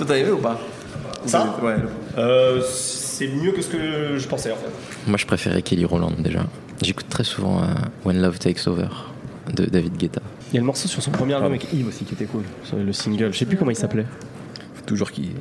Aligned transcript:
Toi, 0.00 0.06
t'as 0.08 0.16
aimé 0.16 0.30
ou 0.30 0.38
pas 0.38 0.58
Ça 1.26 1.58
Ouais. 1.62 1.76
Euh, 2.16 2.62
c'est 2.62 3.28
mieux 3.28 3.52
que 3.52 3.60
ce 3.60 3.68
que 3.68 4.16
je 4.16 4.26
pensais 4.26 4.50
en 4.50 4.56
fait. 4.56 4.70
Moi, 5.06 5.18
je 5.18 5.26
préférais 5.26 5.60
Kelly 5.60 5.84
Rowland 5.84 6.14
déjà. 6.20 6.40
J'écoute 6.80 7.04
très 7.10 7.22
souvent 7.22 7.62
euh, 7.62 7.66
When 8.06 8.18
Love 8.18 8.38
Takes 8.38 8.66
Over 8.66 8.86
de 9.52 9.66
David 9.66 9.98
Guetta. 9.98 10.22
Il 10.50 10.54
y 10.54 10.56
a 10.56 10.60
le 10.60 10.66
morceau 10.66 10.88
sur 10.88 11.02
son 11.02 11.10
premier 11.10 11.34
album 11.34 11.52
avec 11.52 11.70
Yves 11.74 11.88
aussi 11.88 12.06
qui 12.06 12.14
était 12.14 12.24
cool. 12.24 12.44
Sur 12.64 12.78
Le 12.78 12.94
single, 12.94 13.34
je 13.34 13.38
sais 13.40 13.44
plus 13.44 13.58
comment 13.58 13.72
il 13.72 13.76
s'appelait. 13.76 14.06
Faut 14.74 14.86
toujours 14.86 15.10
qu'il. 15.10 15.32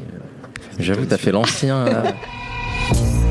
J'avoue, 0.78 1.06
t'as 1.06 1.16
fait 1.16 1.32
l'ancien. 1.32 1.86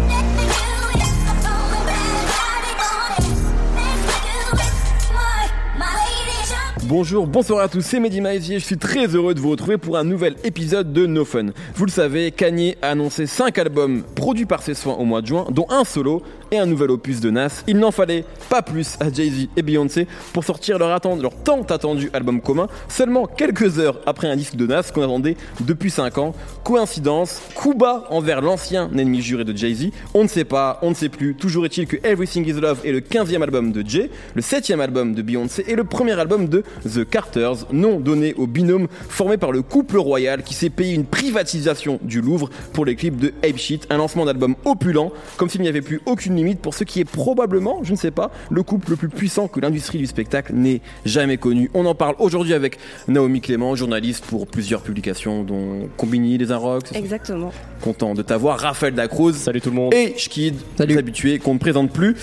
Bonjour, 6.89 7.27
bonsoir 7.27 7.61
à 7.61 7.69
tous, 7.69 7.83
c'est 7.83 8.01
Mehdi 8.01 8.23
Maizier, 8.23 8.59
je 8.59 8.65
suis 8.65 8.79
très 8.79 9.09
heureux 9.09 9.35
de 9.35 9.41
vous 9.41 9.51
retrouver 9.51 9.77
pour 9.77 9.99
un 9.99 10.05
nouvel 10.05 10.37
épisode 10.43 10.95
de 10.95 11.05
No 11.05 11.27
Fun. 11.27 11.49
Vous 11.75 11.85
le 11.85 11.91
savez, 11.91 12.31
Kanye 12.31 12.77
a 12.81 12.93
annoncé 12.93 13.27
5 13.27 13.59
albums 13.59 14.05
produits 14.15 14.47
par 14.47 14.63
ses 14.63 14.73
soins 14.73 14.95
au 14.95 15.05
mois 15.05 15.21
de 15.21 15.27
juin, 15.27 15.45
dont 15.51 15.67
un 15.69 15.85
solo 15.85 16.23
et 16.51 16.59
un 16.59 16.65
nouvel 16.65 16.91
opus 16.91 17.21
de 17.21 17.29
Nas. 17.29 17.63
Il 17.67 17.77
n'en 17.77 17.91
fallait 17.91 18.25
pas 18.49 18.63
plus 18.63 18.97
à 19.01 19.13
Jay-Z 19.13 19.49
et 19.55 19.61
Beyoncé 19.61 20.07
pour 20.33 20.45
sortir 20.45 20.79
leur, 20.79 20.89
leur 21.21 21.35
tant 21.43 21.61
attendu 21.61 22.09
album 22.15 22.41
commun, 22.41 22.69
seulement 22.89 23.27
quelques 23.27 23.79
heures 23.79 24.01
après 24.07 24.29
un 24.29 24.37
disque 24.37 24.57
de 24.57 24.67
Nas 24.67 24.85
qu'on 24.85 25.03
attendait 25.03 25.37
depuis 25.61 25.91
5 25.91 26.17
ans. 26.17 26.35
Coïncidence, 26.65 27.43
coup 27.55 27.75
bas 27.75 28.07
envers 28.09 28.41
l'ancien 28.41 28.89
ennemi 28.97 29.21
juré 29.21 29.45
de 29.45 29.55
Jay-Z, 29.55 29.91
on 30.15 30.23
ne 30.23 30.29
sait 30.29 30.45
pas, 30.45 30.79
on 30.81 30.89
ne 30.89 30.95
sait 30.95 31.11
plus, 31.11 31.35
toujours 31.35 31.67
est-il 31.67 31.87
que 31.87 31.99
Everything 32.03 32.47
Is 32.47 32.59
Love 32.59 32.81
est 32.85 32.93
le 32.93 33.01
15e 33.01 33.43
album 33.43 33.73
de 33.73 33.87
Jay, 33.87 34.11
le 34.35 34.41
7e 34.41 34.81
album 34.81 35.15
de 35.15 35.21
Beyoncé 35.21 35.67
et 35.69 35.75
le 35.75 35.85
premier 35.85 36.19
album 36.19 36.49
de 36.49 36.63
The 36.87 37.05
Carters, 37.09 37.67
nom 37.73 38.01
donné 38.01 38.35
au 38.35 38.47
binôme 38.47 38.89
formé 39.09 39.37
par 39.37 39.53
le 39.53 39.63
couple 39.63 39.97
royal 39.99 40.43
qui 40.43 40.55
s'est 40.55 40.71
payé 40.71 40.95
une 40.95 41.05
privatisation 41.05 41.99
du 42.03 42.21
Louvre 42.21 42.51
pour 42.73 42.85
les 42.85 42.97
clips 42.97 43.17
de 43.19 43.33
Ape 43.43 43.57
Shit, 43.57 43.87
un 43.91 43.97
lancement 43.99 44.25
d'album 44.25 44.55
opulent, 44.65 45.13
comme 45.37 45.49
s'il 45.49 45.61
n'y 45.63 45.69
avait 45.69 45.81
plus 45.83 46.01
aucune 46.07 46.37
limite 46.37 46.61
pour 46.61 46.75
ce 46.75 46.85
qui 46.85 47.01
est 47.01 47.05
probablement, 47.05 47.81
je 47.83 47.93
ne 47.93 47.97
sais 47.97 48.11
pas, 48.11 48.31
le 48.51 48.63
couple 48.63 48.91
le 48.91 48.97
plus 48.97 49.09
puissant 49.09 49.49
que 49.49 49.61
l'industrie 49.61 49.99
du 49.99 50.07
spectacle 50.07 50.53
n'ait 50.55 50.81
jamais 51.05 51.37
connu. 51.37 51.71
On 51.75 51.85
en 51.87 51.95
parle 51.95 52.15
aujourd'hui 52.19 52.55
avec 52.55 52.79
Naomi 53.09 53.41
Clément, 53.41 53.75
journaliste 53.75 54.25
pour 54.27 54.47
plusieurs 54.47 54.83
publications 54.83 55.43
dont 55.45 55.89
Combini, 55.97 56.39
Les 56.39 56.51
Inrocks, 56.53 56.95
Exactement. 56.95 57.53
content 57.81 58.15
de 58.15 58.23
t'avoir, 58.23 58.59
Raphaël 58.59 58.95
Dacruz 58.95 59.35
Salut 59.35 59.61
tout 59.61 59.71
le 59.71 59.77
monde. 59.77 59.95
et 59.95 60.15
Shkid, 60.17 60.55
Salut. 60.77 60.93
les 60.95 60.99
habitués 60.99 61.39
qu'on 61.39 61.55
ne 61.55 61.59
présente 61.59 61.93
plus. 61.93 62.17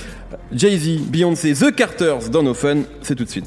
Jay-Z, 0.51 1.01
Beyoncé, 1.07 1.53
The 1.53 1.73
Carters 1.73 2.29
dans 2.29 2.44
No 2.44 2.53
Fun, 2.53 2.79
c'est 3.01 3.16
tout 3.16 3.23
de 3.23 3.29
suite. 3.29 3.45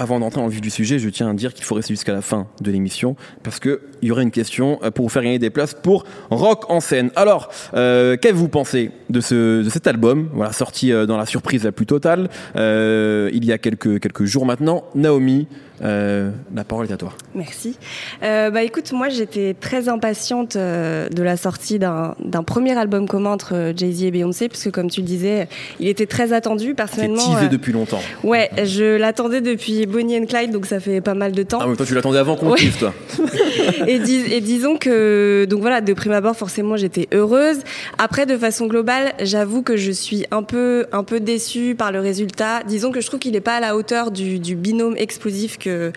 Avant 0.00 0.20
d'entrer 0.20 0.40
le 0.40 0.48
vif 0.48 0.60
du 0.60 0.70
sujet, 0.70 1.00
je 1.00 1.08
tiens 1.08 1.28
à 1.28 1.34
dire 1.34 1.52
qu'il 1.52 1.64
faut 1.64 1.74
rester 1.74 1.92
jusqu'à 1.92 2.12
la 2.12 2.22
fin 2.22 2.46
de 2.60 2.70
l'émission 2.70 3.16
parce 3.42 3.58
que 3.58 3.80
il 4.00 4.06
y 4.06 4.12
aurait 4.12 4.22
une 4.22 4.30
question 4.30 4.78
euh, 4.84 4.92
pour 4.92 5.06
vous 5.06 5.08
faire 5.08 5.24
gagner 5.24 5.40
des 5.40 5.50
places 5.50 5.74
pour 5.74 6.04
Rock 6.30 6.70
en 6.70 6.78
scène. 6.78 7.10
Alors, 7.16 7.48
euh, 7.74 8.16
qu'avez-vous 8.16 8.46
pensé 8.46 8.92
de, 9.10 9.20
ce, 9.20 9.64
de 9.64 9.68
cet 9.68 9.88
album? 9.88 10.30
Voilà, 10.32 10.52
sorti 10.52 10.92
euh, 10.92 11.04
dans 11.04 11.16
la 11.16 11.26
surprise 11.26 11.64
la 11.64 11.72
plus 11.72 11.84
totale 11.84 12.30
euh, 12.54 13.28
il 13.32 13.44
y 13.44 13.50
a 13.50 13.58
quelques 13.58 13.98
quelques 13.98 14.24
jours 14.24 14.46
maintenant. 14.46 14.84
Naomi, 14.94 15.48
euh, 15.82 16.30
la 16.54 16.64
parole 16.64 16.86
est 16.86 16.92
à 16.92 16.96
toi. 16.96 17.12
Merci. 17.34 17.76
Euh, 18.22 18.50
bah 18.50 18.62
écoute, 18.62 18.92
moi 18.92 19.08
j'étais 19.08 19.54
très 19.58 19.88
impatiente 19.88 20.56
euh, 20.56 21.08
de 21.08 21.22
la 21.22 21.36
sortie 21.36 21.78
d'un 21.78 22.14
premier 22.46 22.76
album 22.76 23.06
commun 23.08 23.30
entre 23.30 23.72
Jay-Z 23.76 24.02
et 24.04 24.10
Beyoncé, 24.10 24.48
puisque 24.48 24.70
comme 24.70 24.90
tu 24.90 25.00
le 25.00 25.06
disais, 25.06 25.48
il 25.80 25.88
était 25.88 26.06
très 26.06 26.32
attendu 26.32 26.74
personnellement. 26.74 27.34
teasé 27.34 27.48
depuis 27.48 27.72
longtemps. 27.72 28.00
Ouais, 28.24 28.50
je 28.64 28.96
l'attendais 28.96 29.40
depuis 29.40 29.86
Bonnie 29.86 30.18
and 30.18 30.26
Clyde, 30.26 30.50
donc 30.50 30.66
ça 30.66 30.80
fait 30.80 31.00
pas 31.00 31.14
mal 31.14 31.32
de 31.32 31.42
temps. 31.42 31.58
Ah, 31.62 31.66
mais 31.68 31.76
toi, 31.76 31.86
tu 31.86 31.94
l'attendais 31.94 32.18
avant 32.18 32.36
qu'on 32.36 32.50
Ouais. 32.50 32.58
tease, 32.58 32.78
toi. 32.78 32.94
et, 33.86 33.98
dis- 33.98 34.32
et 34.32 34.40
disons 34.40 34.76
que 34.78 35.46
donc 35.48 35.60
voilà 35.60 35.80
de 35.80 35.92
prime 35.92 36.12
abord 36.12 36.36
forcément 36.36 36.76
j'étais 36.76 37.08
heureuse 37.12 37.58
après 37.98 38.26
de 38.26 38.36
façon 38.36 38.66
globale 38.66 39.12
j'avoue 39.22 39.62
que 39.62 39.76
je 39.76 39.90
suis 39.90 40.24
un 40.30 40.42
peu 40.42 40.86
un 40.92 41.04
peu 41.04 41.20
déçue 41.20 41.74
par 41.76 41.92
le 41.92 42.00
résultat 42.00 42.62
disons 42.66 42.90
que 42.90 43.00
je 43.00 43.06
trouve 43.06 43.20
qu'il 43.20 43.32
n'est 43.32 43.40
pas 43.40 43.56
à 43.56 43.60
la 43.60 43.76
hauteur 43.76 44.10
du, 44.10 44.38
du 44.38 44.54
binôme 44.54 44.94
explosif 44.96 45.58
que 45.58 45.67
que, 45.68 45.92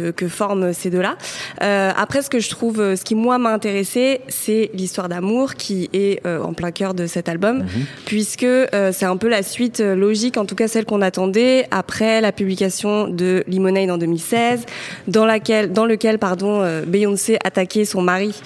que 0.00 0.28
forment 0.28 0.72
ces 0.72 0.90
deux-là. 0.90 1.16
Euh, 1.62 1.90
après, 1.96 2.22
ce 2.22 2.30
que 2.30 2.38
je 2.38 2.48
trouve, 2.48 2.80
euh, 2.80 2.96
ce 2.96 3.04
qui 3.04 3.14
moi 3.14 3.38
m'a 3.38 3.50
intéressé, 3.50 4.20
c'est 4.28 4.70
l'histoire 4.74 5.08
d'amour 5.08 5.54
qui 5.54 5.88
est 5.92 6.24
euh, 6.26 6.40
en 6.42 6.52
plein 6.52 6.70
cœur 6.70 6.94
de 6.94 7.06
cet 7.06 7.28
album, 7.28 7.64
puisque 8.04 8.44
euh, 8.44 8.90
c'est 8.92 9.04
un 9.04 9.16
peu 9.16 9.28
la 9.28 9.42
suite 9.42 9.80
logique, 9.80 10.36
en 10.36 10.44
tout 10.44 10.54
cas 10.54 10.68
celle 10.68 10.84
qu'on 10.84 11.02
attendait 11.02 11.66
après 11.70 12.20
la 12.20 12.32
publication 12.32 13.08
de 13.08 13.44
Lemonade 13.48 13.90
en 13.90 13.98
2016, 13.98 14.64
dans 15.06 15.26
laquelle, 15.26 15.72
dans 15.72 15.86
lequel, 15.86 16.18
pardon, 16.18 16.62
Beyoncé 16.86 17.38
attaquait 17.44 17.84
son 17.84 18.02
mari, 18.02 18.40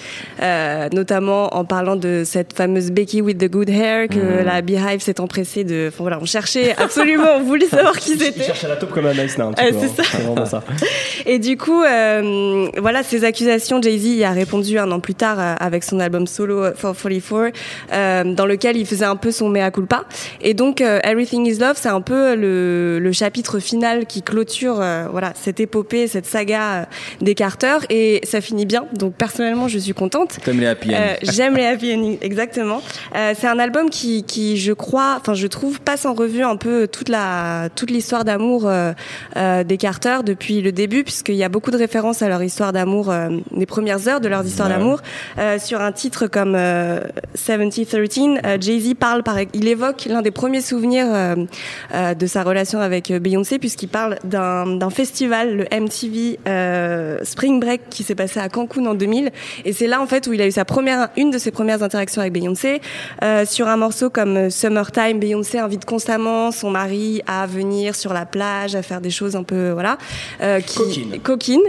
notamment 0.91 1.55
en 1.55 1.65
parlant 1.65 1.95
de 1.95 2.23
cette 2.25 2.53
fameuse 2.53 2.91
Becky 2.91 3.21
with 3.21 3.37
the 3.37 3.49
good 3.49 3.69
hair 3.69 4.07
que 4.07 4.43
la 4.43 4.61
Beehive 4.61 5.01
s'est 5.01 5.19
empressée 5.19 5.63
de. 5.63 5.89
Enfin 5.89 6.03
voilà, 6.03 6.19
on 6.21 6.25
cherchait 6.25 6.75
absolument, 6.77 7.35
on 7.37 7.43
voulait 7.43 7.67
savoir 7.67 7.97
qui 7.97 8.17
c'était. 8.17 8.43
cherche 8.43 8.63
à 8.63 8.69
la 8.69 8.75
taupe 8.75 8.91
comme 8.91 9.05
un 9.05 9.13
nice 9.13 9.37
now, 9.37 9.47
un 9.47 9.53
petit 9.53 9.71
peu, 9.73 9.79
c'est 9.79 9.85
hein. 9.85 9.93
ça. 9.97 10.03
C'est 10.03 10.23
vraiment 10.23 10.45
ça. 10.45 10.63
Et 11.25 11.39
du 11.43 11.57
coup, 11.57 11.83
euh, 11.83 12.67
voilà, 12.77 13.03
ces 13.03 13.25
accusations, 13.25 13.81
Jay-Z 13.81 14.05
y 14.05 14.23
a 14.23 14.31
répondu 14.31 14.79
un 14.79 14.89
an 14.91 14.99
plus 14.99 15.13
tard 15.13 15.39
euh, 15.39 15.55
avec 15.59 15.83
son 15.83 15.99
album 15.99 16.25
solo 16.25 16.63
euh, 16.63 16.71
444, 16.71 17.53
euh, 17.91 18.23
dans 18.33 18.45
lequel 18.45 18.77
il 18.77 18.85
faisait 18.85 19.05
un 19.05 19.17
peu 19.17 19.31
son 19.31 19.49
mea 19.49 19.69
culpa. 19.69 20.05
Et 20.41 20.53
donc, 20.53 20.81
euh, 20.81 20.99
Everything 21.03 21.45
Is 21.45 21.59
Love, 21.59 21.75
c'est 21.75 21.89
un 21.89 22.01
peu 22.01 22.35
le, 22.35 22.99
le 22.99 23.11
chapitre 23.11 23.59
final 23.59 24.05
qui 24.05 24.21
clôture, 24.21 24.79
euh, 24.79 25.07
voilà, 25.11 25.33
cette 25.35 25.59
épopée, 25.59 26.07
cette 26.07 26.25
saga 26.25 26.87
des 27.21 27.35
Carter, 27.35 27.77
et 27.89 28.21
ça 28.23 28.41
finit 28.41 28.65
bien. 28.65 28.85
Donc, 28.93 29.15
personnellement, 29.15 29.67
je 29.67 29.77
suis 29.79 29.93
contente. 29.93 30.37
T'aimes 30.43 30.61
les 30.61 30.67
happy. 30.67 30.91
J'aime 31.23 31.57
les 31.57 31.65
happy 31.65 31.93
endings, 31.93 32.17
exactement. 32.21 32.81
Euh, 33.15 33.33
c'est 33.37 33.47
un 33.47 33.59
album 33.59 33.89
qui, 33.89 34.23
qui, 34.23 34.57
je 34.57 34.71
crois, 34.71 35.17
enfin, 35.19 35.33
je 35.33 35.47
trouve, 35.47 35.81
passe 35.81 36.05
en 36.05 36.13
revue 36.13 36.43
un 36.43 36.55
peu 36.55 36.87
toute 36.87 37.09
la, 37.09 37.69
toute 37.75 37.91
l'histoire 37.91 38.23
d'amour 38.23 38.67
euh, 38.67 38.93
euh, 39.35 39.63
des 39.63 39.77
Carter 39.77 40.19
depuis 40.25 40.61
le 40.61 40.71
début, 40.71 41.03
puisqu'il 41.33 41.41
y 41.41 41.43
a 41.43 41.49
beaucoup 41.49 41.71
de 41.71 41.77
références 41.77 42.21
à 42.21 42.29
leur 42.29 42.43
histoire 42.43 42.73
d'amour, 42.73 43.09
euh, 43.09 43.29
les 43.55 43.65
premières 43.65 44.07
heures 44.07 44.21
de 44.21 44.27
leur 44.27 44.45
histoire 44.45 44.69
Ouais. 44.69 44.75
d'amour. 44.75 44.99
Euh, 45.39 45.57
sur 45.59 45.81
un 45.81 45.91
titre 45.91 46.27
comme 46.27 46.53
euh, 46.55 46.99
7013, 47.35 48.39
euh, 48.45 48.57
Jay-Z 48.61 48.93
parle, 48.99 49.23
par, 49.23 49.37
il 49.53 49.67
évoque 49.67 50.05
l'un 50.05 50.21
des 50.21 50.31
premiers 50.31 50.61
souvenirs 50.61 51.07
euh, 51.09 51.35
euh, 51.93 52.13
de 52.13 52.25
sa 52.27 52.43
relation 52.43 52.79
avec 52.79 53.09
euh, 53.11 53.19
Beyoncé, 53.19 53.57
puisqu'il 53.59 53.87
parle 53.87 54.17
d'un 54.23 54.89
festival, 54.89 55.57
le 55.57 55.63
MTV 55.71 56.39
euh, 56.47 57.17
Spring 57.23 57.59
Break, 57.59 57.81
qui 57.89 58.03
s'est 58.03 58.15
passé 58.15 58.39
à 58.39 58.47
Cancun 58.49 58.85
en 58.85 58.93
2000. 58.93 59.31
Et 59.65 59.73
c'est 59.73 59.87
là, 59.87 60.01
en 60.01 60.05
fait, 60.07 60.27
où 60.27 60.33
il 60.33 60.41
a 60.41 60.47
eu 60.47 60.51
sa 60.51 60.65
première, 60.65 61.09
une 61.17 61.31
de 61.31 61.37
ses 61.39 61.51
premières 61.51 61.81
interactions 61.83 62.21
avec 62.21 62.33
Beyoncé. 62.33 62.79
Euh, 63.23 63.45
sur 63.45 63.67
un 63.67 63.77
morceau 63.77 64.09
comme 64.09 64.37
euh, 64.37 64.49
Summertime, 64.49 65.19
Beyoncé 65.19 65.57
invite 65.57 65.85
constamment 65.85 66.51
son 66.51 66.69
mari 66.69 67.21
à 67.27 67.47
venir 67.47 67.95
sur 67.95 68.13
la 68.13 68.25
plage, 68.25 68.75
à 68.75 68.81
faire 68.83 69.01
des 69.01 69.09
choses 69.09 69.35
un 69.35 69.43
peu, 69.43 69.71
voilà, 69.71 69.97
euh, 70.41 70.59
qui, 70.61 71.12
Coquines. 71.21 71.59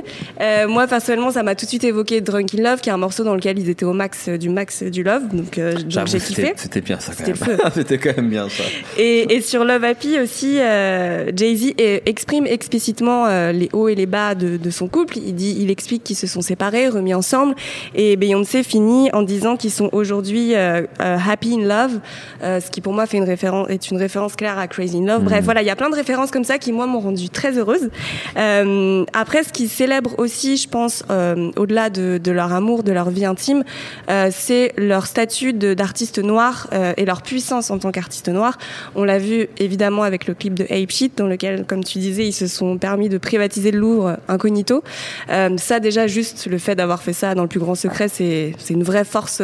Euh, 0.40 0.68
moi, 0.68 0.86
personnellement, 0.86 1.30
ça 1.30 1.42
m'a 1.42 1.54
tout 1.54 1.64
de 1.64 1.70
suite 1.70 1.84
évoqué 1.84 2.20
Drunk 2.20 2.54
in 2.54 2.62
Love, 2.62 2.80
qui 2.80 2.88
est 2.88 2.92
un 2.92 2.98
morceau 2.98 3.24
dans 3.24 3.34
lequel 3.34 3.58
ils 3.58 3.68
étaient 3.68 3.84
au 3.84 3.92
max 3.92 4.28
euh, 4.28 4.38
du 4.38 4.48
max 4.48 4.82
du 4.82 5.02
love. 5.02 5.28
Donc, 5.32 5.58
euh, 5.58 5.74
donc 5.74 6.06
j'ai 6.06 6.18
kiffé. 6.18 6.52
C'était 6.56 6.80
bien 6.80 6.98
ça 6.98 7.12
quand 7.16 7.24
C'était 7.24 7.46
même. 7.46 7.58
C'était 7.74 7.98
quand 7.98 8.16
même 8.16 8.30
bien 8.30 8.48
ça. 8.48 8.64
Et, 8.98 9.34
et 9.34 9.40
sur 9.40 9.64
Love 9.64 9.84
Happy 9.84 10.18
aussi, 10.18 10.58
euh, 10.58 11.30
Jay-Z 11.34 11.74
exprime 12.06 12.46
explicitement 12.46 13.26
les 13.52 13.68
hauts 13.72 13.88
et 13.88 13.94
les 13.94 14.06
bas 14.06 14.34
de, 14.34 14.56
de 14.56 14.70
son 14.70 14.88
couple. 14.88 15.18
Il 15.18 15.34
dit, 15.34 15.56
il 15.60 15.70
explique 15.70 16.04
qu'ils 16.04 16.16
se 16.16 16.26
sont 16.26 16.40
séparés, 16.40 16.88
remis 16.88 17.14
ensemble, 17.14 17.54
et 17.94 18.16
Beyoncé 18.16 18.62
finit 18.62 19.10
en 19.12 19.22
disant 19.22 19.56
qu'ils 19.56 19.70
sont 19.70 19.88
aujourd'hui 19.92 20.54
happy 20.54 21.54
in 21.54 21.66
love, 21.66 22.00
ce 22.42 22.70
qui 22.70 22.80
pour 22.80 22.92
moi 22.92 23.06
fait 23.06 23.16
une 23.16 23.24
référence 23.24 23.68
est 23.68 23.90
une 23.90 23.96
référence 23.98 24.36
claire 24.36 24.58
à 24.58 24.68
Crazy 24.68 24.98
in 24.98 25.06
Love. 25.06 25.24
Bref, 25.24 25.44
voilà, 25.44 25.62
il 25.62 25.66
y 25.66 25.70
a 25.70 25.76
plein 25.76 25.90
de 25.90 25.94
références 25.94 26.30
comme 26.30 26.44
ça 26.44 26.58
qui 26.58 26.72
moi 26.72 26.86
m'ont 26.86 27.00
rendu 27.00 27.28
très 27.28 27.58
heureuse. 27.58 27.90
Euh, 28.36 29.04
après, 29.34 29.48
ce 29.48 29.52
qui 29.52 29.66
célèbre 29.66 30.14
aussi, 30.18 30.56
je 30.56 30.68
pense, 30.68 31.02
euh, 31.10 31.50
au-delà 31.56 31.90
de, 31.90 32.30
leur 32.30 32.52
amour, 32.52 32.84
de 32.84 32.92
leur 32.92 33.10
vie 33.10 33.24
intime, 33.24 33.64
euh, 34.08 34.28
c'est 34.30 34.72
leur 34.76 35.06
statut 35.06 35.52
d'artiste 35.52 36.20
noir 36.20 36.68
euh, 36.72 36.92
et 36.96 37.04
leur 37.04 37.20
puissance 37.20 37.72
en 37.72 37.80
tant 37.80 37.90
qu'artiste 37.90 38.28
noir. 38.28 38.56
On 38.94 39.02
l'a 39.02 39.18
vu 39.18 39.48
évidemment 39.58 40.04
avec 40.04 40.28
le 40.28 40.34
clip 40.34 40.54
de 40.54 40.62
Ape 40.70 40.92
Shit, 40.92 41.18
dans 41.18 41.26
lequel, 41.26 41.66
comme 41.66 41.82
tu 41.82 41.98
disais, 41.98 42.28
ils 42.28 42.32
se 42.32 42.46
sont 42.46 42.78
permis 42.78 43.08
de 43.08 43.18
privatiser 43.18 43.72
le 43.72 43.80
Louvre 43.80 44.18
incognito. 44.28 44.84
Ça, 45.28 45.80
déjà, 45.80 46.06
juste 46.06 46.46
le 46.46 46.58
fait 46.58 46.76
d'avoir 46.76 47.02
fait 47.02 47.12
ça 47.12 47.34
dans 47.34 47.42
le 47.42 47.48
plus 47.48 47.58
grand 47.58 47.74
secret, 47.74 48.06
c'est 48.06 48.54
une 48.70 48.84
vraie 48.84 49.04
force. 49.04 49.42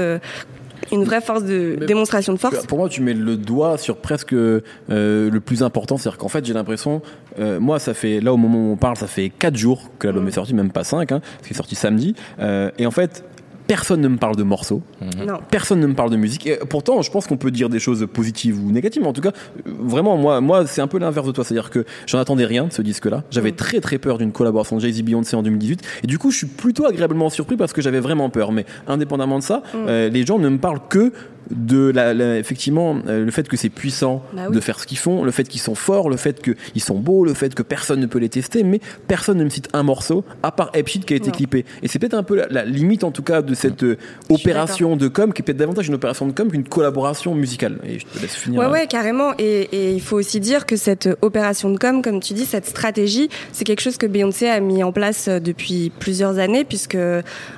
Une 0.92 1.04
vraie 1.04 1.20
force 1.20 1.44
de 1.44 1.76
Mais- 1.80 1.86
démonstration 1.86 2.32
de 2.32 2.38
force. 2.38 2.66
Pour 2.66 2.78
moi, 2.78 2.88
tu 2.88 3.00
mets 3.02 3.14
le 3.14 3.36
doigt 3.36 3.78
sur 3.78 3.96
presque 3.96 4.32
euh, 4.32 4.60
le 4.88 5.40
plus 5.40 5.62
important. 5.62 5.96
C'est-à-dire 5.96 6.18
qu'en 6.18 6.28
fait, 6.28 6.44
j'ai 6.44 6.52
l'impression, 6.54 7.02
euh, 7.38 7.60
moi, 7.60 7.78
ça 7.78 7.94
fait, 7.94 8.20
là, 8.20 8.32
au 8.32 8.36
moment 8.36 8.58
où 8.70 8.72
on 8.72 8.76
parle, 8.76 8.96
ça 8.96 9.06
fait 9.06 9.30
4 9.30 9.56
jours 9.56 9.90
que 9.98 10.06
l'album 10.06 10.26
est 10.28 10.32
sorti, 10.32 10.54
même 10.54 10.70
pas 10.72 10.84
5, 10.84 11.12
hein, 11.12 11.20
parce 11.20 11.46
qu'il 11.48 11.54
est 11.54 11.56
sorti 11.56 11.74
samedi. 11.74 12.14
Euh, 12.40 12.70
et 12.78 12.86
en 12.86 12.90
fait, 12.90 13.24
personne 13.70 14.00
ne 14.00 14.08
me 14.08 14.16
parle 14.16 14.34
de 14.34 14.42
morceaux, 14.42 14.82
Non. 15.00 15.38
personne 15.48 15.78
ne 15.78 15.86
me 15.86 15.94
parle 15.94 16.10
de 16.10 16.16
musique. 16.16 16.44
Et 16.48 16.56
pourtant, 16.68 17.02
je 17.02 17.10
pense 17.12 17.28
qu'on 17.28 17.36
peut 17.36 17.52
dire 17.52 17.68
des 17.68 17.78
choses 17.78 18.04
positives 18.12 18.58
ou 18.58 18.72
négatives. 18.72 19.00
Mais 19.00 19.06
en 19.08 19.12
tout 19.12 19.20
cas, 19.20 19.30
euh, 19.64 19.70
vraiment, 19.78 20.16
moi, 20.16 20.40
moi 20.40 20.66
c'est 20.66 20.80
un 20.80 20.88
peu 20.88 20.98
l'inverse 20.98 21.24
de 21.28 21.30
toi. 21.30 21.44
C'est-à-dire 21.44 21.70
que 21.70 21.84
j'en 22.08 22.18
attendais 22.18 22.46
rien 22.46 22.64
de 22.64 22.72
ce 22.72 22.82
disque-là. 22.82 23.22
J'avais 23.30 23.52
très 23.52 23.78
très 23.78 23.98
peur 23.98 24.18
d'une 24.18 24.32
collaboration 24.32 24.74
de 24.74 24.80
Jay-Z 24.80 25.02
Beyoncé 25.02 25.36
en 25.36 25.44
2018. 25.44 25.82
Et 26.02 26.08
du 26.08 26.18
coup, 26.18 26.32
je 26.32 26.38
suis 26.38 26.46
plutôt 26.48 26.84
agréablement 26.84 27.30
surpris 27.30 27.56
parce 27.56 27.72
que 27.72 27.80
j'avais 27.80 28.00
vraiment 28.00 28.28
peur. 28.28 28.50
Mais 28.50 28.66
indépendamment 28.88 29.38
de 29.38 29.44
ça, 29.44 29.62
euh, 29.76 30.08
les 30.08 30.26
gens 30.26 30.40
ne 30.40 30.48
me 30.48 30.58
parlent 30.58 30.80
que 30.88 31.12
de 31.50 31.90
la, 31.90 32.14
la- 32.14 32.38
effectivement 32.38 32.98
euh, 33.06 33.24
le 33.24 33.30
fait 33.30 33.48
que 33.48 33.56
c'est 33.56 33.68
puissant 33.68 34.22
Bah 34.32 34.42
oui. 34.48 34.54
de 34.54 34.60
faire 34.60 34.78
ce 34.78 34.86
qu'ils 34.86 34.98
font, 34.98 35.24
le 35.24 35.30
fait 35.30 35.44
qu'ils 35.48 35.60
sont 35.60 35.74
forts, 35.74 36.08
le 36.10 36.16
fait 36.16 36.40
qu'ils 36.42 36.82
sont 36.82 36.98
beaux, 36.98 37.24
le 37.24 37.34
fait 37.34 37.54
que 37.54 37.62
personne 37.62 38.00
ne 38.00 38.06
peut 38.06 38.18
les 38.18 38.28
tester, 38.28 38.62
mais 38.62 38.80
personne 39.08 39.38
ne 39.38 39.44
me 39.44 39.48
cite 39.50 39.68
un 39.72 39.82
morceau 39.82 40.24
à 40.42 40.52
part 40.52 40.70
Epshit 40.74 41.04
qui 41.04 41.14
a 41.14 41.16
été 41.16 41.26
Non. 41.28 41.32
clippé. 41.32 41.64
Et 41.82 41.88
c'est 41.88 41.98
peut-être 41.98 42.14
un 42.14 42.22
peu 42.22 42.36
la, 42.36 42.46
la 42.48 42.64
limite 42.64 43.04
en 43.04 43.10
tout 43.10 43.22
cas 43.22 43.42
de 43.42 43.54
cette 43.54 43.82
euh, 43.82 43.96
opération 44.28 44.96
de 44.96 45.08
com 45.08 45.32
qui 45.32 45.42
est 45.42 45.44
peut-être 45.44 45.58
davantage 45.58 45.88
une 45.88 45.94
opération 45.94 46.26
de 46.26 46.32
com 46.32 46.50
qu'une 46.50 46.64
collaboration 46.64 47.34
musicale. 47.34 47.78
Et 47.84 47.98
je 47.98 48.06
te 48.06 48.18
laisse 48.20 48.34
finir. 48.34 48.60
Ouais, 48.60 48.66
euh, 48.66 48.70
ouais, 48.72 48.86
carrément. 48.86 49.32
Et, 49.38 49.62
et 49.72 49.92
il 49.92 50.00
faut 50.00 50.16
aussi 50.16 50.40
dire 50.40 50.66
que 50.66 50.76
cette 50.76 51.08
opération 51.22 51.70
de 51.70 51.78
com, 51.78 52.02
comme 52.02 52.20
tu 52.20 52.34
dis, 52.34 52.44
cette 52.44 52.66
stratégie, 52.66 53.28
c'est 53.52 53.64
quelque 53.64 53.80
chose 53.80 53.96
que 53.96 54.06
Beyoncé 54.06 54.48
a 54.48 54.60
mis 54.60 54.82
en 54.82 54.92
place 54.92 55.28
depuis 55.28 55.90
plusieurs 55.98 56.38
années, 56.38 56.64
puisque 56.64 56.96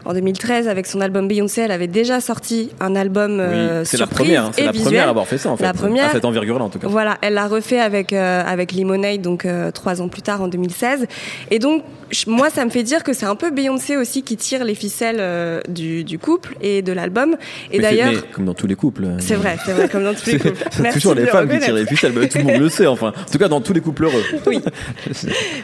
en 0.05 0.13
2013, 0.15 0.69
avec 0.69 0.87
son 0.87 1.01
album 1.01 1.29
Beyoncé, 1.29 1.61
elle 1.63 1.71
avait 1.71 1.87
déjà 1.89 2.21
sorti 2.21 2.71
un 2.81 2.95
album 2.97 3.41
oui, 3.41 3.82
euh, 3.83 3.85
c'est 3.87 3.99
la 3.99 4.07
première, 4.07 4.47
hein, 4.47 4.51
c'est 4.55 4.65
la 4.65 4.73
première 4.73 5.07
à 5.07 5.11
avoir 5.11 5.27
fait 5.27 5.39
ça 5.39 5.51
en 5.51 5.57
fait. 5.57 5.65
La 5.65 5.73
première. 5.73 6.07
À 6.07 6.13
cette 6.13 6.25
envergure-là 6.25 6.65
en 6.65 6.69
tout 6.69 6.79
cas. 6.79 6.89
Voilà, 6.89 7.19
elle 7.21 7.35
l'a 7.35 7.47
refait 7.47 7.81
avec 7.81 8.13
euh, 8.13 8.43
avec 8.45 8.73
Lemonade, 8.73 9.21
donc 9.21 9.45
euh, 9.45 9.71
trois 9.71 10.01
ans 10.01 10.09
plus 10.09 10.23
tard 10.23 10.43
en 10.43 10.49
2016. 10.49 11.07
Et 11.51 11.59
donc 11.59 11.83
moi, 12.27 12.51
ça 12.51 12.65
me 12.65 12.71
fait 12.71 12.83
dire 12.83 13.03
que 13.05 13.13
c'est 13.13 13.27
un 13.27 13.37
peu 13.37 13.51
Beyoncé 13.51 13.97
aussi 13.97 14.23
qui 14.23 14.37
tire 14.37 14.65
les 14.65 14.75
ficelles 14.75 15.19
euh, 15.21 15.61
du, 15.69 16.05
du 16.05 16.19
couple 16.19 16.57
et 16.61 16.83
de 16.83 16.93
l'album. 16.93 17.37
Et 17.71 17.81
d'ailleurs, 17.81 18.13
comme 18.33 18.45
dans 18.45 18.55
tous 18.55 18.67
les 18.67 18.75
couples. 18.75 19.05
euh, 19.05 19.17
c'est 19.19 19.35
vrai, 19.35 19.57
c'est 19.65 19.73
vrai, 19.73 19.89
comme 19.89 20.05
dans 20.05 20.15
tous 20.15 20.27
les 20.27 20.39
couples. 20.39 20.65
c'est 20.71 20.93
toujours 20.93 21.15
les 21.15 21.23
le 21.23 21.29
femmes 21.29 21.49
qui 21.49 21.59
tirent 21.59 21.75
les 21.75 21.87
ficelles, 21.87 22.13
tout 22.29 22.39
le 22.39 22.45
monde 22.45 22.61
le 22.61 22.69
sait 22.69 22.87
enfin. 22.87 23.13
En 23.19 23.31
tout 23.31 23.39
cas 23.39 23.49
dans 23.49 23.61
tous 23.61 23.73
les 23.73 23.81
couples 23.81 24.05
heureux. 24.05 24.23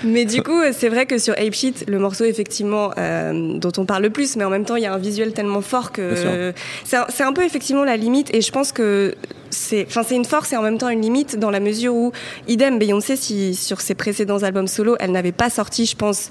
Mais 0.04 0.24
du 0.24 0.42
coup, 0.42 0.60
c'est 0.72 0.88
vrai 0.88 1.06
que 1.06 1.18
sur 1.18 1.34
Ape 1.34 1.54
Sheet, 1.54 1.84
le 1.88 1.98
morceau 1.98 2.24
effectivement 2.24 2.90
euh, 2.98 3.58
dont 3.58 3.72
on 3.76 3.84
parle 3.84 4.02
le 4.02 4.10
plus, 4.10 4.36
mais 4.36 4.44
en 4.44 4.50
même 4.50 4.64
temps, 4.64 4.76
il 4.76 4.82
y 4.82 4.86
a 4.86 4.92
un 4.92 4.98
visuel 4.98 5.32
tellement 5.32 5.60
fort 5.60 5.92
que 5.92 6.52
c'est 6.84 6.96
un, 6.96 7.06
c'est 7.08 7.22
un 7.24 7.32
peu 7.32 7.44
effectivement 7.44 7.84
la 7.84 7.96
limite. 7.96 8.34
Et 8.34 8.40
je 8.40 8.50
pense 8.52 8.72
que 8.72 9.14
c'est, 9.50 9.86
enfin, 9.88 10.02
c'est 10.02 10.16
une 10.16 10.24
force 10.24 10.52
et 10.52 10.56
en 10.56 10.62
même 10.62 10.78
temps 10.78 10.88
une 10.88 11.00
limite 11.00 11.38
dans 11.38 11.50
la 11.50 11.60
mesure 11.60 11.94
où, 11.94 12.12
idem, 12.48 12.78
Beyoncé, 12.78 13.16
si 13.16 13.54
sur 13.54 13.80
ses 13.80 13.94
précédents 13.94 14.42
albums 14.42 14.66
solo, 14.66 14.96
elle 15.00 15.12
n'avait 15.12 15.32
pas 15.32 15.50
sorti, 15.50 15.86
je 15.86 15.96
pense, 15.96 16.30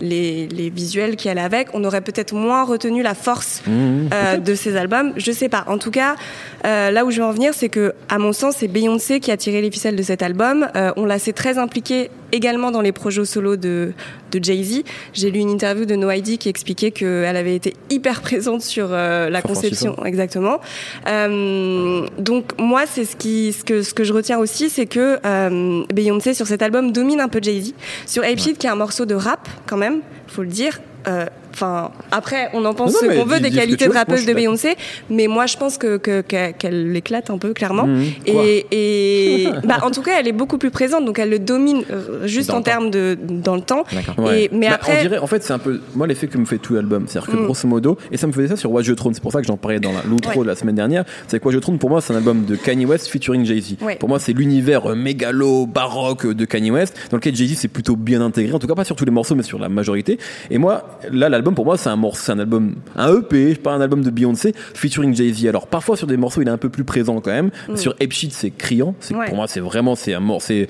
les, 0.00 0.48
les 0.48 0.70
visuels 0.70 1.16
qui 1.16 1.28
allaient 1.28 1.40
avec, 1.40 1.68
on 1.74 1.84
aurait 1.84 2.00
peut-être 2.00 2.34
moins 2.34 2.64
retenu 2.64 3.02
la 3.02 3.14
force 3.14 3.62
Mmh. 3.66 4.08
euh, 4.12 4.36
de 4.38 4.54
ces 4.54 4.76
albums. 4.76 5.12
Je 5.16 5.32
sais 5.32 5.48
pas. 5.48 5.64
En 5.66 5.78
tout 5.78 5.90
cas, 5.90 6.16
euh, 6.64 6.90
là 6.90 7.04
où 7.04 7.10
je 7.10 7.18
veux 7.20 7.26
en 7.26 7.32
venir, 7.32 7.52
c'est 7.54 7.68
que, 7.68 7.94
à 8.08 8.18
mon 8.18 8.32
sens, 8.32 8.56
c'est 8.58 8.68
Beyoncé 8.68 9.20
qui 9.20 9.30
a 9.30 9.36
tiré 9.36 9.60
les 9.60 9.70
ficelles 9.70 9.96
de 9.96 10.02
cet 10.02 10.22
album. 10.22 10.68
Euh, 10.76 10.92
on 10.96 11.04
l'a 11.04 11.18
sait 11.18 11.32
très 11.32 11.58
impliquée 11.58 12.10
également 12.32 12.70
dans 12.70 12.80
les 12.80 12.92
projets 12.92 13.24
solo 13.24 13.56
de, 13.56 13.92
de 14.32 14.42
Jay-Z. 14.42 14.82
J'ai 15.12 15.30
lu 15.30 15.38
une 15.38 15.50
interview 15.50 15.84
de 15.84 15.94
No 15.94 16.10
ID 16.10 16.38
qui 16.38 16.48
expliquait 16.48 16.90
qu'elle 16.90 17.36
avait 17.36 17.54
été 17.54 17.74
hyper 17.90 18.20
présente 18.20 18.62
sur 18.62 18.88
euh, 18.90 19.30
la 19.30 19.42
conception, 19.42 19.96
exactement. 20.04 20.60
Euh, 21.08 22.06
donc 22.18 22.58
moi, 22.58 22.82
c'est 22.86 23.04
ce 23.04 23.16
qui, 23.16 23.52
ce 23.52 23.64
que, 23.64 23.82
ce 23.82 23.94
que 23.94 24.04
je 24.04 24.12
retiens 24.12 24.38
aussi, 24.38 24.70
c'est 24.70 24.86
que 24.86 25.18
euh, 25.24 25.84
Beyoncé 25.94 26.34
sur 26.34 26.46
cet 26.46 26.62
album 26.62 26.92
domine 26.92 27.20
un 27.20 27.28
peu 27.28 27.40
Jay-Z. 27.40 27.74
Sur 28.06 28.24
Ape 28.24 28.38
Sheet, 28.38 28.54
qui 28.54 28.66
est 28.66 28.70
un 28.70 28.76
morceau 28.76 29.06
de 29.06 29.14
rap 29.14 29.48
quand 29.66 29.76
même, 29.76 29.85
faut 30.26 30.42
le 30.42 30.48
dire. 30.48 30.80
euh, 31.06 31.26
Enfin, 31.56 31.90
après, 32.12 32.50
on 32.52 32.64
en 32.66 32.74
pense 32.74 32.92
Non, 32.92 32.98
non, 33.08 33.14
ce 33.14 33.18
qu'on 33.18 33.24
veut 33.24 33.40
des 33.40 33.50
qualités 33.50 33.88
de 33.88 33.92
rappeuse 33.94 34.26
de 34.26 34.34
Beyoncé, 34.34 34.76
mais 35.08 35.26
moi 35.26 35.46
je 35.46 35.56
pense 35.56 35.78
que 35.78 35.96
que- 35.96 36.20
que- 36.20 36.52
qu'elle 36.52 36.92
l'éclate 36.92 37.30
un 37.30 37.38
peu 37.38 37.54
clairement. 37.54 37.86
Mmh. 37.86 38.02
Et, 38.26 38.66
et 38.72 39.48
bah, 39.64 39.78
en 39.82 39.90
tout 39.90 40.02
cas, 40.02 40.12
elle 40.20 40.28
est 40.28 40.32
beaucoup 40.32 40.58
plus 40.58 40.70
présente, 40.70 41.06
donc 41.06 41.18
elle 41.18 41.30
le 41.30 41.38
domine 41.38 41.82
euh, 41.90 42.26
juste 42.26 42.50
Dans 42.50 42.56
en 42.58 42.62
termes 42.62 42.90
de 42.90 43.16
dans 43.18 43.54
le 43.56 43.62
temps. 43.62 43.84
D'accord. 43.90 44.18
Ouais. 44.26 44.42
Et, 44.44 44.50
mais 44.52 44.68
Bah, 44.68 44.74
après, 44.74 44.98
on 44.98 45.02
dirait, 45.02 45.18
en 45.18 45.26
fait, 45.26 45.42
c'est 45.42 45.54
un 45.54 45.58
peu 45.58 45.80
moi 45.94 46.06
l'effet 46.06 46.26
que 46.26 46.36
me 46.36 46.44
fait 46.44 46.58
tout 46.58 46.74
l'album, 46.74 47.06
c'est-à-dire 47.08 47.30
que 47.32 47.36
Mm. 47.36 47.44
grosso 47.46 47.66
modo, 47.68 47.96
et 48.12 48.16
ça 48.18 48.26
me 48.26 48.32
faisait 48.32 48.48
ça 48.48 48.56
sur 48.56 48.70
Watch 48.70 48.86
the 48.86 48.94
Throne. 48.94 49.14
C'est 49.14 49.22
pour 49.22 49.32
ça 49.32 49.40
que 49.40 49.46
j'en 49.46 49.56
parlais 49.56 49.80
dans 49.80 49.92
l'outro 50.06 50.40
Ouais. 50.40 50.44
de 50.44 50.48
la 50.50 50.56
semaine 50.56 50.74
dernière. 50.74 51.04
C'est 51.28 51.40
que 51.40 51.44
Watch 51.46 51.56
the 51.56 51.60
Throne 51.60 51.78
pour 51.78 51.88
moi 51.88 52.00
c'est 52.02 52.12
un 52.12 52.16
album 52.16 52.44
de 52.44 52.56
Kanye 52.56 52.84
West 52.84 53.08
featuring 53.08 53.44
Jay 53.46 53.60
Z. 53.60 53.76
Ouais. 53.82 53.96
Pour 53.96 54.08
moi 54.10 54.18
c'est 54.18 54.32
l'univers 54.34 54.90
euh, 54.90 54.94
mégalo 54.94 55.66
baroque 55.66 56.26
de 56.26 56.44
Kanye 56.44 56.70
West 56.70 56.94
dans 57.10 57.16
lequel 57.16 57.34
Jay 57.34 57.46
Z 57.46 57.54
c'est 57.56 57.68
plutôt 57.68 57.96
bien 57.96 58.20
intégré. 58.20 58.52
En 58.52 58.58
tout 58.58 58.66
cas 58.66 58.74
pas 58.74 58.84
sur 58.84 58.96
tous 58.96 59.04
les 59.06 59.10
morceaux 59.10 59.34
mais 59.34 59.42
sur 59.42 59.58
la 59.58 59.68
majorité. 59.68 60.18
Et 60.50 60.58
moi 60.58 60.98
là 61.12 61.28
l'album 61.28 61.45
pour 61.54 61.64
moi 61.64 61.76
c'est 61.76 61.88
un 61.88 61.96
morceau, 61.96 62.22
c'est 62.24 62.32
un 62.32 62.38
album, 62.38 62.74
un 62.96 63.14
EP, 63.18 63.54
pas 63.56 63.72
un 63.72 63.80
album 63.80 64.02
de 64.02 64.10
Beyoncé 64.10 64.52
featuring 64.74 65.14
Jay 65.14 65.32
Z. 65.32 65.46
Alors 65.46 65.66
parfois 65.66 65.96
sur 65.96 66.06
des 66.06 66.16
morceaux 66.16 66.42
il 66.42 66.48
est 66.48 66.50
un 66.52 66.56
peu 66.58 66.68
plus 66.68 66.84
présent 66.84 67.20
quand 67.20 67.30
même. 67.30 67.50
Sur 67.74 67.92
Ape 68.00 68.12
Sheet 68.12 68.30
c'est 68.32 68.50
criant. 68.50 68.94
C'est 69.00 69.14
Ouais. 69.14 69.26
pour 69.26 69.36
moi 69.36 69.46
c'est 69.48 69.60
vraiment 69.60 69.94
c'est 69.94 70.14
un 70.14 70.20
morceau, 70.20 70.46
c'est 70.48 70.68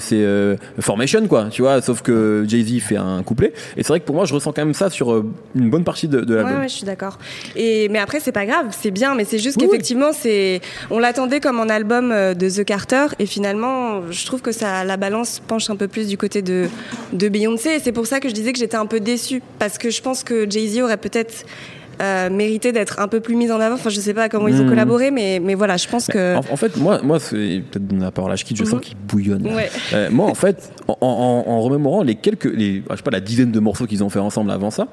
c'est 0.00 0.12
euh, 0.12 0.56
Formation 0.80 1.26
quoi. 1.28 1.46
Tu 1.50 1.62
vois, 1.62 1.80
sauf 1.82 2.02
que 2.02 2.44
Jay 2.48 2.62
Z 2.62 2.80
fait 2.80 2.96
un 2.96 3.22
couplet. 3.22 3.52
Et 3.76 3.82
c'est 3.82 3.88
vrai 3.88 4.00
que 4.00 4.04
pour 4.06 4.14
moi 4.14 4.24
je 4.24 4.34
ressens 4.34 4.52
quand 4.52 4.64
même 4.64 4.74
ça 4.74 4.90
sur 4.90 5.12
euh, 5.12 5.24
une 5.54 5.70
bonne 5.70 5.84
partie 5.84 6.08
de, 6.08 6.20
de 6.20 6.34
l'album. 6.34 6.54
Ouais, 6.54 6.60
ouais, 6.62 6.68
je 6.68 6.74
suis 6.74 6.84
d'accord. 6.86 7.18
Et 7.56 7.88
mais 7.88 7.98
après, 7.98 8.20
c'est 8.20 8.32
pas 8.32 8.46
grave, 8.46 8.66
c'est 8.70 8.90
bien, 8.90 9.14
mais 9.14 9.24
c'est 9.24 9.38
juste 9.38 9.56
Oui, 9.60 9.66
qu'effectivement, 9.66 10.12
c'est 10.12 10.60
on 10.90 10.98
l'attendait 10.98 11.40
comme 11.40 11.60
un 11.60 11.68
album 11.68 12.10
euh, 12.12 12.34
de 12.34 12.48
The 12.48 12.64
Carter, 12.64 13.06
et 13.18 13.26
finalement, 13.26 14.10
je 14.10 14.26
trouve 14.26 14.40
que 14.42 14.52
ça 14.52 14.84
la 14.84 14.96
balance 14.96 15.40
penche 15.46 15.70
un 15.70 15.76
peu 15.76 15.88
plus 15.88 16.08
du 16.08 16.16
côté 16.16 16.42
de 16.42 16.66
de 17.12 17.28
Beyoncé. 17.28 17.70
Et 17.70 17.78
c'est 17.80 17.92
pour 17.92 18.06
ça 18.06 18.20
que 18.20 18.28
je 18.28 18.34
disais 18.34 18.52
que 18.52 18.58
j'étais 18.58 18.76
un 18.76 18.86
peu 18.86 19.00
déçue 19.00 19.42
parce 19.58 19.78
que 19.78 19.90
je 19.90 20.00
pense 20.02 20.13
que 20.22 20.48
Jay 20.48 20.68
Z 20.68 20.78
aurait 20.82 20.96
peut-être 20.98 21.44
euh, 22.02 22.28
mérité 22.28 22.72
d'être 22.72 22.98
un 22.98 23.06
peu 23.06 23.20
plus 23.20 23.36
mise 23.36 23.52
en 23.52 23.60
avant. 23.60 23.76
Enfin, 23.76 23.88
je 23.88 24.00
sais 24.00 24.14
pas 24.14 24.28
comment 24.28 24.48
ils 24.48 24.56
ont 24.60 24.64
Mhm. 24.64 24.68
collaboré, 24.70 25.10
mais 25.12 25.40
mais 25.40 25.54
voilà, 25.54 25.76
je 25.76 25.86
pense 25.88 26.08
que 26.08 26.34
En, 26.36 26.40
en 26.52 26.56
fait, 26.56 26.76
moi, 26.76 27.00
moi 27.04 27.20
c'est 27.20 27.62
peut-être 27.70 27.92
la 28.00 28.10
parole 28.10 28.32
à 28.32 28.36
Shkid, 28.36 28.56
je 28.56 28.64
sens 28.64 28.74
Mhm. 28.74 28.80
qu'il 28.80 28.96
bouillonne. 28.96 29.46
Ouais. 29.46 29.70
Euh, 29.92 30.10
moi, 30.10 30.26
en 30.26 30.34
fait, 30.34 30.70
en, 30.88 30.96
en- 31.00 31.50
en 31.50 31.60
remémorant 31.60 32.02
les 32.02 32.14
quelques, 32.14 32.44
les, 32.44 32.82
je 32.90 32.96
sais 32.96 33.02
pas, 33.02 33.10
la 33.10 33.20
dizaine 33.20 33.50
de 33.52 33.60
morceaux 33.60 33.86
qu'ils 33.86 34.04
ont 34.04 34.10
fait 34.10 34.18
ensemble 34.18 34.50
avant 34.50 34.70
ça, 34.70 34.88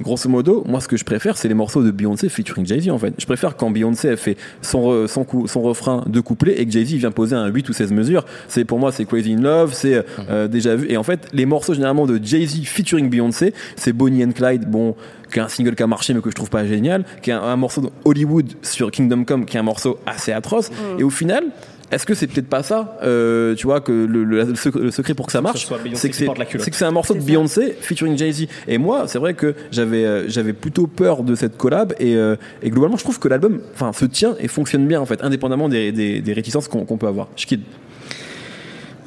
grosso 0.00 0.28
modo, 0.28 0.64
moi, 0.66 0.80
ce 0.80 0.88
que 0.88 0.96
je 0.96 1.04
préfère, 1.04 1.36
c'est 1.36 1.48
les 1.48 1.54
morceaux 1.54 1.82
de 1.82 1.90
Beyoncé 1.90 2.28
featuring 2.28 2.66
Jay-Z, 2.66 2.90
en 2.90 2.98
fait. 2.98 3.14
Je 3.18 3.26
préfère 3.26 3.56
quand 3.56 3.70
Beyoncé 3.70 4.08
a 4.10 4.16
fait 4.16 4.36
son, 4.60 4.80
re- 4.82 5.06
son, 5.06 5.24
cou- 5.24 5.46
son 5.46 5.62
refrain 5.62 6.02
de 6.06 6.20
couplet 6.20 6.60
et 6.60 6.66
que 6.66 6.72
Jay-Z 6.72 6.94
vient 6.94 7.10
poser 7.10 7.36
un 7.36 7.46
8 7.46 7.68
ou 7.68 7.72
16 7.72 7.92
mesures. 7.92 8.24
C'est, 8.48 8.64
pour 8.64 8.78
moi, 8.78 8.90
c'est 8.92 9.04
Crazy 9.04 9.34
in 9.34 9.40
Love, 9.40 9.72
c'est 9.74 10.04
euh, 10.30 10.48
déjà 10.48 10.74
vu. 10.76 10.90
Et 10.90 10.96
en 10.96 11.02
fait, 11.02 11.28
les 11.32 11.46
morceaux, 11.46 11.74
généralement, 11.74 12.06
de 12.06 12.18
Jay-Z 12.22 12.62
featuring 12.64 13.08
Beyoncé, 13.10 13.54
c'est 13.76 13.92
Bonnie 13.92 14.24
and 14.24 14.32
Clyde, 14.32 14.68
bon, 14.68 14.94
qui 15.32 15.38
est 15.38 15.42
un 15.42 15.48
single 15.48 15.74
qui 15.74 15.82
a 15.82 15.86
marché 15.86 16.12
mais 16.14 16.20
que 16.20 16.30
je 16.30 16.34
trouve 16.34 16.50
pas 16.50 16.66
génial, 16.66 17.04
qui 17.22 17.30
est 17.30 17.34
un, 17.34 17.42
un 17.42 17.56
morceau 17.56 17.80
de 17.80 17.88
Hollywood 18.04 18.46
sur 18.62 18.90
Kingdom 18.90 19.24
Come, 19.24 19.44
qui 19.46 19.56
est 19.56 19.60
un 19.60 19.64
morceau 19.64 19.98
assez 20.06 20.32
atroce. 20.32 20.70
Et 20.98 21.02
au 21.04 21.10
final, 21.10 21.44
est-ce 21.92 22.06
que 22.06 22.14
c'est 22.14 22.26
peut-être 22.26 22.48
pas 22.48 22.62
ça, 22.62 22.98
euh, 23.04 23.54
tu 23.54 23.66
vois, 23.66 23.80
que 23.80 23.92
le, 23.92 24.24
le- 24.24 24.44
le 24.44 24.90
secret- 24.90 25.14
pour 25.14 25.26
que 25.26 25.32
ça 25.32 25.40
marche, 25.40 25.66
c'est 25.94 26.08
que 26.10 26.76
c'est 26.76 26.84
un 26.84 26.90
morceau 26.90 27.14
de. 27.14 27.20
Beyoncé 27.20 27.76
featuring 27.80 28.16
Jay-Z. 28.18 28.46
Et 28.66 28.78
moi, 28.78 29.04
c'est 29.06 29.18
vrai 29.18 29.34
que 29.34 29.54
j'avais 29.70 30.04
euh, 30.04 30.28
j'avais 30.28 30.52
plutôt 30.54 30.86
peur 30.86 31.22
de 31.22 31.34
cette 31.34 31.56
collab 31.56 31.94
et, 32.00 32.16
euh, 32.16 32.36
et 32.62 32.70
globalement, 32.70 32.96
je 32.96 33.04
trouve 33.04 33.18
que 33.18 33.28
l'album, 33.28 33.60
enfin, 33.74 33.92
se 33.92 34.04
tient 34.06 34.34
et 34.40 34.48
fonctionne 34.48 34.86
bien 34.88 35.00
en 35.00 35.06
fait, 35.06 35.22
indépendamment 35.22 35.68
des, 35.68 35.92
des, 35.92 36.20
des 36.20 36.32
réticences 36.32 36.66
qu'on 36.68 36.84
peut 36.96 37.06
avoir. 37.06 37.28
Je 37.36 37.46
quitte. 37.46 37.62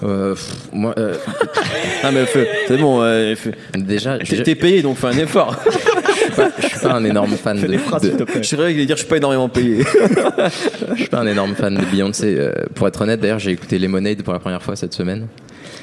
Euh, 0.03 0.33
pff, 0.35 0.51
moi, 0.73 0.93
euh, 0.97 1.15
Ah 2.03 2.11
mais 2.11 2.25
c'est 2.67 2.77
bon, 2.77 3.01
euh, 3.01 3.33
déjà, 3.75 4.19
t'es 4.19 4.53
payé 4.55 4.81
donc 4.81 4.97
fais 4.97 5.07
un 5.07 5.17
effort. 5.17 5.55
je 6.59 6.67
suis 6.67 6.79
pas 6.79 6.93
un 6.93 7.03
énorme 7.03 7.31
fan 7.35 7.57
Fais 7.57 7.67
de, 7.67 7.73
de- 7.73 8.25
je 8.35 8.41
serais 8.43 8.73
qu'il 8.73 8.85
dire 8.85 8.95
je 8.95 9.01
suis 9.01 9.09
pas 9.09 9.17
énormément 9.17 9.49
payé. 9.49 9.83
je 10.95 10.95
suis 11.01 11.09
pas 11.09 11.19
un 11.19 11.27
énorme 11.27 11.55
fan 11.55 11.75
de 11.75 11.85
Beyoncé. 11.85 12.35
euh, 12.37 12.51
pour 12.73 12.87
être 12.87 13.01
honnête, 13.01 13.19
d'ailleurs, 13.19 13.39
j'ai 13.39 13.51
écouté 13.51 13.79
Lemonade 13.79 14.21
pour 14.23 14.33
la 14.33 14.39
première 14.39 14.61
fois 14.63 14.75
cette 14.75 14.93
semaine. 14.93 15.27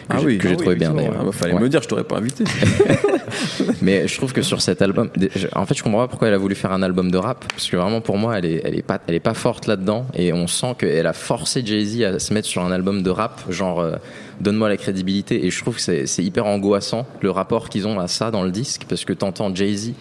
Que 0.09 0.16
Ah 0.16 0.16
j'ai- 0.18 0.26
oui, 0.26 0.38
que 0.38 0.44
j'ai 0.49 0.49
ah 0.49 0.56
oui, 0.56 0.62
trouvé 0.62 0.76
bien 0.76 0.92
d'ailleurs. 0.92 1.16
Ah 1.21 1.25
bah, 1.25 1.30
fallait 1.32 1.54
Ouais. 1.54 1.61
me 1.61 1.68
dire, 1.68 1.80
je 1.82 1.88
t'aurais 1.88 2.04
pas 2.04 2.16
invité. 2.16 2.44
Mais 3.82 4.06
je 4.09 4.16
trouve 4.16 4.32
que 4.32 4.42
sur 4.42 4.61
cet 4.61 4.82
album, 4.82 5.11
en 5.54 5.66
fait, 5.66 5.75
je 5.75 5.82
comprends 5.82 6.00
pas 6.00 6.09
pourquoi 6.09 6.28
elle 6.28 6.35
a 6.35 6.38
voulu 6.38 6.54
faire 6.54 6.73
un 6.73 6.82
album 6.82 7.11
de 7.11 7.16
rap, 7.18 7.44
parce 7.49 7.68
que 7.68 7.76
vraiment 7.76 8.00
pour 8.00 8.18
moi, 8.18 8.38
elle 8.38 8.44
est, 8.44 8.61
elle 8.64 8.76
est 8.78 8.82
pas, 8.82 9.00
elle 9.06 9.14
est 9.14 9.21
pas 9.21 9.35
forte 9.35 9.66
là-dedans, 9.66 10.06
et 10.14 10.32
on 10.32 10.47
sent 10.47 10.75
qu'elle 10.78 11.06
a 11.06 11.12
forcé 11.12 11.62
Jay 11.64 11.85
Z 11.85 12.02
à 12.02 12.18
se 12.18 12.35
mettre 12.35 12.47
sur 12.49 12.62
un 12.64 12.73
album 12.73 13.02
de 13.02 13.11
rap, 13.11 13.40
genre 13.49 13.80
euh, 13.80 13.92
donne-moi 14.40 14.68
la 14.68 14.76
crédibilité, 14.76 15.47
et 15.47 15.50
je 15.50 15.61
trouve 15.61 15.76
que 15.76 16.06
c'est 16.06 16.23
hyper 16.23 16.47
angoissant 16.47 17.06
le 17.21 17.30
rapport 17.30 17.68
qu'ils 17.68 17.87
ont 17.87 17.99
à 17.99 18.09
ça 18.09 18.30
dans 18.30 18.42
le 18.44 18.50
disque, 18.50 18.82
parce 18.88 19.04
que 19.04 19.12
t'entends 19.12 19.54
Jay 19.54 19.75
Z 19.75 19.92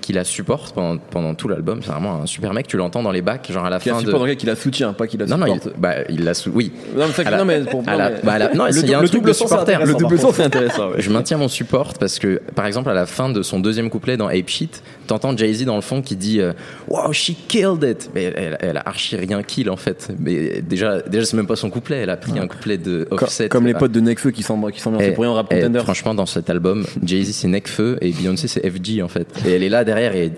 qui 0.00 0.12
la 0.12 0.24
supporte 0.24 0.74
pendant, 0.74 0.98
pendant 0.98 1.34
tout 1.34 1.48
l'album, 1.48 1.80
c'est 1.82 1.90
vraiment 1.90 2.22
un 2.22 2.26
super 2.26 2.52
mec, 2.52 2.66
tu 2.68 2.76
l'entends 2.76 3.02
dans 3.02 3.10
les 3.10 3.22
bacs, 3.22 3.50
genre 3.50 3.64
à 3.64 3.70
la 3.70 3.78
Qui 3.80 3.90
a 3.90 3.94
fin 3.94 4.00
de. 4.00 4.04
support 4.06 4.20
dans 4.20 4.26
lequel 4.26 4.36
qui 4.38 4.46
la 4.46 4.54
soutient, 4.56 4.92
pas 4.92 5.06
qui 5.06 5.16
la 5.16 5.26
Non, 5.26 5.36
non, 5.38 5.46
supporte. 5.54 5.72
il, 5.76 5.80
bah, 5.80 5.94
il 6.08 6.24
l'a 6.24 6.34
sou- 6.34 6.52
oui. 6.54 6.72
Non, 6.96 7.06
mais 7.08 7.12
ça- 7.12 7.30
la- 7.30 7.38
non, 7.38 7.44
mais 7.44 7.60
pour 7.62 7.82
la- 7.84 7.92
non, 7.92 7.98
mais- 8.16 8.20
bah, 8.22 8.38
la- 8.38 8.54
non, 8.54 8.64
le 8.66 8.70
il 8.78 8.88
y 8.88 8.94
a 8.94 8.98
un 8.98 9.00
double- 9.00 9.10
truc 9.10 9.24
de 9.24 9.32
supporter. 9.32 9.78
Le 9.84 9.94
double 9.94 10.18
sens, 10.18 10.34
c'est 10.36 10.44
intéressant. 10.44 10.90
ouais. 10.90 10.96
Je 11.00 11.10
maintiens 11.10 11.38
mon 11.38 11.48
support 11.48 11.94
parce 11.94 12.18
que, 12.18 12.40
par 12.54 12.66
exemple, 12.66 12.88
à 12.90 12.94
la 12.94 13.06
fin 13.06 13.28
de 13.30 13.42
son 13.42 13.58
deuxième 13.60 13.90
couplet 13.90 14.16
dans 14.16 14.28
Ape 14.28 14.48
Sheet, 14.48 14.82
t'entends 15.06 15.36
Jay-Z 15.36 15.64
dans 15.64 15.76
le 15.76 15.80
fond 15.82 16.02
qui 16.02 16.16
dit 16.16 16.40
euh, 16.40 16.52
Wow, 16.88 17.12
she 17.12 17.32
killed 17.48 17.82
it! 17.82 18.10
Mais 18.14 18.24
elle, 18.36 18.56
elle 18.60 18.76
a 18.76 18.82
archi 18.86 19.16
rien 19.16 19.42
kill 19.42 19.70
en 19.70 19.76
fait. 19.76 20.08
Mais 20.18 20.62
déjà, 20.62 21.00
déjà 21.00 21.24
c'est 21.24 21.36
même 21.36 21.46
pas 21.46 21.56
son 21.56 21.70
couplet, 21.70 21.96
elle 21.98 22.10
a 22.10 22.16
pris 22.16 22.38
un 22.38 22.46
couplet 22.46 22.78
de 22.78 23.08
Offset. 23.10 23.48
comme 23.48 23.66
les 23.66 23.74
Ah. 23.74 23.78
potes 23.78 23.92
de 23.92 24.00
Nekfeu 24.00 24.30
qui 24.30 24.42
s'ambiancent 24.42 24.72
qui 24.72 24.80
s'ambiancent 24.80 25.02
Et- 25.04 25.12
pour 25.12 25.22
rien 25.24 25.32
en 25.32 25.34
rap 25.34 25.52
et 25.52 25.56
contender. 25.60 25.80
franchement, 25.80 26.14
dans 26.14 26.26
cet 26.26 26.48
album, 26.50 26.84
Jay-Z 27.04 27.32
c'est 27.32 27.48
Nekfeu 27.48 27.98
et 28.00 28.10
Beyoncé 28.12 28.46
c'est 28.48 28.68
FG 28.68 29.02
en 29.02 29.08
fait. 29.08 29.26
Et 29.46 29.52
elle 29.52 29.62
est 29.62 29.68
là 29.68 29.84
derrière 29.86 30.14
et 30.14 30.32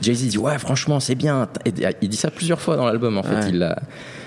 Jay-Z 0.00 0.28
dit 0.28 0.38
ouais 0.38 0.58
franchement 0.58 0.98
c'est 0.98 1.14
bien. 1.14 1.48
il 2.00 2.08
dit 2.08 2.16
ça 2.16 2.30
plusieurs 2.30 2.60
fois 2.60 2.76
dans 2.76 2.86
l'album 2.86 3.18
en 3.18 3.22
fait. 3.22 3.50
Il 3.50 3.62
a, 3.62 3.76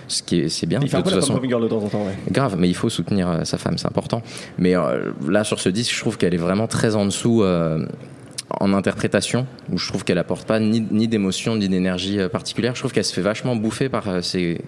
ce 0.07 0.23
qui 0.23 0.41
est 0.41 0.49
c'est 0.49 0.65
bien. 0.65 0.79
Il 0.81 0.89
fait 0.89 0.97
un 0.97 1.01
peu 1.01 1.11
de 1.11 1.15
façon. 1.15 1.39
Girl 1.43 1.61
de 1.61 1.67
temps 1.67 1.83
en 1.83 1.89
temps. 1.89 2.05
Ouais. 2.05 2.15
Grave, 2.31 2.55
mais 2.57 2.69
il 2.69 2.75
faut 2.75 2.89
soutenir 2.89 3.29
euh, 3.29 3.43
sa 3.43 3.57
femme, 3.57 3.77
c'est 3.77 3.87
important. 3.87 4.21
Mais 4.57 4.75
euh, 4.75 5.11
là 5.27 5.43
sur 5.43 5.59
ce 5.59 5.69
disque, 5.69 5.93
je 5.93 5.99
trouve 5.99 6.17
qu'elle 6.17 6.33
est 6.33 6.37
vraiment 6.37 6.67
très 6.67 6.95
en 6.95 7.05
dessous. 7.05 7.43
Euh, 7.43 7.85
en 8.49 8.73
interprétation, 8.73 9.47
où 9.71 9.77
je 9.77 9.87
trouve 9.87 10.03
qu'elle 10.03 10.17
apporte 10.17 10.47
pas 10.47 10.59
ni, 10.59 10.81
ni 10.91 11.07
d'émotion 11.07 11.55
ni 11.55 11.67
d'énergie 11.67 12.19
particulière. 12.31 12.75
Je 12.75 12.81
trouve 12.81 12.91
qu'elle 12.91 13.05
se 13.05 13.13
fait 13.13 13.21
vachement 13.21 13.55
bouffer 13.55 13.89
par 13.89 14.23
ses, 14.23 14.61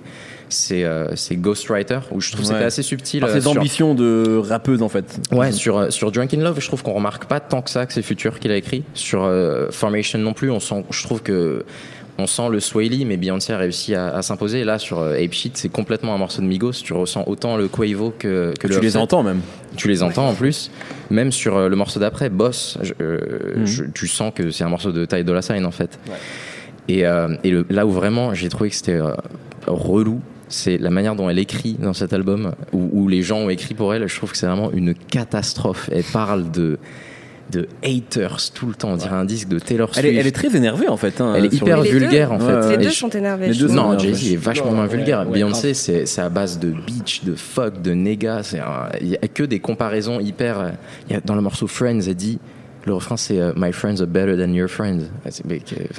ses, 0.49 0.85
ses 1.15 1.35
ghostwriters, 1.37 2.03
où 2.11 2.19
je 2.19 2.31
trouve 2.31 2.41
que 2.41 2.47
c'était 2.47 2.63
assez 2.63 2.83
subtil. 2.83 3.19
Par 3.19 3.29
ses 3.29 3.47
ambitions 3.47 3.93
de 3.93 4.41
rappeuse 4.43 4.81
en 4.81 4.89
fait. 4.89 5.19
Ouais, 5.31 5.51
sur, 5.51 5.91
sur 5.93 6.11
Drunk 6.11 6.33
in 6.33 6.41
Love, 6.41 6.59
je 6.59 6.67
trouve 6.67 6.81
qu'on 6.83 6.93
remarque 6.93 7.25
pas 7.25 7.39
tant 7.39 7.61
que 7.61 7.69
ça 7.69 7.85
que 7.85 7.93
c'est 7.93 8.01
Future 8.01 8.39
qu'il 8.39 8.51
a 8.51 8.57
écrit. 8.57 8.83
Sur 8.93 9.31
Formation 9.71 10.19
non 10.19 10.33
plus, 10.33 10.49
on 10.49 10.59
sent, 10.59 10.83
je 10.89 11.03
trouve 11.03 11.21
que 11.21 11.63
on 12.19 12.25
sent 12.25 12.49
le 12.49 12.59
Swaley, 12.59 13.05
mais 13.05 13.17
Beyoncé 13.17 13.53
a 13.53 13.57
réussi 13.57 13.93
à, 13.93 14.21
s'imposer. 14.21 14.63
Là, 14.63 14.79
sur 14.79 14.99
euh, 14.99 15.23
Ape 15.23 15.33
Sheet, 15.33 15.51
c'est 15.53 15.69
complètement 15.69 16.15
un 16.15 16.17
morceau 16.17 16.41
de 16.41 16.47
Migos. 16.47 16.71
Tu 16.83 16.93
ressens 16.93 17.23
autant 17.27 17.57
le 17.57 17.67
Quavo 17.67 18.11
que, 18.17 18.53
que 18.59 18.67
le. 18.67 18.75
Tu 18.75 18.81
les 18.81 18.97
entends 18.97 19.23
même. 19.23 19.41
Tu 19.75 19.87
les 19.87 20.01
entends 20.01 20.29
en 20.29 20.33
plus. 20.33 20.71
Même 21.11 21.31
sur 21.31 21.57
euh, 21.57 21.69
le 21.69 21.75
morceau 21.75 21.99
d'après, 21.99 22.29
Boss, 22.29 22.79
euh, 23.01 23.19
mhm. 23.57 23.91
tu 23.93 24.07
sens 24.07 24.33
que 24.33 24.49
c'est 24.49 24.63
un 24.63 24.69
morceau 24.69 24.91
de 24.91 25.05
Ty 25.05 25.23
Dolla 25.23 25.41
Sign 25.41 25.65
en 25.65 25.71
fait. 25.71 25.99
Et, 26.89 26.99
et 27.01 27.51
là 27.69 27.85
où 27.85 27.91
vraiment 27.91 28.33
j'ai 28.33 28.47
trouvé 28.47 28.69
que 28.69 28.75
c'était 28.77 29.01
relou, 29.67 30.21
c'est 30.47 30.77
la 30.77 30.89
manière 30.89 31.17
dont 31.17 31.29
elle 31.29 31.37
écrit 31.37 31.73
dans 31.73 31.91
cet 31.91 32.13
album, 32.13 32.53
où, 32.71 32.89
où, 32.93 33.09
les 33.09 33.21
gens 33.21 33.39
ont 33.39 33.49
écrit 33.49 33.73
pour 33.73 33.93
elle. 33.93 34.07
Je 34.07 34.15
trouve 34.15 34.31
que 34.31 34.37
c'est 34.37 34.47
vraiment 34.47 34.71
une 34.71 34.93
catastrophe. 34.93 35.89
Elle 35.91 36.05
parle 36.05 36.49
de 36.49 36.79
de 37.51 37.67
haters 37.83 38.51
tout 38.53 38.67
le 38.67 38.73
temps. 38.73 38.91
On 38.91 38.97
dirait 38.97 39.15
un 39.15 39.25
disque 39.25 39.47
de 39.47 39.59
Taylor 39.59 39.93
Swift. 39.93 40.07
Elle 40.07 40.27
est, 40.27 40.31
très 40.31 40.55
énervée 40.55 40.87
en 40.87 40.97
fait. 40.97 41.21
Hein, 41.21 41.33
elle 41.35 41.45
est 41.45 41.53
hyper 41.53 41.81
vulgaire 41.81 42.31
en 42.31 42.39
fait. 42.39 42.77
Les 42.77 42.77
deux 42.77 42.91
sont 42.91 43.09
énervés. 43.09 43.51
non, 43.69 43.97
Jay-Z 43.97 44.33
est 44.33 44.35
vachement 44.35 44.71
moins 44.71 44.87
vulgaire. 44.87 45.25
Beyoncé, 45.25 45.73
c'est 45.73 46.21
à 46.21 46.29
base 46.29 46.59
de 46.59 46.69
bitch, 46.71 47.23
de 47.23 47.35
fuck, 47.35 47.81
de 47.81 47.91
néga. 47.91 48.41
Il 49.01 49.09
y 49.09 49.15
a 49.15 49.27
que 49.27 49.43
des 49.43 49.59
comparaisons 49.59 50.19
hyper. 50.19 50.73
Y 51.09 51.15
a, 51.15 51.21
dans 51.21 51.35
le 51.35 51.41
morceau 51.41 51.67
Friends, 51.67 52.01
elle 52.07 52.15
dit 52.15 52.39
le 52.87 52.93
refrain, 52.93 53.17
c'est 53.17 53.39
euh, 53.39 53.53
My 53.55 53.71
friends 53.71 54.01
are 54.01 54.07
better 54.07 54.35
than 54.35 54.53
your 54.53 54.67
friends. 54.67 55.03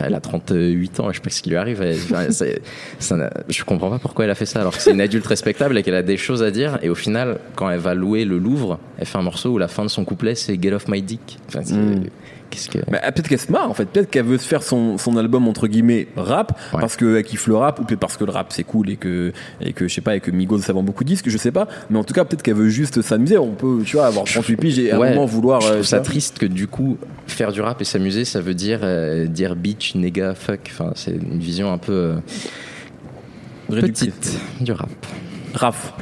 elle 0.01 0.15
a 0.15 0.21
38 0.21 1.01
ans, 1.01 1.11
je 1.11 1.17
sais 1.17 1.21
pas 1.21 1.31
ce 1.31 1.43
qui 1.43 1.51
lui 1.51 1.57
arrive. 1.57 1.81
je 3.49 3.65
comprends 3.65 3.91
pas 3.91 3.99
pourquoi 3.99 4.25
elle 4.25 4.31
a 4.31 4.35
fait 4.35 4.47
ça, 4.47 4.61
alors 4.61 4.77
que 4.77 4.83
c'est 4.83 4.93
une 4.93 5.01
adulte 5.01 5.27
respectable 5.27 5.79
et 5.79 5.83
qu'elle 5.83 5.95
a 5.95 6.03
des 6.03 6.17
choses 6.17 6.43
à 6.43 6.51
dire. 6.51 6.79
Et 6.83 6.89
au 6.89 6.95
final, 6.95 7.39
quand 7.55 7.71
elle 7.71 7.81
va 7.81 7.95
louer 7.95 8.25
le 8.25 8.39
Louvre, 8.39 8.79
elle 8.99 9.07
fait 9.07 9.19
un 9.19 9.23
morceau 9.23 9.51
où 9.51 9.59
la 9.59 9.69
fin 9.69 9.85
de 9.85 9.89
son 9.89 10.05
couplet, 10.05 10.35
c'est 10.35 10.61
Get 10.61 10.73
off 10.73 10.89
my 10.89 11.03
dick. 11.03 11.39
Bah, 12.91 12.99
peut-être 13.13 13.29
qu'elle 13.29 13.39
se 13.39 13.53
marre 13.53 13.71
en 13.71 13.75
fait, 13.75 13.87
peut-être 13.87 14.11
qu'elle 14.11 14.25
veut 14.25 14.39
se 14.39 14.47
faire 14.47 14.63
son, 14.63 14.99
son 14.99 15.17
album 15.17 15.49
entre 15.49 15.67
guillemets 15.67 16.09
rap 16.17 16.59
parce 16.73 16.97
qu'elle 16.97 17.23
kiffe 17.23 17.47
le 17.47 17.57
rap 17.57 17.79
ou 17.79 17.85
peut-être 17.85 18.01
parce 18.01 18.17
que 18.17 18.25
le 18.25 18.33
rap 18.33 18.53
c'est 18.53 18.65
cool 18.65 18.91
et 18.91 18.97
que 18.97 19.33
et 19.61 19.73
que 19.73 19.89
je 19.89 19.95
sais 19.95 20.01
pas 20.01 20.17
et 20.17 20.21
que 20.21 20.31
Migos 20.31 20.61
ça 20.61 20.73
vend 20.73 20.83
beaucoup 20.83 21.05
de 21.05 21.09
disques, 21.09 21.29
je 21.29 21.39
sais 21.39 21.53
pas, 21.53 21.69
mais 21.91 21.99
en 21.99 22.05
tout 22.05 22.15
cas 22.15 22.25
peut-être 22.25 22.43
qu'elle 22.43 22.55
veut 22.55 22.69
juste 22.69 23.03
s'amuser. 23.03 23.39
On 23.39 23.53
peut 23.53 23.83
tu 23.85 23.97
vois 23.97 24.07
avoir 24.07 24.25
38 24.25 24.57
piges 24.57 24.79
et 24.79 24.91
à 24.91 24.97
un 24.97 25.11
moment 25.11 25.27
vouloir. 25.27 25.61
Je 25.61 25.67
trouve 25.67 25.81
euh, 25.81 25.85
ça 25.85 26.01
triste 26.01 26.39
que 26.39 26.47
du 26.47 26.67
coup 26.67 26.99
faire 27.27 27.53
du 27.53 27.61
rap 27.61 27.81
et 27.81 27.85
s'amuser 27.85 28.25
ça 28.25 28.41
veut 28.41 28.55
dire 28.55 28.81
euh, 28.83 29.27
dire 29.27 29.57
bitch, 29.57 29.95
nigga, 29.95 30.35
fuck. 30.35 30.61
Enfin 30.71 30.93
c'est 30.95 31.13
une 31.13 31.39
vision 31.39 31.73
un 31.73 31.79
peu 31.79 32.17
euh, 33.71 33.81
petite 33.81 34.39
du 34.61 34.73
rap. 34.73 34.91
Raph. 35.55 35.95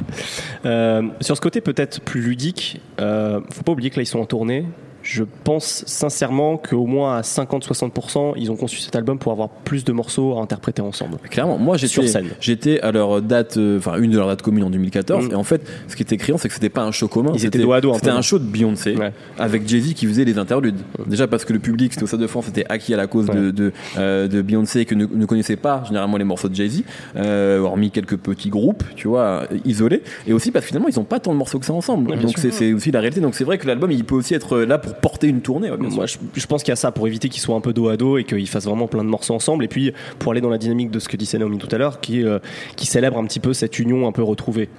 sur 1.21 1.35
ce 1.35 1.41
côté 1.41 1.61
peut-être 1.61 2.01
plus 2.01 2.21
ludique, 2.21 2.81
faut 2.97 3.63
pas 3.65 3.71
oublier 3.71 3.89
que 3.89 3.95
là 3.95 4.03
ils 4.03 4.07
sont 4.07 4.19
en 4.19 4.25
tournée 4.25 4.65
je 5.07 5.23
pense 5.45 5.85
sincèrement 5.87 6.57
qu'au 6.57 6.85
moins 6.85 7.15
à 7.15 7.21
50-60%, 7.21 8.33
ils 8.35 8.51
ont 8.51 8.57
conçu 8.57 8.81
cet 8.81 8.93
album 8.93 9.17
pour 9.17 9.31
avoir 9.31 9.47
plus 9.47 9.85
de 9.85 9.93
morceaux 9.93 10.37
à 10.37 10.41
interpréter 10.41 10.81
ensemble. 10.81 11.17
Clairement, 11.29 11.57
moi 11.57 11.77
j'étais, 11.77 12.01
j'étais 12.41 12.81
à 12.81 12.91
leur 12.91 13.21
date, 13.21 13.55
euh, 13.55 13.77
enfin 13.77 13.95
une 13.99 14.11
de 14.11 14.17
leurs 14.17 14.27
dates 14.27 14.41
communes 14.41 14.65
en 14.65 14.69
2014, 14.69 15.27
mm. 15.27 15.31
et 15.31 15.35
en 15.35 15.45
fait, 15.45 15.61
ce 15.87 15.95
qui 15.95 16.03
était 16.03 16.17
criant, 16.17 16.37
c'est 16.37 16.49
que 16.49 16.53
c'était 16.53 16.67
pas 16.67 16.83
un 16.83 16.91
show 16.91 17.07
commun. 17.07 17.31
c'était 17.37 18.09
un 18.09 18.21
show 18.21 18.37
de 18.37 18.43
Beyoncé 18.43 18.97
avec 19.39 19.65
Jay-Z 19.65 19.93
qui 19.93 20.07
faisait 20.07 20.25
les 20.25 20.37
interludes. 20.37 20.75
Déjà 21.05 21.25
parce 21.25 21.45
que 21.45 21.53
le 21.53 21.59
public, 21.59 21.93
c'était 21.93 22.03
au 22.03 22.07
Stade 22.07 22.19
de 22.19 22.27
France, 22.27 22.49
était 22.49 22.65
acquis 22.67 22.93
à 22.93 22.97
la 22.97 23.07
cause 23.07 23.27
de, 23.27 23.51
de, 23.51 23.71
euh, 23.97 24.27
de, 24.27 24.41
Beyoncé 24.41 24.81
et 24.81 24.85
que 24.85 24.95
ne, 24.95 25.05
ne, 25.05 25.25
connaissait 25.25 25.55
pas 25.55 25.83
généralement 25.87 26.17
les 26.17 26.25
morceaux 26.25 26.49
de 26.49 26.55
Jay-Z, 26.55 26.83
euh, 27.15 27.59
hormis 27.59 27.91
quelques 27.91 28.17
petits 28.17 28.49
groupes, 28.49 28.83
tu 28.97 29.07
vois, 29.07 29.47
isolés, 29.63 30.03
et 30.27 30.33
aussi 30.33 30.51
parce 30.51 30.65
que 30.65 30.67
finalement 30.67 30.89
ils 30.89 30.99
ont 30.99 31.05
pas 31.05 31.21
tant 31.21 31.31
de 31.31 31.37
morceaux 31.37 31.59
que 31.59 31.65
ça 31.65 31.73
ensemble. 31.73 32.19
donc 32.19 32.37
c'est 32.37 32.73
aussi 32.73 32.91
la 32.91 32.99
réalité. 32.99 33.21
Donc 33.21 33.35
c'est 33.35 33.45
vrai 33.45 33.57
que 33.57 33.67
l'album 33.67 33.89
il 33.89 34.03
peut 34.03 34.15
aussi 34.15 34.33
être 34.33 34.59
là 34.59 34.77
pour 34.77 34.96
porter 35.01 35.27
une 35.27 35.41
tournée. 35.41 35.69
Moi, 35.77 36.05
je, 36.05 36.45
pense 36.45 36.63
qu'il 36.63 36.71
y 36.71 36.73
a 36.73 36.77
ça 36.77 36.91
pour 36.91 37.07
éviter 37.07 37.29
qu'ils 37.29 37.41
soient 37.41 37.55
un 37.55 37.61
peu 37.61 37.73
dos 37.73 37.89
à 37.89 37.97
dos 37.97 38.17
et 38.17 38.23
qu'ils 38.23 38.47
fassent 38.47 38.65
vraiment 38.65 38.87
plein 38.87 39.03
de 39.03 39.09
morceaux 39.09 39.33
ensemble. 39.33 39.63
Et 39.63 39.67
puis 39.67 39.93
pour 40.19 40.31
aller 40.31 40.41
dans 40.41 40.49
la 40.49 40.57
dynamique 40.57 40.91
de 40.91 40.99
ce 40.99 41.07
que 41.07 41.17
disait 41.17 41.37
Naomi 41.37 41.57
tout 41.57 41.73
à 41.73 41.77
l'heure, 41.77 41.99
qui, 41.99 42.23
euh, 42.23 42.39
qui 42.75 42.85
célèbre 42.85 43.17
un 43.17 43.25
petit 43.25 43.39
peu 43.39 43.53
cette 43.53 43.79
union 43.79 44.07
un 44.07 44.11
peu 44.11 44.23
retrouvée. 44.23 44.69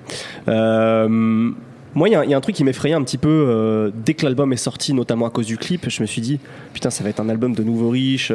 Euh, 0.49 1.51
moi, 1.95 2.09
il 2.09 2.13
y, 2.13 2.35
a 2.35 2.37
un 2.37 2.41
truc 2.41 2.55
qui 2.55 2.65
m'effrayait 2.65 2.95
un 2.95 3.03
petit 3.03 3.19
peu 3.19 3.29
euh, 3.49 3.91
dès 4.05 4.15
que 4.15 4.25
l'album 4.25 4.53
est 4.53 4.59
sorti, 4.59 4.93
notamment 4.93 5.27
à 5.27 5.31
cause 5.31 5.47
du 5.47 5.57
clip. 5.57 5.89
Je 5.89 6.03
me 6.03 6.07
suis 6.07 6.21
dit, 6.21 6.39
putain, 6.73 6.91
ça 6.91 7.03
va 7.03 7.11
être 7.11 7.21
un 7.21 7.29
album 7.29 7.55
de 7.55 7.63
nouveau 7.63 7.89
riche 7.89 8.31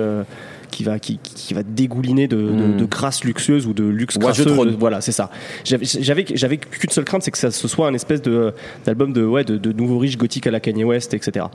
qui 0.74 0.84
va 0.84 1.00
qui, 1.00 1.20
qui, 1.22 1.54
va 1.54 1.62
dégouliner 1.64 2.28
de, 2.28 2.38
de, 2.38 2.78
de, 2.78 2.86
grâce 2.86 3.24
luxueuse 3.24 3.68
ou 3.68 3.74
de 3.74 3.84
luxe 3.84 4.18
crasseuse. 4.18 4.76
Voilà, 4.80 5.02
c'est 5.02 5.12
ça. 5.12 5.30
J'avais 5.64 6.26
j'avais 6.34 6.58
qu'une 6.58 6.90
seule 6.90 7.06
crainte, 7.06 7.24
c'est 7.24 7.32
que 7.32 7.38
ça 7.38 7.52
ce 7.52 7.68
soit 7.68 7.88
un 7.88 7.94
espèce 7.94 8.22
de 8.22 8.54
d'album 8.86 9.14
de 9.14 9.24
ouais 9.24 9.44
de, 9.44 9.58
de 9.58 9.72
nouveau 9.72 10.00
riche 10.00 10.18
gothique 10.18 10.48
à 10.48 10.52
la 10.52 10.60
Kanye 10.60 10.84
West, 10.84 11.14
etc. 11.14 11.46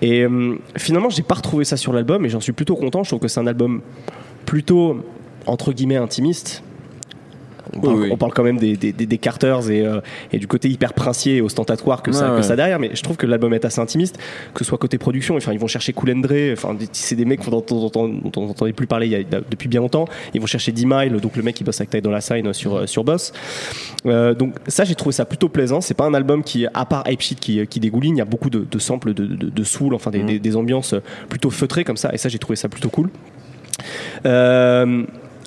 Et 0.00 0.22
euh, 0.22 0.56
finalement, 0.76 1.10
j'ai 1.10 1.22
pas 1.22 1.34
retrouvé 1.34 1.64
ça 1.64 1.76
sur 1.76 1.92
l'album 1.92 2.24
et 2.24 2.28
j'en 2.28 2.40
suis 2.40 2.52
plutôt 2.52 2.76
content. 2.76 3.02
Je 3.02 3.10
trouve 3.10 3.20
que 3.20 3.28
c'est 3.28 3.40
un 3.40 3.46
album 3.46 3.82
plutôt 4.44 5.04
entre 5.46 5.72
guillemets 5.72 5.96
intimiste 5.96 6.62
on, 7.82 8.16
parle, 8.16 8.32
quand 8.32 8.42
même 8.42 8.58
des, 8.58 8.76
des, 8.76 9.18
Carters 9.18 9.68
euh, 9.68 10.00
et, 10.32 10.38
du 10.38 10.46
côté 10.46 10.68
hyper 10.68 10.92
princier 10.92 11.36
et 11.36 11.40
ostentatoire 11.40 12.02
que, 12.02 12.12
ça, 12.12 12.34
que 12.36 12.42
ça 12.42 12.56
derrière, 12.56 12.78
mais 12.78 12.90
je 12.94 13.02
trouve 13.02 13.16
que 13.16 13.26
l'album 13.26 13.54
est 13.54 13.64
assez 13.64 13.80
intimiste, 13.80 14.18
que 14.54 14.64
ce 14.64 14.64
soit 14.64 14.78
côté 14.78 14.98
production. 14.98 15.36
Enfin, 15.36 15.52
ils 15.52 15.58
vont 15.58 15.66
chercher 15.66 15.92
Cool 15.92 16.14
enfin, 16.52 16.76
c'est 16.92 17.16
des 17.16 17.24
mecs 17.24 17.48
dont 17.48 17.64
on 17.96 18.08
n'entendait 18.46 18.72
plus 18.72 18.86
parler 18.86 19.06
il 19.06 19.12
y 19.12 19.16
a, 19.16 19.40
depuis 19.50 19.68
bien 19.68 19.80
longtemps. 19.80 20.06
Ils 20.34 20.40
vont 20.40 20.46
chercher 20.46 20.72
D-Mile, 20.72 21.12
donc 21.20 21.36
le 21.36 21.42
mec 21.42 21.54
qui 21.54 21.64
bosse 21.64 21.80
avec 21.80 21.90
Ty 21.90 22.00
dans 22.00 22.10
la 22.10 22.20
Sign 22.20 22.52
sur, 22.52 22.76
euh, 22.76 22.86
sur 22.86 23.04
Boss. 23.04 23.32
Euh, 24.06 24.34
donc 24.34 24.54
ça, 24.66 24.84
j'ai 24.84 24.94
trouvé 24.94 25.12
ça 25.12 25.24
plutôt 25.24 25.48
plaisant. 25.48 25.80
C'est 25.80 25.94
pas 25.94 26.04
un 26.04 26.14
album 26.14 26.42
qui, 26.42 26.66
à 26.66 26.84
part 26.84 27.04
Hype 27.08 27.20
Sheet 27.20 27.40
qui, 27.40 27.66
qui 27.66 27.80
dégouline, 27.80 28.16
il 28.16 28.18
y 28.18 28.22
a 28.22 28.26
beaucoup 28.26 28.50
de, 28.50 28.78
samples 28.78 29.14
de, 29.14 29.26
de, 29.26 29.64
soul, 29.64 29.94
enfin 29.94 30.10
des, 30.10 30.22
mm. 30.22 30.38
des, 30.38 30.56
ambiances 30.56 30.94
plutôt 31.28 31.50
feutrées 31.50 31.84
comme 31.84 31.96
ça, 31.96 32.12
et 32.12 32.18
ça, 32.18 32.28
j'ai 32.28 32.38
trouvé 32.38 32.56
ça 32.56 32.68
plutôt 32.68 32.90
cool. 32.90 33.10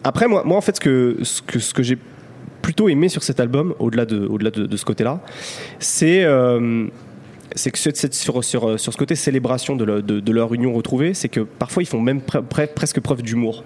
Après, 0.03 0.27
moi, 0.27 0.43
moi, 0.45 0.57
en 0.57 0.61
fait, 0.61 0.75
ce 0.75 0.81
que, 0.81 1.17
ce 1.23 1.41
que, 1.41 1.59
ce 1.59 1.73
que 1.73 1.83
j'ai 1.83 1.97
plutôt 2.61 2.89
aimé 2.89 3.09
sur 3.09 3.23
cet 3.23 3.39
album, 3.39 3.73
au-delà 3.79 4.05
de, 4.05 4.25
au-delà 4.27 4.51
de, 4.51 4.77
ce 4.77 4.85
côté-là, 4.85 5.21
c'est 5.79 6.23
euh, 6.23 6.87
c'est 7.55 7.71
que 7.71 7.79
sur, 7.79 8.43
sur, 8.43 8.79
sur, 8.79 8.93
ce 8.93 8.97
côté 8.97 9.15
célébration 9.15 9.75
de, 9.75 10.01
de, 10.01 10.31
leur 10.31 10.53
union 10.53 10.73
retrouvée, 10.73 11.13
c'est 11.13 11.29
que 11.29 11.41
parfois 11.41 11.83
ils 11.83 11.87
font 11.87 11.99
même 11.99 12.21
presque 12.21 12.99
preuve 12.99 13.21
d'humour. 13.21 13.63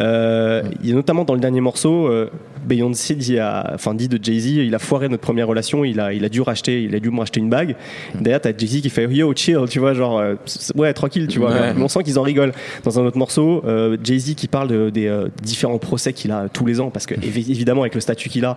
Euh, 0.00 0.62
il 0.82 0.88
y 0.88 0.92
a 0.92 0.94
notamment 0.94 1.24
dans 1.24 1.34
le 1.34 1.40
dernier 1.40 1.60
morceau, 1.60 2.08
euh, 2.08 2.30
Beyoncé 2.64 3.14
dit, 3.14 3.38
à, 3.38 3.72
enfin, 3.74 3.94
dit 3.94 4.08
de 4.08 4.22
Jay-Z, 4.22 4.46
il 4.46 4.74
a 4.74 4.78
foiré 4.78 5.08
notre 5.08 5.22
première 5.22 5.46
relation, 5.46 5.84
il 5.84 6.00
a, 6.00 6.12
il 6.12 6.24
a 6.24 6.28
dû 6.28 6.40
racheter, 6.40 6.82
il 6.82 6.94
a 6.94 7.00
dû 7.00 7.10
me 7.10 7.18
racheter 7.18 7.40
une 7.40 7.50
bague. 7.50 7.76
D'ailleurs, 8.18 8.40
t'as 8.40 8.56
Jay-Z 8.56 8.80
qui 8.80 8.90
fait 8.90 9.06
yo 9.06 9.32
chill, 9.34 9.58
tu 9.68 9.78
vois, 9.78 9.94
genre 9.94 10.18
euh, 10.18 10.34
ouais 10.74 10.92
tranquille, 10.92 11.26
tu 11.26 11.38
vois. 11.38 11.52
on 11.78 11.88
sent 11.88 12.02
qu'ils 12.02 12.18
en 12.18 12.22
rigolent. 12.22 12.52
Dans 12.84 12.98
un 12.98 13.04
autre 13.04 13.18
morceau, 13.18 13.62
euh, 13.66 13.96
Jay-Z 14.02 14.34
qui 14.34 14.48
parle 14.48 14.90
des 14.90 15.06
euh, 15.06 15.28
différents 15.42 15.78
procès 15.78 16.12
qu'il 16.12 16.32
a 16.32 16.48
tous 16.48 16.66
les 16.66 16.80
ans, 16.80 16.90
parce 16.90 17.06
que 17.06 17.14
évidemment 17.14 17.82
avec 17.82 17.94
le 17.94 18.00
statut 18.00 18.28
qu'il 18.28 18.44
a, 18.44 18.56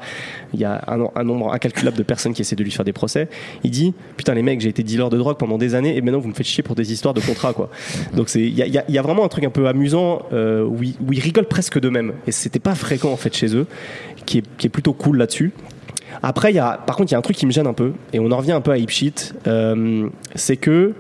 il 0.53 0.59
y 0.59 0.65
a 0.65 0.83
un, 0.87 1.07
un, 1.15 1.23
nombre 1.23 1.53
incalculable 1.53 1.97
de 1.97 2.03
personnes 2.03 2.33
qui 2.33 2.41
essaient 2.41 2.55
de 2.55 2.63
lui 2.63 2.71
faire 2.71 2.85
des 2.85 2.93
procès. 2.93 3.27
Il 3.63 3.71
dit 3.71 3.93
putain 4.15 4.33
les 4.33 4.43
mecs, 4.43 4.61
j'ai 4.61 4.69
été 4.69 4.83
dealer 4.83 5.09
de 5.09 5.17
drogue 5.17 5.37
pendant 5.37 5.57
des 5.57 5.75
années 5.75 5.97
et 5.97 6.01
maintenant 6.01 6.19
vous 6.19 6.29
me 6.29 6.33
faites 6.33 6.47
chier 6.47 6.63
pour 6.63 6.75
des 6.75 6.93
histoires 6.93 7.13
de 7.13 7.21
contrats 7.21 7.53
quoi. 7.53 7.69
Donc 8.15 8.29
c'est 8.29 8.41
il 8.41 8.57
y 8.57 8.61
a, 8.61 8.83
y 8.87 8.97
a, 8.97 9.01
vraiment 9.01 9.25
un 9.25 9.27
truc 9.27 9.43
un 9.43 9.49
peu 9.49 9.67
amusant 9.67 10.21
où, 10.31 10.83
ils, 10.83 10.95
où 11.05 11.13
ils 11.13 11.19
rigolent 11.19 11.47
presque 11.47 11.79
d'eux-mêmes 11.79 12.13
et 12.25 12.31
c'était 12.31 12.59
pas 12.59 12.75
fréquent 12.75 13.11
en 13.11 13.17
fait 13.17 13.35
chez 13.35 13.55
eux 13.55 13.67
qui 14.25 14.39
est, 14.39 14.69
plutôt 14.69 14.93
cool 14.93 15.17
là-dessus. 15.17 15.51
Après, 16.23 16.53
y 16.53 16.59
a, 16.59 16.77
par 16.85 16.95
contre, 16.95 17.11
il 17.11 17.13
y 17.13 17.15
a 17.15 17.17
un 17.17 17.21
truc 17.21 17.37
qui 17.37 17.45
me 17.45 17.51
gêne 17.51 17.67
un 17.67 17.73
peu, 17.73 17.93
et 18.13 18.19
on 18.19 18.31
en 18.31 18.37
revient 18.37 18.51
un 18.51 18.61
peu 18.61 18.71
à 18.71 18.77
Sheet, 18.77 19.33
euh, 19.47 20.09
c'est 20.35 20.57
que, 20.57 20.93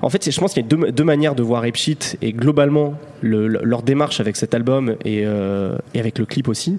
en 0.00 0.10
fait, 0.10 0.30
je 0.30 0.40
pense 0.40 0.52
qu'il 0.52 0.62
y 0.62 0.66
a 0.66 0.90
deux, 0.90 1.04
manières 1.04 1.34
de 1.34 1.42
voir 1.42 1.64
Sheet, 1.74 2.16
et 2.22 2.32
globalement, 2.32 2.94
leur 3.22 3.82
démarche 3.82 4.20
avec 4.20 4.36
cet 4.36 4.54
album 4.54 4.96
euh, 5.06 5.78
et, 5.94 6.00
avec 6.00 6.18
le 6.18 6.26
clip 6.26 6.48
aussi, 6.48 6.78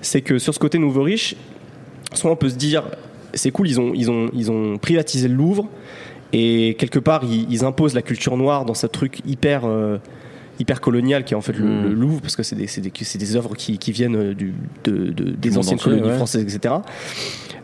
c'est 0.00 0.20
que 0.20 0.38
sur 0.38 0.54
ce 0.54 0.58
côté 0.58 0.78
nouveau 0.78 1.02
riche, 1.02 1.36
soit 2.14 2.30
on 2.30 2.36
peut 2.36 2.48
se 2.48 2.56
dire, 2.56 2.84
c'est 3.34 3.50
cool, 3.50 3.68
ils 3.68 3.80
ont, 3.80 3.92
ils, 3.94 4.10
ont, 4.10 4.28
ils 4.34 4.50
ont 4.50 4.78
privatisé 4.78 5.28
le 5.28 5.34
Louvre, 5.34 5.68
et 6.32 6.76
quelque 6.78 6.98
part, 6.98 7.22
ils, 7.24 7.64
imposent 7.64 7.94
la 7.94 8.02
culture 8.02 8.36
noire 8.36 8.64
dans 8.64 8.74
ce 8.74 8.86
truc 8.86 9.20
hyper... 9.26 9.62
Euh, 9.64 9.98
hyper 10.60 10.80
colonial 10.80 11.24
qui 11.24 11.34
est 11.34 11.36
en 11.36 11.40
fait 11.40 11.56
le, 11.58 11.64
Mm. 11.64 11.82
le 11.88 11.94
Louvre 11.94 12.20
parce 12.20 12.36
que 12.36 12.42
c'est 12.42 12.56
des, 12.56 12.66
des, 12.80 12.90
des 13.18 13.36
œuvres 13.36 13.54
qui, 13.56 13.78
qui 13.78 13.92
viennent 13.92 14.16
euh, 14.16 14.34
du, 14.34 14.52
de, 14.84 15.10
de- 15.10 15.30
des 15.30 15.58
anciennes 15.58 15.74
entier, 15.76 15.84
colonies 15.92 16.08
ouais. 16.08 16.16
françaises 16.16 16.42
etc 16.42 16.74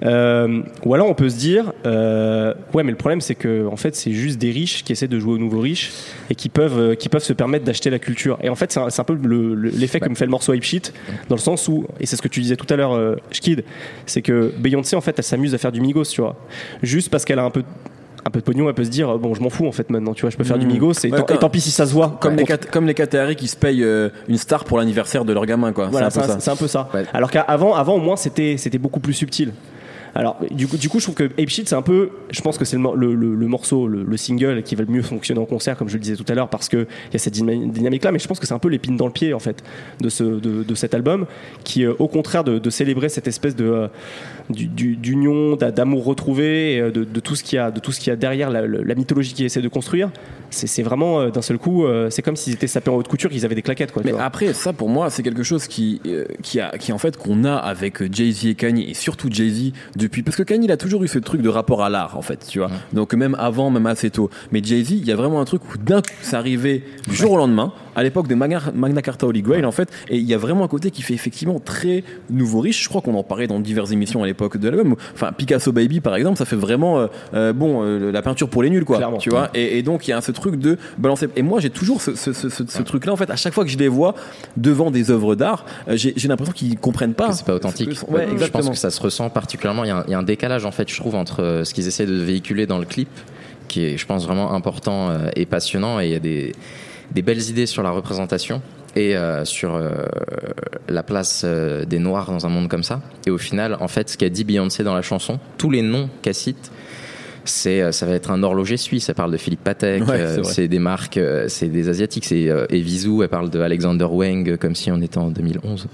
euh, 0.05 0.63
ou 0.85 0.95
alors 0.95 1.09
on 1.11 1.15
peut 1.15 1.29
se 1.29 1.37
dire 1.37 1.73
euh, 1.85 2.55
ouais 2.73 2.85
mais 2.85 2.93
le 2.93 2.97
problème 2.97 3.21
c'est 3.21 3.35
que 3.35 3.67
en 3.67 3.77
fait 3.77 3.97
c'est 3.97 4.13
juste 4.13 4.39
des 4.39 4.51
riches 4.53 4.85
qui 4.85 4.93
essaient 4.93 5.09
de 5.09 5.19
jouer 5.19 5.35
aux 5.35 5.39
nouveaux 5.39 5.61
riches 5.61 5.91
et 6.31 6.35
qui 6.37 6.49
peuvent 6.49 6.95
qui 6.97 7.09
peuvent 7.09 7.23
se 7.23 7.33
permettre 7.33 7.65
d'acheter 7.65 7.91
la 7.91 7.99
culture 7.99 8.39
et 8.43 8.49
en 8.49 8.55
fait 8.55 8.71
c'est 8.71 8.79
un, 8.81 8.87
un 8.97 9.05
peu 9.05 9.19
le- 9.21 9.55
le- 9.55 9.71
l'effet 9.71 9.99
que 9.99 10.09
me 10.09 10.15
fait 10.15 10.25
le 10.25 10.31
morceau 10.31 10.55
Hype 10.55 10.63
Shit 10.63 10.93
dans 11.29 11.35
le 11.35 11.41
sens 11.41 11.67
où 11.69 11.85
et 11.99 12.07
c'est 12.07 12.15
ce 12.17 12.23
que 12.23 12.29
tu 12.29 12.41
disais 12.41 12.57
tout 12.57 12.73
à 12.73 12.77
l'heure 12.77 13.17
Schkid 13.33 13.65
c'est 14.07 14.23
que 14.23 14.53
Beyoncé 14.59 14.95
en 14.95 15.01
fait 15.01 15.15
elle 15.19 15.25
s'amuse 15.25 15.53
à 15.55 15.59
faire 15.59 15.73
du 15.73 15.81
Migos 15.81 16.05
tu 16.05 16.21
vois 16.21 16.37
juste 16.83 17.11
parce 17.11 17.25
qu'elle 17.25 17.41
a 17.41 17.45
un 17.45 17.51
peu 17.51 17.65
un 18.29 18.31
peu 18.31 18.41
de 18.41 18.45
pognon, 18.45 18.69
elle 18.69 18.75
peut 18.75 18.85
se 18.85 18.91
dire 18.91 19.19
bon, 19.19 19.35
je 19.35 19.41
m'en 19.43 19.51
fous 19.51 19.67
en 19.67 19.73
fait 19.73 19.91
maintenant, 19.91 20.15
tu 20.15 20.21
vois, 20.23 20.31
je 20.31 20.37
peux 20.37 20.45
faire 20.45 20.59
du 20.59 20.67
Mhm. 20.67 20.73
Migos 20.73 20.93
et, 21.05 21.11
Ouais, 21.11 21.19
tant, 21.39 21.49
pis 21.51 21.61
si 21.61 21.71
ça 21.71 21.87
se 21.87 21.93
voit. 21.93 22.17
Comme, 22.21 22.37
les, 22.37 22.45
Contre- 22.45 22.71
comme 22.71 22.87
les 22.87 22.95
qui 23.35 23.49
se 23.49 23.57
payent 23.57 23.83
euh, 23.83 24.11
une 24.29 24.37
star 24.39 24.65
pour 24.65 24.79
l'anniversaire 24.79 25.25
de 25.25 25.33
leur 25.33 25.47
gamin, 25.47 25.73
quoi. 25.73 25.89
Voilà, 25.91 26.11
c'est 26.11 26.19
un 26.19 26.23
peu 26.23 26.27
c'est 26.27 26.33
ça. 26.33 26.37
un, 26.37 26.41
c'est 26.41 26.51
un 26.51 26.57
peu 26.57 26.69
ça. 26.69 26.89
Ouais. 26.95 27.05
Alors 27.13 27.31
qu'avant, 27.31 27.75
avant, 27.75 27.95
au 27.95 28.01
moins, 28.01 28.17
c'était 28.17 28.57
beaucoup 28.79 29.01
plus 29.01 29.15
subtil. 29.15 29.53
Alors, 30.19 30.37
du 30.51 30.67
coup, 30.67 30.77
du 30.77 30.89
coup, 30.89 30.99
je 30.99 31.05
trouve 31.05 31.15
que 31.15 31.25
Ape 31.41 31.49
Shit, 31.49 31.69
c'est 31.69 31.75
un 31.77 31.81
peu. 31.83 32.11
Je 32.31 32.41
pense 32.43 32.59
que 32.59 32.65
c'est 32.67 32.75
le, 32.77 32.83
mor- 32.83 32.97
le, 32.97 33.15
le- 33.15 33.35
le 33.37 33.47
morceau, 33.47 33.87
le, 33.87 34.03
le 34.03 34.17
single 34.17 34.63
qui 34.65 34.75
va 34.75 34.83
le 34.85 34.93
mieux 34.93 35.01
fonctionner 35.03 35.41
en 35.41 35.45
concert, 35.47 35.77
comme 35.77 35.89
je 35.89 35.95
le 35.95 36.01
disais 36.01 36.17
tout 36.17 36.25
à 36.29 36.35
l'heure, 36.35 36.49
parce 36.51 36.69
qu'il 36.69 36.87
y 37.13 37.17
a 37.17 37.19
cette 37.19 37.35
dyna- 37.35 37.55
dynamique-là. 37.73 38.11
Mais 38.13 38.19
je 38.19 38.27
pense 38.29 38.41
que 38.41 38.47
c'est 38.47 38.53
un 38.53 38.59
peu 38.59 38.69
l'épine 38.69 38.97
dans 38.97 39.07
le 39.07 39.13
pied, 39.13 39.33
en 39.33 39.39
fait, 39.39 39.63
de, 40.01 40.09
ce, 40.09 40.25
de, 40.25 40.65
de 40.65 40.75
cet 40.75 40.93
album, 40.93 41.27
qui, 41.63 41.85
euh, 41.85 41.95
au 42.01 42.09
contraire 42.09 42.43
de, 42.45 42.59
de 42.59 42.69
célébrer 42.71 43.09
cette 43.09 43.29
espèce 43.29 43.55
de 43.55 43.65
euh, 43.65 43.89
du- 44.51 44.67
du- 44.67 44.97
d'union, 44.97 45.55
d'a- 45.55 45.71
d'amour 45.71 46.05
retrouvé, 46.05 46.75
et, 46.75 46.81
euh, 46.81 46.91
de, 46.91 47.05
de 47.05 47.21
tout 47.21 47.37
ce 47.37 47.45
qu'il 47.45 47.55
y 47.57 47.61
a, 47.61 47.71
de 47.71 47.79
tout 47.79 47.93
ce 47.93 48.01
qu'il 48.01 48.11
y 48.11 48.13
a 48.13 48.17
derrière 48.17 48.51
la, 48.51 48.67
la 48.67 48.95
mythologie 48.97 49.35
qu'ils 49.35 49.47
essaient 49.47 49.63
de 49.63 49.69
construire. 49.69 50.11
C'est 50.51 50.83
vraiment 50.83 51.29
d'un 51.29 51.43
seul 51.43 51.59
coup, 51.59 51.85
c'est 52.09 52.23
comme 52.23 52.35
s'ils 52.35 52.55
étaient 52.55 52.67
sapés 52.67 52.91
en 52.91 52.95
haute 52.97 53.07
couture, 53.07 53.29
qu'ils 53.31 53.45
avaient 53.45 53.55
des 53.55 53.61
claquettes, 53.63 53.93
quoi. 53.93 54.03
Mais 54.05 54.15
après, 54.19 54.55
ça 54.55 54.73
pour 54.73 54.89
moi, 54.89 55.11
c'est 55.11 55.23
quelque 55.23 55.43
chose 55.43 55.67
qui, 55.67 56.01
qui, 56.43 56.59
a, 56.59 56.71
qui 56.79 56.91
en 56.93 56.97
fait 56.99 57.19
qu'on 57.19 57.45
a 57.45 57.55
avec 57.55 58.03
Jay-Z 58.13 58.47
et 58.47 58.55
Kanye, 58.55 58.89
et 58.91 58.95
surtout 58.95 59.29
Jay-Z 59.31 59.73
depuis. 60.09 60.23
Parce 60.23 60.37
que 60.37 60.43
Kanye, 60.43 60.65
il 60.67 60.73
a 60.73 60.77
toujours 60.77 61.03
eu 61.05 61.09
ce 61.09 61.19
truc 61.19 61.41
de 61.43 61.49
rapport 61.49 61.83
à 61.83 61.89
l'art, 61.91 62.17
en 62.19 62.23
fait, 62.23 62.47
tu 62.49 62.59
vois. 62.59 62.71
Donc 62.93 63.15
même 63.15 63.37
avant, 63.39 63.71
même 63.71 63.87
assez 63.87 64.11
tôt. 64.11 64.31
Mais 64.53 64.61
Jay-Z, 64.63 64.91
il 64.91 65.05
y 65.07 65.13
a 65.13 65.17
vraiment 65.17 65.41
un 65.41 65.45
truc 65.45 65.63
où 65.73 65.79
d'un 65.79 66.01
coup, 66.03 66.09
c'est 66.23 66.37
arrivé 66.37 66.85
du 67.09 67.15
jour 67.15 67.33
au 67.33 67.37
lendemain, 67.37 67.73
à 67.95 68.03
l'époque 68.03 68.29
de 68.29 68.35
Magna, 68.35 68.61
Magna 68.75 69.03
Carta 69.03 69.27
Holy 69.27 69.43
Grail, 69.43 69.65
en 69.65 69.73
fait. 69.73 69.91
Et 70.09 70.17
il 70.19 70.25
y 70.25 70.35
a 70.35 70.39
vraiment 70.39 70.65
un 70.65 70.69
côté 70.69 70.91
qui 70.91 71.03
fait 71.03 71.15
effectivement 71.15 71.59
très 71.61 72.05
nouveau 72.31 72.61
riche. 72.61 72.83
Je 72.85 72.89
crois 72.89 73.01
qu'on 73.01 73.15
en 73.15 73.23
parlait 73.23 73.47
dans 73.47 73.59
diverses 73.61 73.91
émissions 73.93 74.23
à 74.23 74.27
l'époque 74.27 74.57
de 74.57 74.69
l'album. 74.69 74.95
Enfin, 75.15 75.33
Picasso 75.33 75.73
Baby, 75.73 76.01
par 76.01 76.15
exemple, 76.17 76.39
ça 76.39 76.45
fait 76.45 76.57
vraiment, 76.57 76.99
euh, 77.01 77.07
euh, 77.35 77.53
bon, 77.53 77.83
euh, 77.83 78.11
la 78.13 78.23
peinture 78.23 78.49
pour 78.49 78.63
les 78.63 78.71
nuls, 78.71 78.85
quoi. 78.85 78.97
Clairement. 78.99 79.19
Tu 79.19 79.31
vois. 79.31 79.51
Et, 79.55 79.79
et 79.79 79.83
donc, 79.83 80.07
il 80.07 80.11
y 80.13 80.15
a 80.15 80.21
ce 80.21 80.33
truc 80.33 80.57
de 80.57 80.79
balancer. 80.99 81.29
Et 81.37 81.43
moi, 81.43 81.61
j'ai 81.61 81.71
toujours 81.71 82.01
ce, 82.01 82.15
ce, 82.15 82.33
ce, 82.33 82.49
ce- 82.49 82.65
ce 82.67 82.83
truc-là, 82.83 83.13
en 83.13 83.17
fait, 83.17 83.31
à 83.31 83.37
chaque 83.37 83.53
fois 83.55 83.65
que 83.65 83.71
je 83.71 83.79
les 83.79 83.89
vois 83.89 84.15
devant 84.57 84.91
des 84.91 85.11
œuvres 85.11 85.35
d'art, 85.35 85.65
j'ai 85.89 86.15
l'impression 86.29 86.53
qu'ils 86.53 86.79
comprennent 86.79 87.15
pas. 87.15 87.33
c'est 87.33 87.45
pas 87.47 87.55
authentique. 87.55 87.99
Ouais, 88.09 88.27
je 88.39 88.47
pense 88.47 88.71
que 88.71 88.77
ça 88.77 88.91
se 88.91 89.01
ressent 89.01 89.29
particulièrement. 89.31 89.85
Il 89.89 90.11
y, 90.11 90.15
a 90.15 90.19
un, 90.19 90.23
décalage 90.23 90.67
en 90.67 90.71
fait, 90.71 90.89
je 90.91 90.97
trouve, 90.97 91.15
entre 91.15 91.43
euh, 91.43 91.65
ce 91.65 91.73
qu'ils 91.73 91.89
essaient 91.89 92.05
de 92.05 92.15
véhiculer 92.15 92.67
dans 92.67 92.79
le 92.79 92.85
clip, 92.85 93.09
qui 93.69 93.85
est, 93.85 93.97
je 93.97 94.05
pense, 94.05 94.27
vraiment 94.27 94.53
important 94.53 95.09
euh, 95.09 95.31
et 95.35 95.47
passionnant, 95.47 95.99
et 95.99 96.07
il 96.07 96.13
y 96.13 96.15
a 96.15 96.19
des, 96.19 96.53
belles 97.23 97.49
idées 97.49 97.65
sur 97.65 97.83
la 97.83 97.91
représentation 97.91 98.61
et 98.97 99.17
euh, 99.17 99.47
sur 99.47 99.81
la 100.89 101.03
place 101.03 101.45
des 101.45 101.99
Noirs 101.99 102.31
dans 102.31 102.45
un 102.45 102.49
monde 102.51 102.69
comme 102.69 102.83
ça. 102.83 103.01
Et 103.27 103.31
au 103.31 103.39
final, 103.39 103.77
en 103.81 103.89
fait, 103.89 104.11
ce 104.11 104.19
qu'a 104.19 104.29
dit 104.29 104.45
Beyoncé 104.45 104.85
dans 104.85 104.95
la 104.95 105.03
chanson, 105.03 105.39
tous 105.57 105.71
les 105.71 105.83
noms 105.83 106.11
qu'elle 106.21 106.35
cite. 106.35 106.71
C'est, 107.49 107.81
euh, 107.81 107.93
ça 107.93 108.07
va 108.07 108.13
être 108.13 108.31
un 108.31 108.43
horloger 108.43 108.77
suisse. 108.77 109.07
Ça 109.07 109.15
parle 109.15 109.33
de 109.33 109.37
Philippe 109.37 109.65
Patek. 109.65 110.07
Ouais, 110.07 110.21
euh, 110.21 110.43
c'est 110.43 110.69
des 110.69 110.79
marques, 110.79 111.17
euh, 111.17 111.47
c'est 111.49 111.69
des 111.69 111.89
asiatiques. 111.89 112.25
C'est 112.25 112.49
Evisu. 112.71 113.23
Elle 113.23 113.29
parle 113.29 113.51
de 113.51 113.61
Alexander 113.61 114.05
Wang 114.05 114.57
comme 114.59 114.75
si 114.75 114.91
on 114.91 115.01
était 115.01 115.19
en 115.19 115.31
2011. 115.31 115.87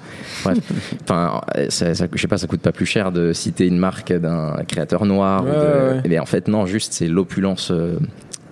Bref, 0.45 0.59
enfin, 1.03 1.41
ça, 1.69 1.95
ça- 1.95 2.07
je 2.13 2.21
sais 2.21 2.29
pas, 2.29 2.39
ça 2.39 2.47
coûte 2.47 2.61
pas 2.61 2.73
plus 2.73 2.87
cher 2.87 3.13
de 3.13 3.33
citer 3.33 3.67
une 3.67 3.79
marque 3.79 4.13
d'un 4.13 4.57
créateur 4.69 5.05
noir. 5.07 5.43
ou 5.45 5.47
de-. 5.47 6.09
Mais 6.09 6.19
en 6.19 6.27
fait, 6.27 6.49
non, 6.49 6.67
juste 6.67 6.93
c'est 6.93 7.09
l'opulence. 7.09 7.71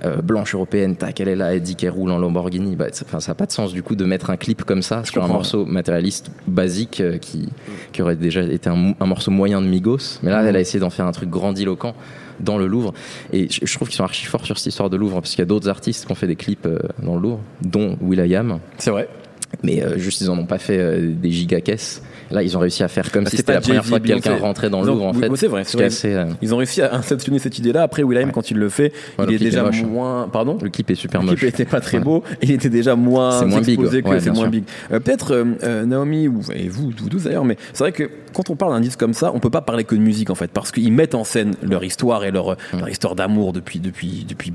euh, 0.04 0.16
blanche 0.20 0.54
européenne, 0.54 0.96
tac, 0.96 1.20
elle 1.20 1.28
est 1.28 1.36
là, 1.36 1.54
elle 1.54 1.62
dit 1.62 1.76
qu'elle 1.76 1.90
roule 1.90 2.10
en 2.10 2.18
Lamborghini. 2.18 2.74
Bah, 2.74 2.86
ça 2.90 3.04
n'a 3.28 3.34
pas 3.34 3.46
de 3.46 3.52
sens 3.52 3.72
du 3.72 3.84
coup 3.84 3.94
de 3.94 4.04
mettre 4.04 4.30
un 4.30 4.36
clip 4.36 4.64
comme 4.64 4.82
ça 4.82 5.04
sur 5.04 5.22
un 5.22 5.28
morceau 5.28 5.64
matérialiste 5.64 6.32
basique 6.48 7.00
euh, 7.00 7.18
qui, 7.18 7.48
qui 7.92 8.02
aurait 8.02 8.16
déjà 8.16 8.42
été 8.42 8.68
un, 8.68 8.94
morceau 9.06 9.30
moyen 9.30 9.60
de 9.60 9.66
Migos. 9.66 10.18
Mais 10.24 10.30
là, 10.30 10.42
elle 10.42 10.56
a 10.56 10.60
essayé 10.60 10.80
d'en 10.80 10.90
faire 10.90 11.06
un 11.06 11.12
truc 11.12 11.30
grandiloquent 11.30 11.94
dans 12.40 12.58
le 12.58 12.66
Louvre. 12.66 12.92
Et 13.32 13.48
je, 13.50 13.60
je 13.64 13.74
trouve 13.74 13.88
qu'ils 13.88 13.96
sont 13.96 14.04
archi 14.04 14.26
forts 14.26 14.46
sur 14.46 14.58
cette 14.58 14.66
histoire 14.66 14.90
de 14.90 14.96
Louvre, 14.96 15.20
parce 15.20 15.30
qu'il 15.30 15.40
y 15.40 15.42
a 15.42 15.46
d'autres 15.46 15.68
artistes 15.68 16.06
qui 16.06 16.12
ont 16.12 16.16
fait 16.16 16.26
des 16.26 16.36
clips 16.36 16.66
euh, 16.66 16.78
dans 17.02 17.14
le 17.14 17.22
Louvre, 17.22 17.40
dont 17.62 17.96
Will.i.am. 18.00 18.58
C'est 18.78 18.90
vrai. 18.90 19.08
Mais 19.62 19.82
euh, 19.82 19.98
juste, 19.98 20.20
ils 20.20 20.30
en 20.30 20.38
ont 20.38 20.46
pas 20.46 20.58
fait 20.58 20.78
euh, 20.78 21.12
des 21.12 21.30
gigacaisses. 21.30 22.02
Là, 22.32 22.42
ils 22.42 22.56
ont 22.56 22.60
réussi 22.60 22.82
à 22.82 22.88
faire 22.88 23.12
comme 23.12 23.24
Bah, 23.24 23.30
si 23.30 23.36
c'est 23.36 23.42
c'était 23.42 23.52
la 23.52 23.60
première 23.60 23.84
fois 23.84 24.00
que 24.00 24.06
quelqu'un 24.06 24.36
rentrait 24.36 24.70
dans 24.70 24.80
le 24.80 24.86
Louvre, 24.88 25.04
en 25.04 25.12
oui, 25.12 25.20
fait. 25.20 25.36
c'est 25.36 25.46
vrai, 25.48 25.64
Ce 25.64 25.76
c'est 25.78 25.84
assez, 25.84 26.14
euh, 26.14 26.24
Ils 26.40 26.54
ont 26.54 26.56
réussi 26.56 26.80
à 26.82 26.94
inceptionner 26.94 27.38
cette 27.38 27.58
idée-là. 27.58 27.82
Après, 27.82 28.02
Ouais. 28.02 28.26
quand 28.32 28.50
il 28.50 28.56
le 28.56 28.68
fait, 28.68 28.92
Ouais, 29.18 29.24
il 29.24 29.26
le 29.26 29.34
est 29.34 29.38
déjà 29.38 29.70
moins. 29.84 30.28
Pardon 30.32 30.58
le 30.62 30.70
clip 30.70 30.90
est 30.90 30.94
super 30.94 31.20
Le 31.20 31.26
moche. 31.26 31.36
clip 31.40 31.48
était 31.50 31.64
pas 31.64 31.80
très 31.80 31.98
Ouais. 31.98 32.04
beau, 32.04 32.22
il 32.42 32.50
était 32.50 32.68
déjà 32.70 32.96
moins, 32.96 33.38
C'est 33.38 33.46
moins 33.46 33.60
big, 33.60 33.70
exposé 33.78 34.02
que 34.02 34.18
c'est 34.18 34.30
moins 34.30 34.42
sûr. 34.44 34.50
big. 34.50 34.64
Euh, 34.92 34.98
Peut-être 35.00 35.34
euh, 35.62 35.84
Naomi 35.84 36.26
ou 36.28 36.40
et 36.54 36.68
vous, 36.68 36.90
vous 36.96 37.08
tous 37.08 37.24
d'ailleurs, 37.24 37.44
mais 37.44 37.56
c'est 37.72 37.84
vrai 37.84 37.92
que 37.92 38.08
quand 38.32 38.48
on 38.48 38.56
parle 38.56 38.72
d'un 38.72 38.80
disque 38.80 38.98
comme 38.98 39.12
ça, 39.14 39.30
on 39.34 39.38
peut 39.40 39.50
pas 39.50 39.60
parler 39.60 39.84
que 39.84 39.94
de 39.94 40.00
musique 40.00 40.30
en 40.30 40.34
fait, 40.34 40.50
parce 40.50 40.72
qu'ils 40.72 40.92
mettent 40.92 41.14
en 41.14 41.24
scène 41.24 41.52
leur 41.62 41.84
histoire 41.84 42.24
et 42.24 42.30
leur, 42.30 42.52
Mm. 42.72 42.78
leur 42.78 42.88
histoire 42.88 43.14
d'amour 43.14 43.52
depuis 43.52 43.78
depuis 43.78 44.24
depuis 44.28 44.52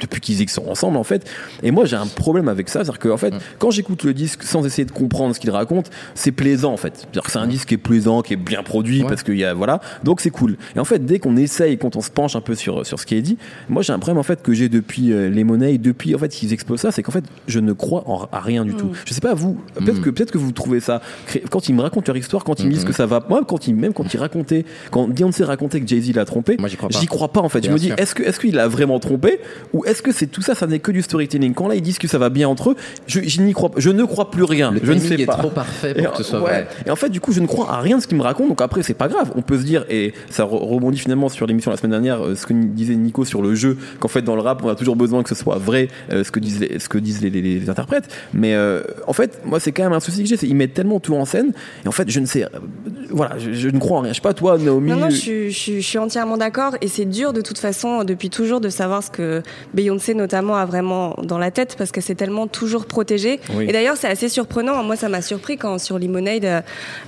depuis 0.00 0.20
qu'ils 0.20 0.48
sont 0.50 0.66
ensemble 0.68 0.96
en 0.96 1.04
fait. 1.04 1.28
Et 1.62 1.70
moi 1.70 1.84
j'ai 1.84 1.96
un 1.96 2.06
problème 2.06 2.48
avec 2.48 2.68
ça, 2.68 2.80
c'est-à-dire 2.84 2.98
que 2.98 3.08
en 3.08 3.14
Mm. 3.14 3.18
fait, 3.18 3.34
quand 3.58 3.70
j'écoute 3.70 4.02
le 4.04 4.14
disque 4.14 4.42
sans 4.42 4.64
essayer 4.66 4.84
de 4.84 4.90
comprendre 4.92 5.34
ce 5.34 5.40
qu'il 5.40 5.50
raconte, 5.50 5.90
c'est 6.14 6.32
plaisant 6.32 6.72
en 6.72 6.76
fait. 6.76 7.06
C'est-à-dire 7.20 7.24
que 7.24 7.30
c'est 7.32 7.38
un 7.38 7.46
disque 7.46 7.68
qui 7.68 7.74
est 7.74 7.78
plaisant, 7.78 8.22
qui 8.22 8.32
est 8.32 8.36
bien 8.36 8.62
produit, 8.62 9.02
Ouais. 9.02 9.08
parce 9.08 9.22
qu'il 9.22 9.36
y 9.36 9.44
a 9.44 9.52
voilà, 9.54 9.80
donc 10.04 10.20
c'est 10.20 10.30
cool. 10.30 10.56
Et 10.76 10.78
en 10.78 10.84
fait, 10.84 11.04
dès 11.04 11.18
qu'on 11.18 11.36
essaye, 11.36 11.76
quand 11.78 11.96
on 11.96 12.00
se 12.00 12.10
penche 12.10 12.36
un 12.36 12.40
peu 12.40 12.54
sur 12.54 12.86
sur 12.86 12.98
ce 12.98 13.06
qui 13.06 13.14
est 13.14 13.22
dit, 13.22 13.36
moi 13.68 13.82
j'ai 13.82 13.92
un 13.92 13.98
problème 13.98 14.18
en 14.18 14.22
fait 14.22 14.42
que 14.42 14.52
j'ai 14.52 14.68
depuis 14.68 15.12
euh, 15.12 15.28
les 15.28 15.44
monnaies, 15.44 15.76
depuis 15.78 16.14
en 16.14 16.18
fait 16.18 16.28
qu'ils 16.28 16.52
exposent 16.52 16.80
ça, 16.80 16.92
c'est 16.92 17.02
qu'en 17.02 17.12
fait 17.12 17.24
je 17.46 17.58
ne 17.60 17.72
crois 17.72 18.02
en, 18.06 18.26
à 18.32 18.40
rien 18.40 18.64
du 18.64 18.74
tout. 18.74 18.90
Je 19.04 19.12
sais 19.14 19.20
pas 19.20 19.34
vous, 19.34 19.58
peut-être 19.74 19.98
Mm. 19.98 20.02
que 20.02 20.10
peut-être 20.10 20.30
que 20.30 20.38
vous 20.38 20.52
trouvez 20.52 20.80
ça 20.80 21.00
quand 21.50 21.68
ils 21.68 21.74
me 21.74 21.82
racontent 21.82 22.04
leur 22.08 22.16
histoire, 22.16 22.44
quand 22.44 22.60
ils 22.60 22.66
me 22.66 22.72
disent 22.72 22.82
Mhm. 22.84 22.88
que 22.88 22.94
ça 22.94 23.06
va, 23.06 23.24
moi 23.28 23.42
quand 23.46 23.66
ils 23.66 23.74
même 23.74 23.92
quand 23.92 24.12
ils 24.12 24.18
racontaient, 24.18 24.64
quand 24.90 25.08
Beyoncé 25.08 25.44
racontait 25.44 25.80
que 25.80 25.86
Jay 25.88 26.00
Z 26.00 26.14
l'a 26.14 26.24
trompé, 26.24 26.56
Moi, 26.58 26.68
j'y 26.68 26.76
crois 26.76 26.88
crois 27.06 27.28
pas 27.32 27.40
en 27.40 27.48
fait. 27.48 27.64
je 27.64 27.70
me 27.70 27.78
dis 27.78 27.92
est-ce 27.96 28.14
que 28.14 28.22
est-ce 28.22 28.40
qu'il 28.40 28.54
l'a 28.54 28.68
vraiment 28.68 28.98
trompé 28.98 29.40
ou 29.72 29.84
est-ce 29.84 30.02
que 30.02 30.12
c'est 30.12 30.26
tout 30.26 30.42
ça, 30.42 30.54
ça 30.54 30.66
n'est 30.66 30.78
que 30.78 30.92
du 30.92 31.02
storytelling? 31.02 31.54
Quand 31.54 31.68
là 31.68 31.74
ils 31.74 31.82
disent 31.82 31.98
que 31.98 32.08
ça 32.08 32.18
va 32.18 32.28
bien 32.30 32.48
entre 32.48 32.70
eux, 32.70 32.76
je, 33.06 33.20
je 33.22 33.42
n'y 33.42 33.52
crois, 33.52 33.70
je 33.76 33.90
ne 33.90 34.04
crois 34.04 34.30
plus 34.30 34.44
rien. 34.44 34.70
Le 34.70 34.80
je 34.82 34.92
ne 34.92 34.98
sais 34.98 35.20
est 35.20 35.26
pas. 35.26 35.34
trop 35.36 35.50
parfait 35.50 35.94
pour 35.94 36.02
Et, 36.04 36.10
que 36.10 36.16
ce 36.18 36.22
soit 36.24 36.38
ouais. 36.40 36.44
vrai. 36.64 36.68
Et 36.86 36.90
en 36.90 36.96
fait, 36.96 37.09
du 37.10 37.20
coup, 37.20 37.32
je 37.32 37.40
ne 37.40 37.46
crois 37.46 37.72
à 37.72 37.80
rien 37.80 37.98
de 37.98 38.02
ce 38.02 38.06
qu'il 38.06 38.16
me 38.16 38.22
raconte. 38.22 38.48
Donc 38.48 38.62
après, 38.62 38.82
c'est 38.82 38.94
pas 38.94 39.08
grave. 39.08 39.32
On 39.34 39.42
peut 39.42 39.58
se 39.58 39.64
dire, 39.64 39.84
et 39.88 40.14
ça 40.30 40.44
re- 40.44 40.66
rebondit 40.66 40.98
finalement 40.98 41.28
sur 41.28 41.46
l'émission 41.46 41.70
la 41.70 41.76
semaine 41.76 41.90
dernière, 41.90 42.24
euh, 42.24 42.34
ce 42.34 42.46
que 42.46 42.54
disait 42.54 42.94
Nico 42.94 43.24
sur 43.24 43.42
le 43.42 43.54
jeu, 43.54 43.76
qu'en 43.98 44.08
fait, 44.08 44.22
dans 44.22 44.36
le 44.36 44.42
rap, 44.42 44.62
on 44.64 44.68
a 44.68 44.74
toujours 44.74 44.96
besoin 44.96 45.22
que 45.22 45.28
ce 45.28 45.34
soit 45.34 45.58
vrai, 45.58 45.88
euh, 46.12 46.24
ce 46.24 46.30
que 46.30 46.40
disent 46.40 46.60
les, 46.60 46.78
ce 46.78 46.88
que 46.88 46.98
disent 46.98 47.22
les, 47.22 47.68
interprètes. 47.68 48.08
Mais 48.32 48.54
euh, 48.54 48.82
en 49.06 49.12
fait, 49.12 49.40
moi, 49.44 49.60
c'est 49.60 49.72
quand 49.72 49.82
même 49.82 49.92
un 49.92 50.00
souci 50.00 50.22
que 50.22 50.28
j'ai, 50.28 50.36
qu'ils 50.36 50.54
mettent 50.54 50.74
tellement 50.74 51.00
tout 51.00 51.14
en 51.14 51.24
scène. 51.24 51.52
Et 51.84 51.88
en 51.88 51.92
fait, 51.92 52.10
je 52.10 52.20
ne 52.20 52.26
sais, 52.26 52.46
voilà, 53.08 53.38
je, 53.38 53.52
je 53.52 53.68
ne 53.68 53.78
crois 53.78 53.98
en 53.98 54.00
rien. 54.02 54.10
Je 54.12 54.16
sais 54.16 54.20
pas, 54.20 54.34
toi, 54.34 54.58
Naomi. 54.58 54.90
Non, 54.90 54.96
non, 54.96 55.06
euh, 55.06 55.10
je, 55.10 55.16
suis- 55.16 55.50
je, 55.50 55.58
suis- 55.58 55.82
je 55.82 55.86
suis 55.86 55.98
entièrement 55.98 56.36
d'accord. 56.36 56.76
Et 56.80 56.88
c'est 56.88 57.04
dur 57.04 57.32
de 57.32 57.40
toute 57.40 57.58
façon, 57.58 58.04
depuis 58.04 58.30
toujours, 58.30 58.60
de 58.60 58.68
savoir 58.68 59.02
ce 59.02 59.10
que 59.10 59.42
Beyoncé 59.74 60.14
notamment 60.14 60.56
a 60.56 60.64
vraiment 60.66 61.14
dans 61.22 61.38
la 61.38 61.50
tête 61.50 61.76
parce 61.78 61.92
que 61.92 62.00
c'est 62.00 62.14
tellement 62.14 62.46
toujours 62.46 62.86
protégé. 62.86 63.40
Oui. 63.54 63.66
Et 63.68 63.72
d'ailleurs, 63.72 63.96
c'est 63.96 64.08
assez 64.08 64.28
surprenant. 64.28 64.82
Moi, 64.82 64.96
ça 64.96 65.08
m'a 65.08 65.22
surpris 65.22 65.56
quand 65.56 65.78
sur 65.78 65.98
Lemonade, 65.98 66.44
euh, 66.44 66.60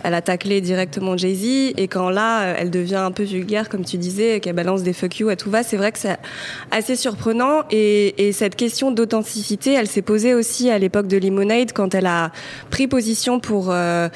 elle 0.05 0.15
a 0.15 0.23
taclé 0.23 0.61
directement 0.61 1.17
Jay-Z 1.17 1.75
et 1.77 1.89
quand 1.89 2.11
là, 2.11 2.43
euh, 2.43 2.55
elle 2.59 2.71
devient 2.71 2.97
un 2.97 3.11
peu 3.11 3.25
vulgaire, 3.25 3.69
comme 3.69 3.85
tu 3.85 3.99
disais, 3.99 4.41
qu'elle 4.41 4.55
balance 4.57 4.83
des 4.83 4.93
fuck 4.93 5.19
you 5.19 5.29
à 5.29 5.37
tout 5.37 5.51
va. 5.51 5.63
C'est 5.63 5.77
vrai 5.77 5.93
que 5.93 5.99
c'est 5.99 6.17
assez 6.71 6.97
surprenant. 6.97 7.63
Et, 7.71 8.29
et 8.29 8.33
cette 8.33 8.57
question 8.57 8.91
d'authenticité, 8.93 9.73
elle 9.73 9.87
s'est 9.89 10.03
posée 10.03 10.35
aussi 10.35 10.71
à 10.71 10.79
l'époque 10.79 11.07
de 11.09 11.19
Lemonade 11.19 11.73
quand 11.75 11.95
elle 11.95 12.07
a 12.07 12.31
pris 12.71 12.87
position 12.87 13.41
pour 13.41 13.71
euh, 13.71 14.09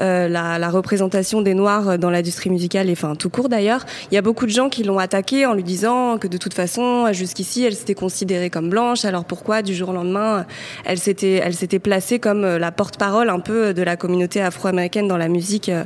euh, 0.00 0.28
la, 0.28 0.58
la 0.58 0.70
représentation 0.70 1.23
des 1.42 1.54
Noirs 1.54 1.98
dans 1.98 2.10
l'industrie 2.10 2.50
musicale 2.50 2.88
et 2.88 2.92
enfin 2.92 3.14
tout 3.14 3.30
court 3.30 3.48
d'ailleurs. 3.48 3.84
Il 4.10 4.14
y 4.14 4.18
a 4.18 4.22
beaucoup 4.22 4.46
de 4.46 4.50
gens 4.50 4.68
qui 4.68 4.82
l'ont 4.84 4.98
attaquée 4.98 5.46
en 5.46 5.54
lui 5.54 5.62
disant 5.64 6.18
que 6.18 6.28
de 6.28 6.36
toute 6.36 6.54
façon, 6.54 7.12
jusqu'ici, 7.12 7.64
elle 7.64 7.74
s'était 7.74 7.94
considérée 7.94 8.50
comme 8.50 8.68
blanche. 8.70 9.04
Alors 9.04 9.24
pourquoi 9.24 9.62
du 9.62 9.74
jour 9.74 9.88
au 9.88 9.92
lendemain, 9.92 10.46
elle 10.84 10.98
s'était, 10.98 11.40
elle 11.44 11.54
s'était 11.54 11.78
placée 11.78 12.18
comme 12.18 12.44
euh, 12.44 12.58
la 12.58 12.70
porte-parole 12.72 13.30
un 13.30 13.40
peu 13.40 13.72
de 13.74 13.82
la 13.82 13.96
communauté 13.96 14.40
afro-américaine 14.40 15.08
dans 15.08 15.16
la 15.16 15.28
musique 15.28 15.68
euh, 15.68 15.84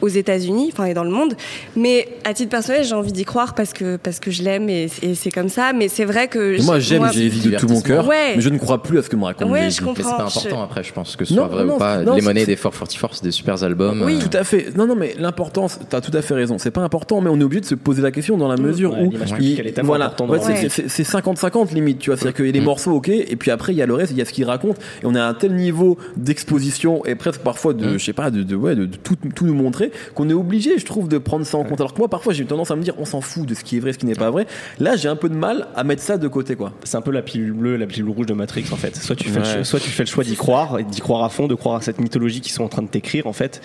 aux 0.00 0.08
États-Unis, 0.08 0.70
enfin 0.72 0.84
et 0.86 0.94
dans 0.94 1.04
le 1.04 1.10
monde. 1.10 1.34
Mais 1.76 2.08
à 2.24 2.34
titre 2.34 2.50
personnel, 2.50 2.84
j'ai 2.84 2.94
envie 2.94 3.12
d'y 3.12 3.24
croire 3.24 3.54
parce 3.54 3.72
que 3.72 3.96
parce 3.96 4.18
que 4.20 4.30
je 4.30 4.42
l'aime 4.42 4.68
et, 4.68 4.88
et 5.02 5.14
c'est 5.14 5.30
comme 5.30 5.48
ça. 5.48 5.72
Mais 5.72 5.88
c'est 5.88 6.04
vrai 6.04 6.28
que 6.28 6.58
Et 6.58 6.62
moi, 6.62 6.78
j'aime 6.78 7.10
Jay-Z 7.12 7.42
de 7.42 7.56
tout 7.56 7.68
mon 7.68 7.80
cœur, 7.80 8.06
Ouais. 8.06 8.34
mais 8.36 8.42
je 8.42 8.48
ne 8.48 8.58
crois 8.58 8.82
plus 8.82 8.98
à 8.98 9.02
ce 9.02 9.08
que 9.08 9.16
me 9.16 9.24
raconte 9.24 9.50
Ouais, 9.50 9.60
je 9.60 9.64
Mais 9.64 9.70
c'est 9.70 9.84
comprends. 9.84 10.16
pas 10.16 10.22
important 10.24 10.58
Je- 10.58 10.64
après, 10.64 10.82
je 10.84 10.92
pense 10.92 11.16
que 11.16 11.24
ce 11.24 11.34
Non, 11.34 11.46
soit 11.46 11.48
vrai 11.48 11.64
non, 11.64 11.74
ou 11.74 11.78
pas. 11.78 11.98
non, 11.98 12.14
les 12.14 12.22
monnaies 12.22 12.46
des 12.46 12.56
444, 12.56 13.14
c'est 13.16 13.24
des 13.24 13.30
super 13.30 13.62
albums. 13.62 14.02
Oui. 14.02 14.16
euh, 14.20 14.28
Tout 14.28 14.36
à 14.36 14.44
fait. 14.44 14.68
Non, 14.80 14.86
non, 14.86 14.96
mais 14.96 15.14
l'importance, 15.18 15.78
t'as 15.90 16.00
tout 16.00 16.10
à 16.16 16.22
fait 16.22 16.32
raison. 16.32 16.56
C'est 16.56 16.70
pas 16.70 16.80
important, 16.80 17.20
mais 17.20 17.28
on 17.28 17.38
est 17.38 17.42
obligé 17.44 17.60
de 17.60 17.66
se 17.66 17.74
poser 17.74 18.00
la 18.00 18.10
question 18.10 18.38
dans 18.38 18.48
la 18.48 18.56
mesure 18.56 18.92
Ouais, 18.94 19.02
où 19.04 19.12
il- 19.38 19.60
est 19.60 19.80
voilà, 19.82 20.14
Ouais, 20.20 20.38
c'est- 20.40 20.52
la 20.52 20.56
c'est- 20.56 20.68
c'est 20.70 20.88
c'est 20.88 21.04
50-50 21.04 21.72
limite, 21.72 21.98
tu 21.98 22.08
vois. 22.08 22.16
C'est-à-dire 22.16 22.34
qu'il 22.36 22.46
y 22.46 22.48
a 22.48 22.52
les 22.52 22.60
morceaux, 22.62 22.92
ok, 22.92 23.08
et 23.10 23.36
puis 23.36 23.50
après 23.50 23.72
il 23.74 23.76
y 23.76 23.82
a 23.82 23.86
le 23.86 23.92
reste, 23.94 24.12
il 24.12 24.16
y 24.18 24.22
a 24.22 24.24
ce 24.24 24.32
qu'il 24.32 24.44
raconte, 24.46 24.78
et 25.02 25.04
on 25.06 25.14
a 25.14 25.22
un 25.22 25.34
tel 25.34 25.54
niveau 25.54 25.98
d'exposition 26.16 27.04
et 27.04 27.14
presque 27.14 27.40
parfois 27.40 27.74
de, 27.74 27.86
Mm. 27.86 27.98
je 27.98 28.04
sais 28.04 28.12
pas, 28.12 28.30
de, 28.30 28.42
de, 28.42 28.56
ouais, 28.56 28.74
de, 28.74 28.86
de 28.86 28.96
tout, 28.96 29.16
tout 29.34 29.46
nous 29.46 29.54
montrer 29.54 29.90
qu'on 30.14 30.28
est 30.30 30.32
obligé, 30.34 30.78
je 30.78 30.86
trouve, 30.86 31.08
de 31.08 31.18
prendre 31.18 31.44
ça 31.44 31.58
en 31.58 31.64
compte. 31.64 31.80
Alors 31.80 31.92
que 31.92 31.98
moi, 31.98 32.08
parfois, 32.08 32.32
j'ai 32.32 32.44
eu 32.44 32.46
tendance 32.46 32.70
à 32.70 32.76
me 32.76 32.82
dire, 32.82 32.94
on 32.98 33.04
s'en 33.04 33.20
fout 33.20 33.44
de 33.46 33.54
ce 33.54 33.64
qui 33.64 33.76
est 33.76 33.80
vrai, 33.80 33.92
ce 33.92 33.98
qui 33.98 34.06
n'est 34.06 34.14
pas 34.14 34.30
vrai. 34.30 34.46
Là, 34.78 34.96
j'ai 34.96 35.08
un 35.08 35.16
peu 35.16 35.28
de 35.28 35.34
mal 35.34 35.66
à 35.76 35.84
mettre 35.84 36.02
ça 36.02 36.16
de 36.16 36.28
côté, 36.28 36.54
quoi. 36.56 36.72
C'est 36.84 36.96
un 36.96 37.02
peu 37.02 37.10
la 37.10 37.22
pilule 37.22 37.52
bleue, 37.52 37.76
la 37.76 37.86
pilule 37.86 38.10
rouge 38.10 38.26
de 38.26 38.34
Matrix 38.34 38.64
en 38.72 38.76
fait. 38.76 38.96
Soit 38.96 39.16
tu 39.16 39.28
fais, 39.28 39.58
le, 39.58 39.64
soit 39.64 39.80
tu 39.80 39.90
fais 39.90 40.04
le 40.04 40.08
choix 40.08 40.24
d'y 40.24 40.36
croire, 40.36 40.78
et 40.78 40.84
d'y 40.84 41.00
croire 41.00 41.24
à 41.24 41.28
fond, 41.28 41.46
de 41.48 41.54
croire 41.54 41.76
à 41.76 41.80
cette 41.80 42.00
mythologie 42.00 42.40
qu'ils 42.40 42.52
sont 42.52 42.64
en 42.64 42.68
train 42.68 42.82
de 42.82 42.88
t'écrire 42.88 43.26
en 43.26 43.32
fait. 43.32 43.60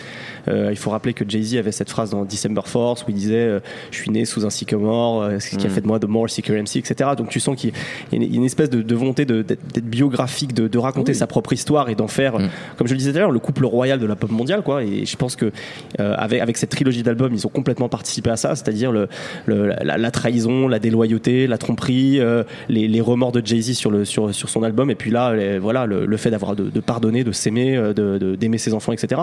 Euh, 0.47 0.69
il 0.71 0.78
faut 0.78 0.89
rappeler 0.89 1.04
que 1.13 1.23
Jay-Z 1.27 1.55
avait 1.57 1.71
cette 1.71 1.89
phrase 1.89 2.09
dans 2.11 2.23
December 2.25 2.61
Force 2.65 3.03
où 3.03 3.05
il 3.09 3.15
disait 3.15 3.35
euh, 3.35 3.59
Je 3.91 3.97
suis 3.97 4.11
né 4.11 4.25
sous 4.25 4.45
un 4.45 4.49
sycomore, 4.49 5.21
euh, 5.23 5.39
ce 5.39 5.55
qui 5.55 5.65
a 5.65 5.69
Mm. 5.69 5.71
fait 5.73 5.81
de 5.81 5.87
moi 5.87 5.99
de 5.99 6.07
more 6.07 6.29
Seeker 6.29 6.55
MC, 6.55 6.77
etc. 6.77 7.11
Donc 7.17 7.29
tu 7.29 7.39
sens 7.39 7.55
qu'il 7.55 7.71
y 8.11 8.15
a 8.17 8.25
une, 8.25 8.43
espèce 8.45 8.69
de, 8.69 8.81
de 8.81 8.95
volonté 8.95 9.25
d'être 9.25 9.85
biographique, 9.85 10.53
de, 10.53 10.67
de 10.67 10.77
raconter 10.77 11.11
Oui. 11.11 11.17
sa 11.17 11.27
propre 11.27 11.53
histoire 11.53 11.89
et 11.89 11.95
d'en 11.95 12.07
faire, 12.07 12.39
Mm. 12.39 12.49
comme 12.77 12.87
je 12.87 12.93
le 12.93 12.97
disais 12.97 13.11
tout 13.11 13.17
à 13.17 13.21
l'heure, 13.21 13.31
le 13.31 13.39
couple 13.39 13.65
royal 13.65 13.99
de 13.99 14.05
la 14.05 14.15
pop 14.15 14.31
mondiale. 14.31 14.61
Quoi. 14.63 14.83
Et 14.83 15.05
je 15.05 15.15
pense 15.17 15.35
que 15.35 15.51
euh, 15.99 16.15
avec, 16.17 16.41
avec 16.41 16.57
cette 16.57 16.69
trilogie 16.71 17.03
d'albums, 17.03 17.33
ils 17.33 17.45
ont 17.45 17.49
complètement 17.49 17.89
participé 17.89 18.29
à 18.29 18.35
ça, 18.37 18.55
c'est-à-dire 18.55 18.91
le, 18.91 19.07
le- 19.45 19.67
la, 19.83 19.97
la 19.97 20.11
trahison, 20.11 20.67
la 20.67 20.79
déloyauté, 20.79 21.47
la 21.47 21.57
tromperie, 21.57 22.19
euh, 22.19 22.43
les, 22.69 22.87
les 22.87 23.01
remords 23.01 23.31
de 23.31 23.41
Jay-Z 23.45 23.73
sur, 23.73 23.91
le, 23.91 24.05
sur, 24.05 24.33
sur 24.33 24.49
son 24.49 24.63
album, 24.63 24.89
et 24.89 24.95
puis 24.95 25.11
là, 25.11 25.33
les- 25.33 25.59
voilà, 25.59 25.85
le, 25.85 26.05
le 26.05 26.17
fait 26.17 26.31
d'avoir 26.31 26.55
de, 26.55 26.69
de 26.69 26.79
pardonner, 26.79 27.23
de 27.23 27.31
s'aimer, 27.31 27.75
euh, 27.77 27.93
de- 27.93 28.35
d'aimer 28.35 28.57
ses 28.57 28.73
enfants, 28.73 28.91
etc. 28.91 29.21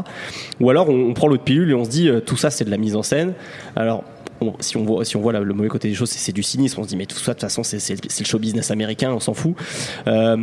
Ou 0.60 0.70
alors 0.70 0.88
on, 0.88 1.08
on 1.10 1.14
prend 1.14 1.28
l'autre 1.28 1.44
pilule 1.44 1.71
et 1.72 1.74
on 1.74 1.84
se 1.84 1.90
dit 1.90 2.08
euh, 2.08 2.20
tout 2.20 2.36
ça 2.36 2.50
c'est 2.50 2.64
de 2.64 2.70
la 2.70 2.76
mise 2.78 2.94
en 2.96 3.02
scène. 3.02 3.34
Alors 3.76 4.04
on- 4.40 4.54
si 4.60 4.76
on 4.76 4.84
voit, 4.84 5.04
si 5.04 5.16
on 5.16 5.20
voit 5.20 5.32
la- 5.32 5.40
le 5.40 5.54
mauvais 5.54 5.68
côté 5.68 5.88
des 5.88 5.94
choses, 5.94 6.10
c'est 6.10 6.32
du 6.32 6.42
cynisme. 6.42 6.80
On 6.80 6.84
se 6.84 6.88
dit 6.88 6.96
mais 6.96 7.06
tout 7.06 7.16
ça 7.18 7.32
de 7.32 7.38
toute 7.38 7.42
façon 7.42 7.62
c'est 7.62 7.78
le 8.20 8.24
show 8.24 8.38
business 8.38 8.70
américain, 8.70 9.12
on 9.12 9.20
s'en 9.20 9.34
fout. 9.34 9.54
Euh, 10.06 10.36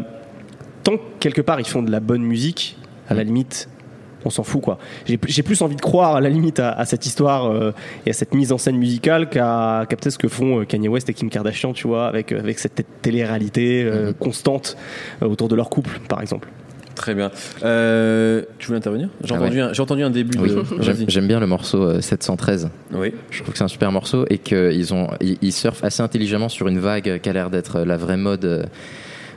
tant 0.83 0.97
que 0.97 1.01
quelque 1.19 1.41
part 1.41 1.59
ils 1.59 1.67
font 1.67 1.81
de 1.83 1.91
la 1.91 1.99
bonne 1.99 2.23
musique, 2.23 2.77
à 3.09 3.13
la 3.13 3.23
limite, 3.23 3.69
on 4.25 4.29
s'en 4.29 4.43
fout 4.43 4.61
quoi. 4.61 4.77
J'ai 5.05 5.17
plus- 5.17 5.61
envie 5.61 5.75
de 5.77 5.81
croire 5.81 6.15
à 6.17 6.21
la 6.21 6.29
limite 6.29 6.59
à, 6.59 6.71
à 6.73 6.85
cette 6.85 7.05
histoire 7.05 7.45
euh, 7.51 7.71
et 8.05 8.09
à 8.09 8.13
cette 8.13 8.33
mise 8.33 8.51
en 8.51 8.57
scène 8.57 8.75
musicale 8.77 9.29
qu'à 9.29 9.85
qu'à 9.89 9.95
peut-être 9.95 10.13
ce 10.13 10.17
que 10.17 10.27
font 10.27 10.65
Kanye 10.65 10.87
West 10.89 11.09
et 11.09 11.13
Kim 11.13 11.29
Kardashian, 11.29 11.71
tu 11.73 11.87
vois, 11.87 12.07
avec, 12.07 12.31
avec 12.33 12.59
cette 12.59 12.85
télé-réalité 13.01 13.83
euh, 13.83 14.07
Mhm. 14.07 14.13
constante 14.15 14.77
euh, 15.23 15.27
autour 15.27 15.47
de 15.47 15.55
leur 15.55 15.69
couple, 15.69 15.99
par 16.09 16.21
exemple. 16.21 16.49
Très 16.99 17.15
bien. 17.15 17.31
Euh, 17.63 18.41
tu 18.57 18.67
voulais 18.67 18.79
intervenir? 18.79 19.07
J'ai 19.23 19.33
Ah 19.33 19.37
entendu, 19.37 19.61
un- 19.61 19.71
j'ai 19.71 19.81
entendu 19.81 20.03
un 20.03 20.09
début 20.09 20.37
Oui, 20.37 20.49
de. 20.49 20.63
j'aime 21.07 21.27
bien 21.27 21.39
le 21.39 21.47
morceau 21.47 21.81
euh, 21.81 22.01
713. 22.01 22.69
Oui. 22.91 23.13
Je 23.31 23.41
trouve 23.41 23.53
que 23.53 23.57
c'est 23.57 23.63
un 23.63 23.69
super 23.69 23.89
morceau 23.93 24.25
et 24.29 24.37
qu'ils 24.37 24.85
ils, 25.21 25.37
ils 25.41 25.53
surfent 25.53 25.83
assez 25.85 26.03
intelligemment 26.03 26.49
sur 26.49 26.67
une 26.67 26.77
vague 26.79 27.21
qui 27.21 27.29
a 27.29 27.31
l'air 27.33 27.49
d'être 27.49 27.79
la 27.83 27.95
vraie 27.95 28.17
mode 28.17 28.43
euh, 28.43 28.63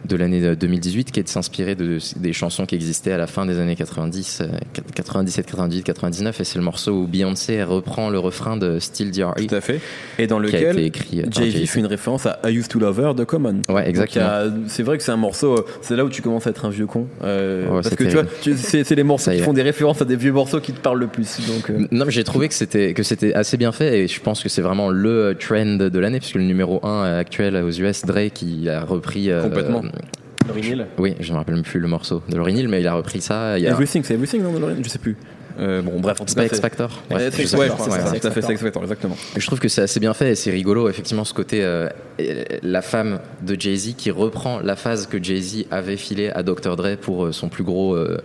de 0.08 0.16
l'année 0.16 0.56
2018, 0.56 1.12
qui 1.12 1.20
est 1.20 1.22
de 1.22 1.28
s'inspirer 1.28 1.74
de, 1.74 1.98
des 2.16 2.32
chansons 2.32 2.66
qui 2.66 2.74
existaient 2.74 3.12
à 3.12 3.18
la 3.18 3.26
fin 3.26 3.46
des 3.46 3.58
années 3.58 3.76
90, 3.76 4.40
euh, 4.42 4.46
97, 4.94 5.46
98, 5.46 5.82
99. 5.84 6.40
Et 6.40 6.44
c'est 6.44 6.58
le 6.58 6.64
morceau 6.64 6.92
où 7.02 7.06
Beyoncé 7.06 7.62
reprend 7.62 8.10
le 8.10 8.18
refrain 8.18 8.56
de 8.56 8.78
Still 8.78 9.10
DRE 9.10 9.34
Tout 9.36 9.54
à 9.54 9.60
fait. 9.60 9.80
Et 10.18 10.26
dans 10.26 10.40
qui 10.40 10.46
lequel 10.52 10.78
écrit 10.80 11.20
euh, 11.20 11.26
Jay-Z 11.30 11.66
fait 11.68 11.80
une 11.80 11.86
référence 11.86 12.26
à 12.26 12.38
I 12.44 12.52
Used 12.54 12.68
to 12.68 12.78
Love 12.78 13.00
Her 13.00 13.14
de 13.14 13.24
Common. 13.24 13.62
Ouais, 13.68 13.88
exactement. 13.88 14.28
C'est 14.68 14.82
vrai 14.82 14.98
que 14.98 15.04
c'est 15.04 15.12
un 15.12 15.16
morceau, 15.16 15.54
euh, 15.58 15.64
c'est 15.82 15.96
là 15.96 16.04
où 16.04 16.08
tu 16.08 16.22
commences 16.22 16.46
à 16.46 16.50
être 16.50 16.64
un 16.64 16.70
vieux 16.70 16.86
con. 16.86 17.06
euh, 17.22 17.68
Ouais, 17.68 17.80
parce 17.82 17.94
que 17.94 18.04
tu 18.04 18.10
vois, 18.10 18.24
terrible. 18.24 18.40
tu- 18.42 18.56
c'est 18.56 18.84
c'est 18.84 18.94
les 18.94 19.02
morceaux 19.04 19.30
qui 19.30 19.38
font 19.38 19.52
des 19.52 19.62
références 19.62 20.02
à 20.02 20.04
des 20.04 20.16
vieux 20.16 20.32
morceaux 20.32 20.60
qui 20.60 20.72
te 20.72 20.80
parlent 20.80 20.98
le 21.00 21.06
plus. 21.06 21.38
Donc, 21.46 21.70
euh, 21.70 21.86
Non, 21.90 22.04
mais 22.06 22.10
j'ai 22.12 22.24
trouvé 22.24 22.48
que 22.48 22.54
c'était 22.54 23.34
assez 23.34 23.56
bien 23.56 23.72
fait 23.72 24.00
et 24.00 24.08
je 24.08 24.20
pense 24.20 24.42
que 24.42 24.48
c'est 24.48 24.62
vraiment 24.62 24.88
le 24.90 25.36
trend 25.38 25.76
de 25.78 25.98
l'année 25.98 26.18
puisque 26.18 26.34
le 26.36 26.42
numéro 26.44 26.84
1 26.84 27.04
actuel 27.18 27.56
aux 27.56 27.70
US, 27.70 28.04
Drake, 28.04 28.42
il 28.42 28.68
a 28.68 28.84
repris. 28.84 29.30
euh, 29.30 29.42
Complètement. 29.42 29.82
Laurie 30.48 30.62
Neal. 30.62 30.86
oui, 30.98 31.14
je 31.20 31.32
me 31.32 31.38
rappelle 31.38 31.54
même 31.54 31.64
plus 31.64 31.78
le 31.80 31.88
morceau 31.88 32.22
de 32.28 32.36
Lauryn 32.36 32.56
Hill, 32.56 32.68
mais 32.68 32.80
il 32.80 32.86
a 32.86 32.94
repris 32.94 33.20
ça. 33.20 33.58
Il 33.58 33.64
y 33.64 33.68
a, 33.68 33.70
Everything, 33.70 34.02
c'est 34.02 34.14
Everything, 34.14 34.42
non, 34.42 34.58
Lorraine 34.58 34.82
Je 34.82 34.88
sais 34.88 34.98
plus. 34.98 35.16
Euh, 35.60 35.82
bon, 35.82 36.00
bref, 36.00 36.20
en 36.20 36.24
tout 36.24 36.30
c'est 36.30 36.36
pas 36.36 36.46
X 36.46 36.60
Factor. 36.60 36.90
Ouais, 37.10 37.30
c'est- 37.30 37.44
tout 37.46 38.26
à 38.26 38.30
fait, 38.30 38.42
c'est 38.42 38.52
X 38.54 38.62
Factor, 38.62 38.82
exactement. 38.82 39.16
Je 39.36 39.46
trouve 39.46 39.60
que 39.60 39.68
c'est 39.68 39.82
assez 39.82 40.00
bien 40.00 40.14
fait 40.14 40.32
et 40.32 40.34
c'est 40.34 40.50
rigolo, 40.50 40.88
effectivement, 40.88 41.24
ce 41.24 41.34
côté 41.34 41.62
euh, 41.62 41.88
la 42.62 42.82
femme 42.82 43.20
de 43.42 43.58
Jay-Z 43.60 43.94
qui 43.96 44.10
reprend 44.10 44.60
la 44.60 44.76
phase 44.76 45.06
que 45.06 45.22
Jay-Z 45.22 45.66
avait 45.70 45.96
filée 45.98 46.30
à 46.30 46.42
Dr. 46.42 46.74
Dre 46.76 46.96
pour 47.00 47.26
euh, 47.26 47.32
son 47.32 47.48
plus 47.48 47.64
gros 47.64 47.94
euh, 47.94 48.18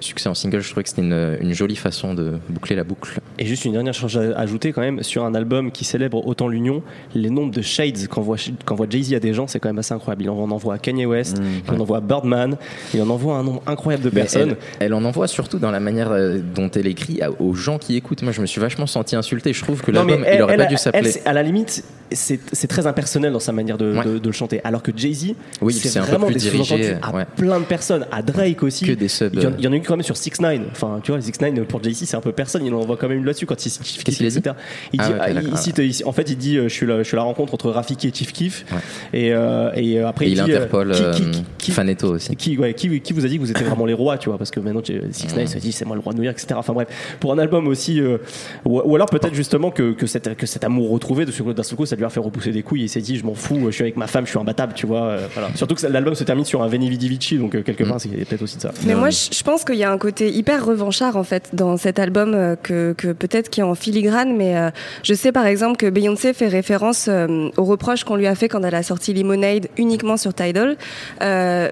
succès 0.00 0.28
en 0.28 0.34
single. 0.34 0.60
Je 0.60 0.68
trouvais 0.70 0.82
que 0.82 0.88
c'était 0.88 1.02
une, 1.02 1.36
une 1.40 1.52
jolie 1.52 1.76
façon 1.76 2.14
de 2.14 2.34
boucler 2.48 2.76
la 2.76 2.84
boucle. 2.84 3.18
Et 3.38 3.46
juste 3.46 3.64
une 3.64 3.72
dernière 3.72 3.94
chose 3.94 4.16
à 4.16 4.38
ajouter 4.38 4.72
quand 4.72 4.80
même, 4.80 5.02
sur 5.02 5.24
un 5.24 5.34
album 5.34 5.70
qui 5.70 5.84
célèbre 5.84 6.26
autant 6.26 6.48
l'union, 6.48 6.82
les 7.14 7.30
nombres 7.30 7.52
de 7.52 7.62
shades 7.62 8.06
qu'envoie 8.08 8.36
qu'envoie 8.64 8.86
Jay-Z 8.88 9.14
à 9.14 9.20
des 9.20 9.34
gens, 9.34 9.46
c'est 9.46 9.58
quand 9.60 9.68
même 9.68 9.78
assez 9.78 9.94
incroyable. 9.94 10.22
Il 10.24 10.30
en 10.30 10.50
envoie 10.50 10.74
à 10.74 10.78
Kanye 10.78 11.06
West, 11.06 11.40
il 11.68 11.74
en 11.74 11.80
envoie 11.80 11.98
à 11.98 12.00
Birdman, 12.00 12.56
il 12.94 13.02
en 13.02 13.10
envoie 13.10 13.36
un 13.36 13.42
nombre 13.42 13.62
incroyable 13.66 14.04
de 14.04 14.10
Mais 14.10 14.22
personnes. 14.22 14.56
Elle, 14.80 14.86
elle 14.86 14.94
en 14.94 15.04
envoie 15.04 15.26
surtout 15.28 15.58
dans 15.58 15.70
la 15.70 15.80
manière 15.80 16.10
euh, 16.10 16.38
dont 16.54 16.70
elle 16.70 16.86
écrit 16.86 17.20
à- 17.22 17.30
aux 17.40 17.54
gens 17.54 17.78
qui 17.78 17.96
écoutent. 17.96 18.22
Moi, 18.22 18.32
je 18.32 18.40
me 18.40 18.46
suis 18.46 18.60
vachement 18.60 18.86
senti 18.86 19.16
insulté. 19.16 19.52
Je 19.52 19.62
trouve 19.62 19.82
que 19.82 19.90
l'album, 19.90 20.24
il 20.32 20.42
aurait 20.42 20.54
elle 20.54 20.58
pas 20.60 20.66
dû 20.66 20.76
s'appeler. 20.76 21.12
à 21.24 21.32
la 21.32 21.42
limite, 21.42 21.84
c'est 22.12 22.66
très 22.68 22.86
impersonnel 22.86 23.32
dans 23.32 23.40
sa 23.40 23.52
manière 23.52 23.78
de, 23.78 23.92
Ouais. 23.96 24.04
de- 24.04 24.18
de 24.18 24.26
le 24.26 24.32
chanter. 24.32 24.60
Alors 24.64 24.82
que 24.82 24.92
Jay-Z, 24.94 25.34
Oui, 25.60 25.72
c'est 25.72 25.98
un 25.98 26.02
peu 26.02 26.10
vraiment 26.10 26.26
plus 26.26 26.34
des 26.34 26.50
dirigé, 26.50 26.94
à 27.02 27.14
ouais. 27.14 27.24
plein 27.36 27.58
de 27.60 27.64
personnes, 27.64 28.06
à 28.12 28.22
Drake 28.22 28.62
aussi. 28.62 28.84
Que 28.86 28.92
des 28.92 29.08
subs, 29.08 29.30
Il 29.34 29.42
y, 29.42 29.46
en, 29.46 29.52
il 29.58 29.64
y 29.64 29.68
en 29.68 29.72
a 29.72 29.76
eu 29.76 29.80
quand 29.86 29.96
même 29.96 30.02
sur 30.02 30.16
6 30.16 30.40
9 30.40 30.60
Enfin, 30.72 31.00
tu 31.02 31.12
vois, 31.12 31.20
6 31.20 31.32
9 31.40 31.64
pour 31.66 31.82
Jay-Z, 31.82 32.04
c'est 32.06 32.16
un 32.16 32.20
peu 32.20 32.32
personne. 32.32 32.64
Il 32.64 32.74
en 32.74 32.80
envoie 32.80 32.96
quand 32.96 33.08
même 33.08 33.18
une 33.18 33.24
là-dessus 33.24 33.46
quand 33.46 33.64
il 33.64 33.70
cite 33.70 33.84
Chief 33.84 34.04
Keef, 34.04 34.20
etc. 34.20 34.54
Il, 34.92 35.00
dit, 35.00 35.06
ah, 35.20 35.56
cite, 35.56 35.78
il- 35.78 36.04
en 36.04 36.12
fait, 36.12 36.28
il 36.30 36.36
dit, 36.36 36.56
euh, 36.58 36.64
je 36.68 36.74
suis 36.74 36.86
la, 36.86 36.98
je 36.98 37.08
suis 37.08 37.16
la 37.16 37.22
rencontre 37.22 37.54
entre 37.54 37.70
Rafiki 37.70 38.08
et 38.08 38.12
Chief 38.14 38.32
Keef. 38.32 38.64
Ouais. 38.72 38.78
Et, 39.18 39.32
euh, 39.32 39.70
et 39.74 39.98
euh, 40.00 40.08
après, 40.08 40.26
Et 40.26 40.28
il, 40.30 40.38
il 40.38 40.44
dit, 40.44 40.52
interpole 40.52 40.92
qui- 40.92 41.02
euh, 41.02 41.12
qui- 41.12 41.44
qui- 41.58 41.70
Faneto 41.72 42.14
aussi. 42.14 42.34
qui, 42.36 42.56
ouais, 42.58 42.74
qui, 42.74 43.00
qui 43.00 43.12
vous 43.12 43.24
a 43.24 43.28
dit 43.28 43.36
que 43.36 43.40
vous 43.42 43.50
étiez 43.50 43.64
vraiment 43.66 43.86
les 43.86 43.94
rois, 43.94 44.18
tu 44.18 44.28
vois, 44.28 44.38
parce 44.38 44.50
que 44.50 44.60
maintenant 44.60 44.82
6 44.84 45.34
9 45.36 45.46
se 45.48 45.58
dit 45.58 45.72
c'est 45.72 45.84
moi 45.84 45.96
le 45.96 46.02
roi 46.02 46.12
de 46.12 46.18
New 46.18 46.24
York, 46.24 46.36
etc. 46.38 46.54
Enfin 46.58 46.72
bref, 46.72 46.88
pour 47.20 47.32
un 47.32 47.38
album 47.38 47.66
aussi, 47.68 48.00
euh, 48.00 48.18
ou, 48.64 48.80
ou 48.84 48.94
alors 48.94 49.08
peut-être 49.08 49.34
justement 49.34 49.70
que, 49.70 49.92
que, 49.92 50.06
cet, 50.06 50.36
que 50.36 50.46
cet 50.46 50.64
amour 50.64 50.90
retrouvé 50.90 51.24
de 51.24 51.30
ce 51.32 51.42
d'un 51.42 51.62
seul 51.62 51.76
coup, 51.76 51.86
ça 51.86 51.96
lui 51.96 52.04
a 52.04 52.10
fait 52.10 52.20
repousser 52.20 52.50
des 52.50 52.62
couilles 52.62 52.82
et 52.82 52.84
il 52.84 52.88
s'est 52.88 53.00
dit 53.00 53.16
je 53.16 53.24
m'en 53.24 53.34
fous, 53.34 53.58
je 53.66 53.70
suis 53.70 53.82
avec 53.82 53.96
ma 53.96 54.06
femme, 54.06 54.24
je 54.24 54.30
suis 54.30 54.38
imbattable, 54.38 54.72
tu 54.74 54.86
vois. 54.86 55.02
euh, 55.04 55.26
voilà. 55.34 55.48
Surtout 55.54 55.74
que 55.74 55.86
l'album 55.86 56.14
se 56.14 56.24
termine 56.24 56.44
sur 56.44 56.62
un 56.62 56.68
Veni 56.68 56.88
Vidi 56.90 57.08
Vici, 57.08 57.38
donc 57.38 57.62
quelque 57.62 57.84
Mm. 57.84 57.88
part 57.88 58.00
c'est 58.00 58.08
peut-être 58.08 58.42
aussi 58.42 58.56
de 58.56 58.62
ça. 58.62 58.72
Mais 58.86 58.94
Non, 58.94 59.00
moi, 59.00 59.10
je 59.10 59.42
pense 59.42 59.64
qu'il 59.76 59.82
y 59.82 59.84
a 59.84 59.92
un 59.92 59.98
côté 59.98 60.30
hyper 60.30 60.64
revanchard 60.64 61.16
en 61.16 61.22
fait 61.22 61.50
dans 61.52 61.76
cet 61.76 61.98
album 61.98 62.32
euh, 62.34 62.56
que, 62.56 62.94
que 62.96 63.12
peut-être 63.12 63.50
qui 63.50 63.60
est 63.60 63.62
en 63.62 63.74
filigrane, 63.74 64.34
mais 64.34 64.56
euh, 64.56 64.70
je 65.02 65.12
sais 65.12 65.32
par 65.32 65.44
exemple 65.44 65.76
que 65.76 65.90
Beyoncé 65.90 66.32
fait 66.32 66.48
référence 66.48 67.08
euh, 67.10 67.50
aux 67.58 67.64
reproches 67.64 68.04
qu'on 68.04 68.16
lui 68.16 68.26
a 68.26 68.34
fait 68.34 68.48
quand 68.48 68.62
elle 68.64 68.74
a 68.74 68.82
sorti 68.82 69.12
Lemonade 69.12 69.68
uniquement 69.76 70.16
sur 70.16 70.32
Tidal. 70.32 70.76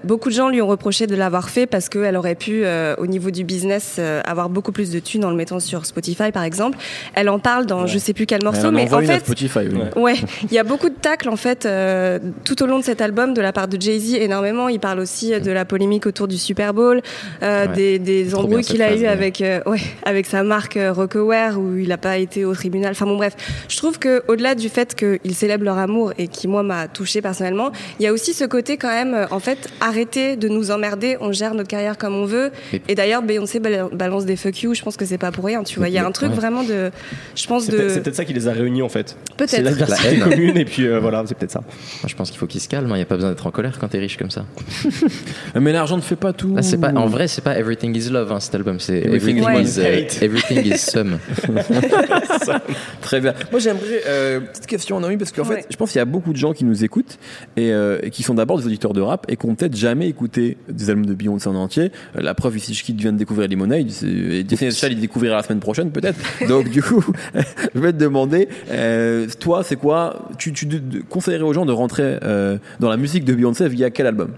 Beaucoup 0.03 0.29
de 0.29 0.35
gens 0.35 0.49
lui 0.49 0.61
ont 0.61 0.67
reproché 0.67 1.07
de 1.07 1.15
l'avoir 1.15 1.49
fait 1.49 1.65
parce 1.65 1.89
qu'elle 1.89 2.15
aurait 2.15 2.35
pu, 2.35 2.63
au 2.97 3.07
niveau 3.07 3.31
du 3.31 3.43
business, 3.43 3.99
avoir 4.23 4.49
beaucoup 4.49 4.71
plus 4.71 4.91
de 4.91 4.99
thunes 4.99 5.25
en 5.25 5.31
le 5.31 5.35
mettant 5.35 5.59
sur 5.59 5.85
Spotify 5.85 6.31
par 6.31 6.43
exemple. 6.43 6.77
Elle 7.15 7.29
en 7.29 7.39
parle 7.39 7.65
dans 7.65 7.87
je 7.87 7.97
sais 7.97 8.13
plus 8.13 8.25
quel 8.27 8.43
morceau, 8.43 8.71
mais 8.71 8.93
en 8.93 9.01
fait, 9.01 9.19
Spotify, 9.19 9.59
oui. 9.71 9.79
Ouais. 9.95 10.01
Ouais, 10.01 10.15
il 10.43 10.53
y 10.53 10.59
a 10.59 10.63
beaucoup 10.63 10.89
de 10.89 10.95
tacles 10.95 11.29
en 11.29 11.35
fait 11.35 11.67
tout 12.43 12.63
au 12.63 12.67
long 12.67 12.79
de 12.79 12.83
cet 12.83 13.01
album 13.01 13.33
de 13.33 13.41
la 13.41 13.51
part 13.51 13.67
de 13.67 13.81
Jay-Z 13.81 14.15
énormément. 14.15 14.69
Il 14.69 14.79
parle 14.79 14.99
aussi 14.99 15.39
de 15.39 15.51
la 15.51 15.65
polémique 15.65 16.05
autour 16.05 16.27
du 16.27 16.37
Super 16.37 16.73
Bowl, 16.73 17.01
euh, 17.41 17.55
Ouais. 17.67 17.73
des, 17.73 17.94
des 17.99 18.35
embrouilles 18.35 18.55
bien 18.55 18.61
qu'il 18.61 18.81
a 18.81 18.95
eu 18.95 19.05
avec 19.05 19.41
euh, 19.41 19.59
ouais 19.65 19.79
avec 20.03 20.25
sa 20.25 20.43
marque 20.43 20.77
euh, 20.77 20.91
Rockaware 20.93 21.59
où 21.59 21.77
il 21.77 21.87
n'a 21.89 21.97
pas 21.97 22.17
été 22.17 22.45
au 22.45 22.53
tribunal. 22.53 22.91
Enfin 22.91 23.05
bon 23.05 23.17
bref, 23.17 23.33
je 23.69 23.77
trouve 23.77 23.99
que 23.99 24.23
au-delà 24.27 24.55
du 24.55 24.69
fait 24.69 24.95
qu'ils 24.95 25.35
célèbrent 25.35 25.65
leur 25.65 25.77
amour 25.77 26.13
et 26.17 26.27
qui 26.27 26.47
moi 26.47 26.63
m'a 26.63 26.87
touché 26.87 27.21
personnellement, 27.21 27.71
il 27.99 28.03
y 28.03 28.07
a 28.07 28.13
aussi 28.13 28.33
ce 28.33 28.43
côté 28.45 28.77
quand 28.77 28.89
même 28.89 29.13
euh, 29.13 29.25
en 29.31 29.39
fait 29.39 29.69
arrêtez 29.81 30.35
de 30.35 30.47
nous 30.47 30.71
emmerder, 30.71 31.17
on 31.21 31.31
gère 31.31 31.53
notre 31.53 31.69
carrière 31.69 31.97
comme 31.97 32.15
on 32.15 32.25
veut. 32.25 32.51
Et- 32.73 32.81
Et 32.89 32.95
d'ailleurs 32.95 33.21
Beyoncé 33.23 33.59
bal- 33.59 33.89
balance 33.91 34.25
des 34.25 34.35
fuck 34.35 34.61
you, 34.63 34.73
je 34.73 34.81
pense 34.81 34.97
que 34.97 35.05
c'est 35.05 35.17
pas 35.17 35.31
pour 35.31 35.45
rien. 35.45 35.63
Tu 35.63 35.79
vois, 35.79 35.87
il 35.89 35.93
y 35.93 35.97
a 35.97 36.05
un 36.05 36.11
truc 36.11 36.29
Ouais. 36.29 36.35
vraiment 36.35 36.63
de, 36.63 36.91
je 37.35 37.47
pense 37.47 37.65
C'est 37.65 37.71
de 37.71 37.77
peut-être 37.77 37.91
c'est 37.91 38.01
peut-être 38.01 38.15
ça 38.15 38.25
qui 38.25 38.33
les 38.33 38.47
a 38.47 38.51
réunis 38.53 38.81
en 38.81 38.89
fait. 38.89 39.15
C'est 39.29 39.35
peut-être. 39.37 39.61
l'adversité 39.63 40.17
La 40.17 40.25
haine. 40.25 40.29
commune 40.31 40.57
et 40.57 40.65
puis 40.65 40.87
euh, 40.87 40.99
voilà. 40.99 41.23
c'est 41.27 41.35
peut-être 41.37 41.51
ça. 41.51 41.61
Moi, 41.61 42.07
je 42.07 42.15
pense 42.15 42.29
qu'il 42.29 42.39
faut 42.39 42.47
qu'il 42.47 42.61
se 42.61 42.67
calme. 42.69 42.87
Il 42.89 42.95
n'y 42.95 43.01
a 43.01 43.05
pas 43.05 43.15
besoin 43.15 43.29
d'être 43.31 43.45
en 43.45 43.51
colère 43.51 43.77
quand 43.79 43.87
t'es 43.87 43.99
riche 43.99 44.17
comme 44.17 44.29
ça. 44.31 44.45
Mais 45.59 45.71
l'argent 45.71 45.97
ne 45.97 46.01
fait 46.01 46.15
pas 46.15 46.33
tout. 46.33 46.55
Là, 46.55 46.61
c'est 46.61 46.77
pas, 46.77 46.91
en 46.93 47.07
vrai, 47.07 47.27
c'est 47.27 47.41
pas 47.43 47.57
Everything 47.57 47.84
is 47.93 48.09
Love, 48.09 48.31
hein, 48.31 48.39
cet 48.39 48.55
album. 48.55 48.79
C'est 48.79 48.99
Everything 48.99 49.37
Everything, 49.39 49.65
is 49.65 49.69
is, 49.69 49.79
euh, 49.79 50.01
hate. 50.03 50.21
Everything 50.23 50.65
is 50.65 50.77
Sum. 50.77 51.17
Très 53.01 53.21
bien. 53.21 53.33
Moi, 53.51 53.59
j'aimerais 53.59 54.01
euh, 54.07 54.39
petite 54.41 54.67
question, 54.67 54.99
Naomi, 54.99 55.17
parce 55.17 55.31
qu'en 55.31 55.43
Ouais. 55.43 55.57
fait, 55.61 55.67
je 55.69 55.75
pense 55.77 55.91
qu'il 55.91 55.99
y 55.99 56.01
a 56.01 56.05
beaucoup 56.05 56.31
de 56.31 56.37
gens 56.37 56.53
qui 56.53 56.65
nous 56.65 56.83
écoutent 56.83 57.17
et, 57.57 57.71
euh, 57.71 57.99
et 58.01 58.09
qui 58.09 58.23
sont 58.23 58.33
d'abord 58.33 58.57
des 58.59 58.65
auditeurs 58.65 58.93
de 58.93 59.01
rap 59.01 59.25
et 59.29 59.35
qui 59.37 59.45
ont 59.45 59.55
peut-être 59.55 59.75
jamais 59.75 60.07
écouté 60.07 60.57
des 60.69 60.89
albums 60.89 61.05
de 61.05 61.13
Beyoncé 61.13 61.47
en 61.49 61.55
entier. 61.55 61.91
La 62.15 62.33
preuve 62.33 62.57
ici, 62.57 62.71
Kid 62.73 62.99
vient 62.99 63.13
de 63.13 63.17
découvrir 63.17 63.47
Lemonade 63.49 63.87
et 64.03 64.43
Destiny 64.43 64.71
Child, 64.71 64.93
il 64.93 65.01
découvrira 65.01 65.35
la 65.37 65.43
semaine 65.43 65.59
prochaine 65.59 65.91
peut-être. 65.91 66.17
Donc 66.47 66.69
du 66.69 66.81
coup, 66.81 67.03
je 67.73 67.79
vais 67.79 67.91
te 67.93 67.97
demander, 67.97 68.47
euh, 68.71 69.27
toi, 69.39 69.63
c'est 69.63 69.75
quoi 69.75 70.27
Tu, 70.37 70.51
tu 70.53 70.65
de- 70.65 70.79
de- 70.79 71.01
conseillerais 71.01 71.43
aux 71.43 71.53
gens 71.53 71.65
de 71.65 71.71
rentrer 71.71 72.17
euh, 72.23 72.57
dans 72.79 72.89
la 72.89 72.97
musique 72.97 73.23
de 73.25 73.33
Beyoncé 73.33 73.67
via 73.69 73.89
quel 73.89 74.07
album? 74.07 74.31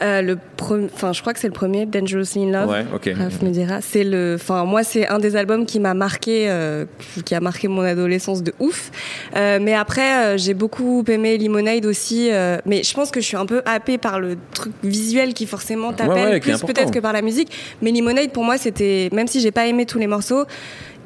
Euh, 0.00 0.22
le 0.22 0.36
pre- 0.58 0.88
enfin, 0.92 1.12
je 1.12 1.20
crois 1.20 1.32
que 1.32 1.38
c'est 1.40 1.46
le 1.48 1.52
premier, 1.52 1.86
Dangerously 1.86 2.44
in 2.44 2.50
Love. 2.50 2.70
Ouais, 2.70 2.81
ok. 2.94 3.10
Raph 3.16 3.42
me 3.42 3.50
dira. 3.50 3.80
C'est 3.80 4.04
le, 4.04 4.36
enfin, 4.38 4.64
moi, 4.64 4.82
c'est 4.82 5.06
un 5.08 5.18
des 5.18 5.36
albums 5.36 5.66
qui 5.66 5.80
m'a 5.80 5.94
marqué, 5.94 6.46
euh, 6.48 6.84
qui 7.24 7.34
a 7.34 7.40
marqué 7.40 7.68
mon 7.68 7.82
adolescence 7.82 8.42
de 8.42 8.52
ouf. 8.60 8.90
Euh, 9.36 9.58
mais 9.60 9.74
après, 9.74 10.14
euh, 10.14 10.38
j'ai 10.38 10.54
beaucoup 10.54 11.04
aimé 11.08 11.38
Lemonade 11.38 11.86
aussi. 11.86 12.30
euh, 12.30 12.58
mais 12.66 12.82
je 12.82 12.94
pense 12.94 13.10
que 13.10 13.20
je 13.20 13.26
suis 13.26 13.36
un 13.36 13.46
peu 13.46 13.62
happée 13.66 13.98
par 13.98 14.20
le 14.20 14.36
truc 14.54 14.72
visuel 14.82 15.34
qui 15.34 15.46
forcément 15.46 15.92
t'appelle 15.92 16.34
ouais, 16.34 16.40
plus 16.40 16.60
peut-être 16.60 16.90
que 16.90 16.98
par 16.98 17.12
la 17.12 17.22
musique. 17.22 17.50
Mais 17.80 17.92
Lemonade, 17.92 18.30
pour 18.30 18.44
moi, 18.44 18.58
c'était, 18.58 19.08
même 19.12 19.26
si 19.26 19.40
j'ai 19.40 19.50
pas 19.50 19.66
aimé 19.66 19.86
tous 19.86 19.98
les 19.98 20.06
morceaux. 20.06 20.44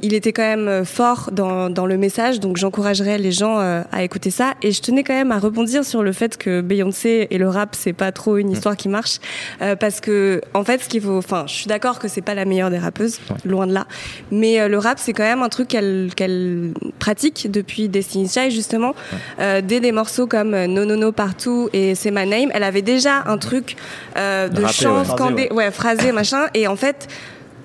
Il 0.02 0.14
était 0.14 0.32
quand 0.32 0.42
même 0.42 0.68
euh, 0.68 0.84
fort 0.84 1.30
dans, 1.32 1.70
dans 1.70 1.86
le 1.86 1.96
message, 1.96 2.40
donc 2.40 2.56
j'encouragerais 2.56 3.18
les 3.18 3.32
gens 3.32 3.60
euh, 3.60 3.82
à 3.92 4.02
écouter 4.02 4.30
ça. 4.30 4.54
Et 4.62 4.72
je 4.72 4.82
tenais 4.82 5.04
quand 5.04 5.14
même 5.14 5.32
à 5.32 5.38
rebondir 5.38 5.84
sur 5.84 6.02
le 6.02 6.12
fait 6.12 6.36
que 6.36 6.60
Beyoncé 6.60 7.28
et 7.30 7.38
le 7.38 7.48
rap, 7.48 7.74
c'est 7.74 7.92
pas 7.92 8.12
trop 8.12 8.36
une 8.36 8.50
histoire 8.50 8.76
qui 8.76 8.88
marche, 8.88 9.18
euh, 9.62 9.76
parce 9.76 10.00
que 10.00 10.40
en 10.54 10.64
fait, 10.64 10.82
ce 10.82 10.88
qu'il 10.88 11.00
faut, 11.00 11.16
enfin, 11.18 11.44
je 11.46 11.54
suis 11.54 11.66
d'accord 11.66 11.98
que 11.98 12.08
c'est 12.08 12.20
pas 12.20 12.34
la 12.34 12.44
meilleure 12.44 12.70
des 12.70 12.78
rappeuses, 12.78 13.18
loin 13.44 13.66
de 13.66 13.72
là, 13.72 13.86
mais 14.30 14.60
euh, 14.60 14.68
le 14.68 14.78
rap, 14.78 14.98
c'est 14.98 15.12
quand 15.12 15.22
même 15.22 15.42
un 15.42 15.48
truc 15.48 15.68
qu'elle 15.68 16.10
qu'elle 16.14 16.72
pratique 16.98 17.48
depuis 17.50 17.88
Destiny's 17.88 18.32
Child 18.32 18.50
justement, 18.50 18.94
euh, 19.40 19.60
dès 19.62 19.80
des 19.80 19.92
morceaux 19.92 20.26
comme 20.26 20.54
euh, 20.54 20.66
No 20.66 20.84
No 20.84 20.96
No 20.96 21.12
partout 21.12 21.68
et 21.72 21.94
C'est 21.94 22.10
My 22.10 22.26
Name, 22.26 22.50
elle 22.52 22.62
avait 22.62 22.82
déjà 22.82 23.24
un 23.26 23.38
truc 23.38 23.76
euh, 24.16 24.48
de 24.48 24.62
Rappé, 24.62 24.74
chant 24.74 24.98
ouais. 24.98 25.04
scandé, 25.04 25.48
ouais, 25.52 25.70
phrasé, 25.70 26.12
machin, 26.12 26.46
et 26.54 26.66
en 26.66 26.76
fait 26.76 27.08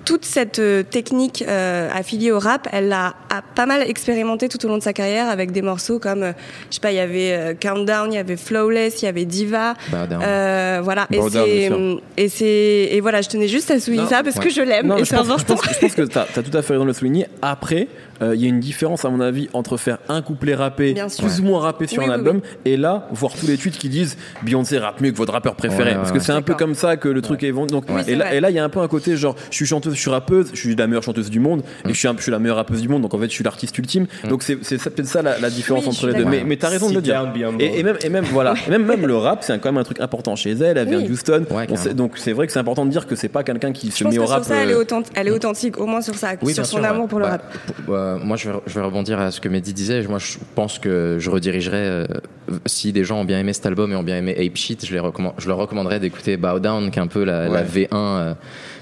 toute 0.05 0.25
cette 0.25 0.59
euh, 0.59 0.83
technique 0.83 1.43
euh, 1.47 1.89
affiliée 1.93 2.31
au 2.31 2.39
rap, 2.39 2.67
elle 2.71 2.89
l'a 2.89 3.13
a 3.29 3.41
pas 3.41 3.65
mal 3.65 3.81
expérimenté 3.89 4.49
tout 4.49 4.63
au 4.65 4.69
long 4.69 4.77
de 4.77 4.83
sa 4.83 4.93
carrière 4.93 5.29
avec 5.29 5.51
des 5.51 5.61
morceaux 5.61 5.99
comme, 5.99 6.23
euh, 6.23 6.31
je 6.69 6.75
sais 6.75 6.81
pas, 6.81 6.91
il 6.91 6.95
y 6.95 6.99
avait 6.99 7.31
euh, 7.31 7.53
Countdown, 7.53 8.11
il 8.11 8.15
y 8.15 8.19
avait 8.19 8.37
Flawless, 8.37 9.01
il 9.01 9.05
y 9.05 9.07
avait 9.07 9.25
Diva. 9.25 9.75
Euh, 9.93 10.81
voilà. 10.83 11.07
Sûr. 11.11 12.01
et 12.17 12.29
c'est, 12.29 12.45
et 12.91 12.99
voilà, 13.01 13.21
je 13.21 13.29
tenais 13.29 13.47
juste 13.47 13.71
à 13.71 13.79
souligner 13.79 14.03
Non, 14.03 14.09
ça 14.09 14.23
parce 14.23 14.35
ouais. 14.35 14.43
que 14.43 14.49
je 14.49 14.61
l'aime 14.61 14.91
et 14.97 15.05
c'est 15.05 15.15
je, 15.15 15.15
pense, 15.15 15.27
je, 15.27 15.31
important. 15.31 15.55
pense, 15.55 15.73
je 15.73 15.79
pense 15.79 15.95
que 15.95 16.01
tu 16.01 16.17
as, 16.17 16.43
tout 16.43 16.57
à 16.57 16.61
fait 16.61 16.73
raison 16.73 16.83
de 16.83 16.89
le 16.89 16.93
souligner. 16.93 17.27
Après, 17.41 17.87
euh, 18.21 18.35
il 18.35 18.41
y 18.41 18.45
a 18.45 18.49
une 18.49 18.59
différence, 18.59 19.05
à 19.05 19.09
mon 19.09 19.19
avis, 19.21 19.49
entre 19.53 19.77
faire 19.77 19.97
un 20.09 20.21
couplet 20.21 20.55
rappé, 20.55 20.93
Bien 20.93 21.09
sûr. 21.09 21.23
plus 21.25 21.39
ou 21.39 21.43
moins 21.43 21.59
rappé 21.61 21.87
sur 21.87 21.99
Oui, 21.99 22.05
un 22.05 22.09
oui, 22.09 22.15
album, 22.15 22.41
et 22.65 22.77
là, 22.77 23.07
voir 23.11 23.33
tous 23.33 23.47
les 23.47 23.57
tweets 23.57 23.77
qui 23.77 23.89
disent 23.89 24.17
Beyoncé 24.43 24.77
rappe 24.77 25.01
mieux 25.01 25.11
que 25.11 25.17
votre 25.17 25.33
rappeur 25.33 25.55
préféré. 25.55 25.83
Ouais, 25.83 25.89
ouais, 25.91 25.95
Parce 25.95 26.11
que 26.11 26.19
c'est 26.19 26.31
un 26.31 26.41
peu 26.41 26.53
comme 26.55 26.75
ça 26.75 26.97
que 26.97 27.07
le 27.09 27.21
truc 27.21 27.43
est 27.43 27.51
vendu. 27.51 27.71
Donc, 27.73 27.85
et, 28.07 28.15
là, 28.15 28.33
et 28.33 28.39
là, 28.39 28.49
il 28.49 28.55
y 28.55 28.59
a 28.59 28.63
un 28.63 28.69
peu 28.69 28.79
un 28.79 28.87
côté 28.87 29.15
genre, 29.17 29.35
je 29.49 29.55
suis 29.55 29.65
chanteuse, 29.65 29.95
je 29.95 29.99
suis 29.99 30.09
rappeuse, 30.09 30.49
je 30.53 30.59
suis 30.59 30.75
la 30.75 30.87
meilleure 30.87 31.03
chanteuse 31.03 31.29
du 31.29 31.39
monde, 31.39 31.61
et 31.85 31.89
je 31.89 31.93
suis, 31.93 32.07
un- 32.07 32.15
je 32.17 32.21
suis 32.23 32.31
la 32.31 32.39
meilleure 32.39 32.57
rappeuse 32.57 32.81
du 32.81 32.89
monde, 32.89 33.01
donc 33.01 33.13
en 33.13 33.17
fait, 33.19 33.25
je 33.25 33.31
suis 33.33 33.43
l'artiste 33.43 33.77
ultime. 33.77 34.07
Donc, 34.29 34.43
c'est 34.43 34.55
peut-être 34.55 35.07
ça 35.07 35.21
la, 35.21 35.39
la 35.39 35.49
différence 35.49 35.87
entre 35.87 36.07
les 36.07 36.13
deux. 36.13 36.25
Mais, 36.25 36.43
mais 36.45 36.57
t'as 36.57 36.69
raison 36.69 36.89
de 36.89 36.95
le 36.95 37.01
dire. 37.01 37.31
Et, 37.59 37.79
et 37.79 37.83
même, 37.83 37.97
et 38.03 38.09
même, 38.09 38.25
voilà. 38.25 38.53
Et 38.67 38.69
même, 38.69 38.85
même 38.85 39.05
le 39.07 39.15
rap, 39.17 39.43
c'est 39.43 39.57
quand 39.59 39.69
même 39.71 39.79
un 39.79 39.83
truc 39.83 39.99
important 39.99 40.35
chez 40.35 40.51
elle. 40.51 40.77
Elle 40.77 40.87
vient 40.87 41.01
de 41.01 41.09
Houston. 41.11 41.45
Donc, 41.95 42.13
c'est 42.17 42.31
vrai 42.33 42.45
que 42.47 42.53
c'est 42.53 42.59
important 42.59 42.85
de 42.85 42.91
dire 42.91 43.07
que 43.07 43.15
c'est 43.15 43.27
pas 43.29 43.43
quelqu'un 43.43 43.71
qui 43.71 43.91
se 43.91 44.03
met 44.03 44.17
au 44.19 44.25
rap. 44.25 44.43
elle 44.51 44.69
est, 44.69 44.73
euh, 44.73 44.79
authentique, 44.81 45.17
est 45.17 45.29
authentique, 45.31 45.77
au 45.79 45.85
moins 45.85 46.01
sur 46.01 46.15
ça, 46.15 46.29
sur 46.53 46.65
son 46.65 46.83
amour 46.83 47.07
pour 47.07 47.19
le 47.19 47.25
Bah, 47.25 47.31
rap. 47.31 48.10
Euh, 48.15 48.19
moi, 48.23 48.37
je 48.37 48.49
vais, 48.49 48.57
je 48.67 48.73
vais 48.79 48.85
rebondir 48.85 49.19
à 49.19 49.31
ce 49.31 49.41
que 49.41 49.49
Mehdi 49.49 49.73
disait. 49.73 50.01
Moi, 50.07 50.19
je 50.19 50.37
pense 50.55 50.79
que 50.79 51.17
je 51.19 51.29
redirigerais. 51.29 51.77
euh, 51.77 52.05
si 52.65 52.91
des 52.91 53.03
gens 53.03 53.19
ont 53.21 53.25
bien 53.25 53.39
aimé 53.39 53.53
cet 53.53 53.65
album 53.65 53.91
et 53.91 53.95
ont 53.95 54.03
bien 54.03 54.17
aimé 54.17 54.35
Ape 54.37 54.55
Shit, 54.57 54.85
je, 54.85 54.91
les 54.93 54.99
recommande, 54.99 55.33
je 55.37 55.47
leur 55.47 55.57
recommanderais 55.57 55.99
d'écouter 55.99 56.37
Bow 56.37 56.59
Down, 56.59 56.91
qui 56.91 56.99
est 56.99 57.01
un 57.01 57.07
peu 57.07 57.23
la, 57.23 57.47
la 57.47 57.63
V1. 57.63 57.87
euh, 57.93 58.33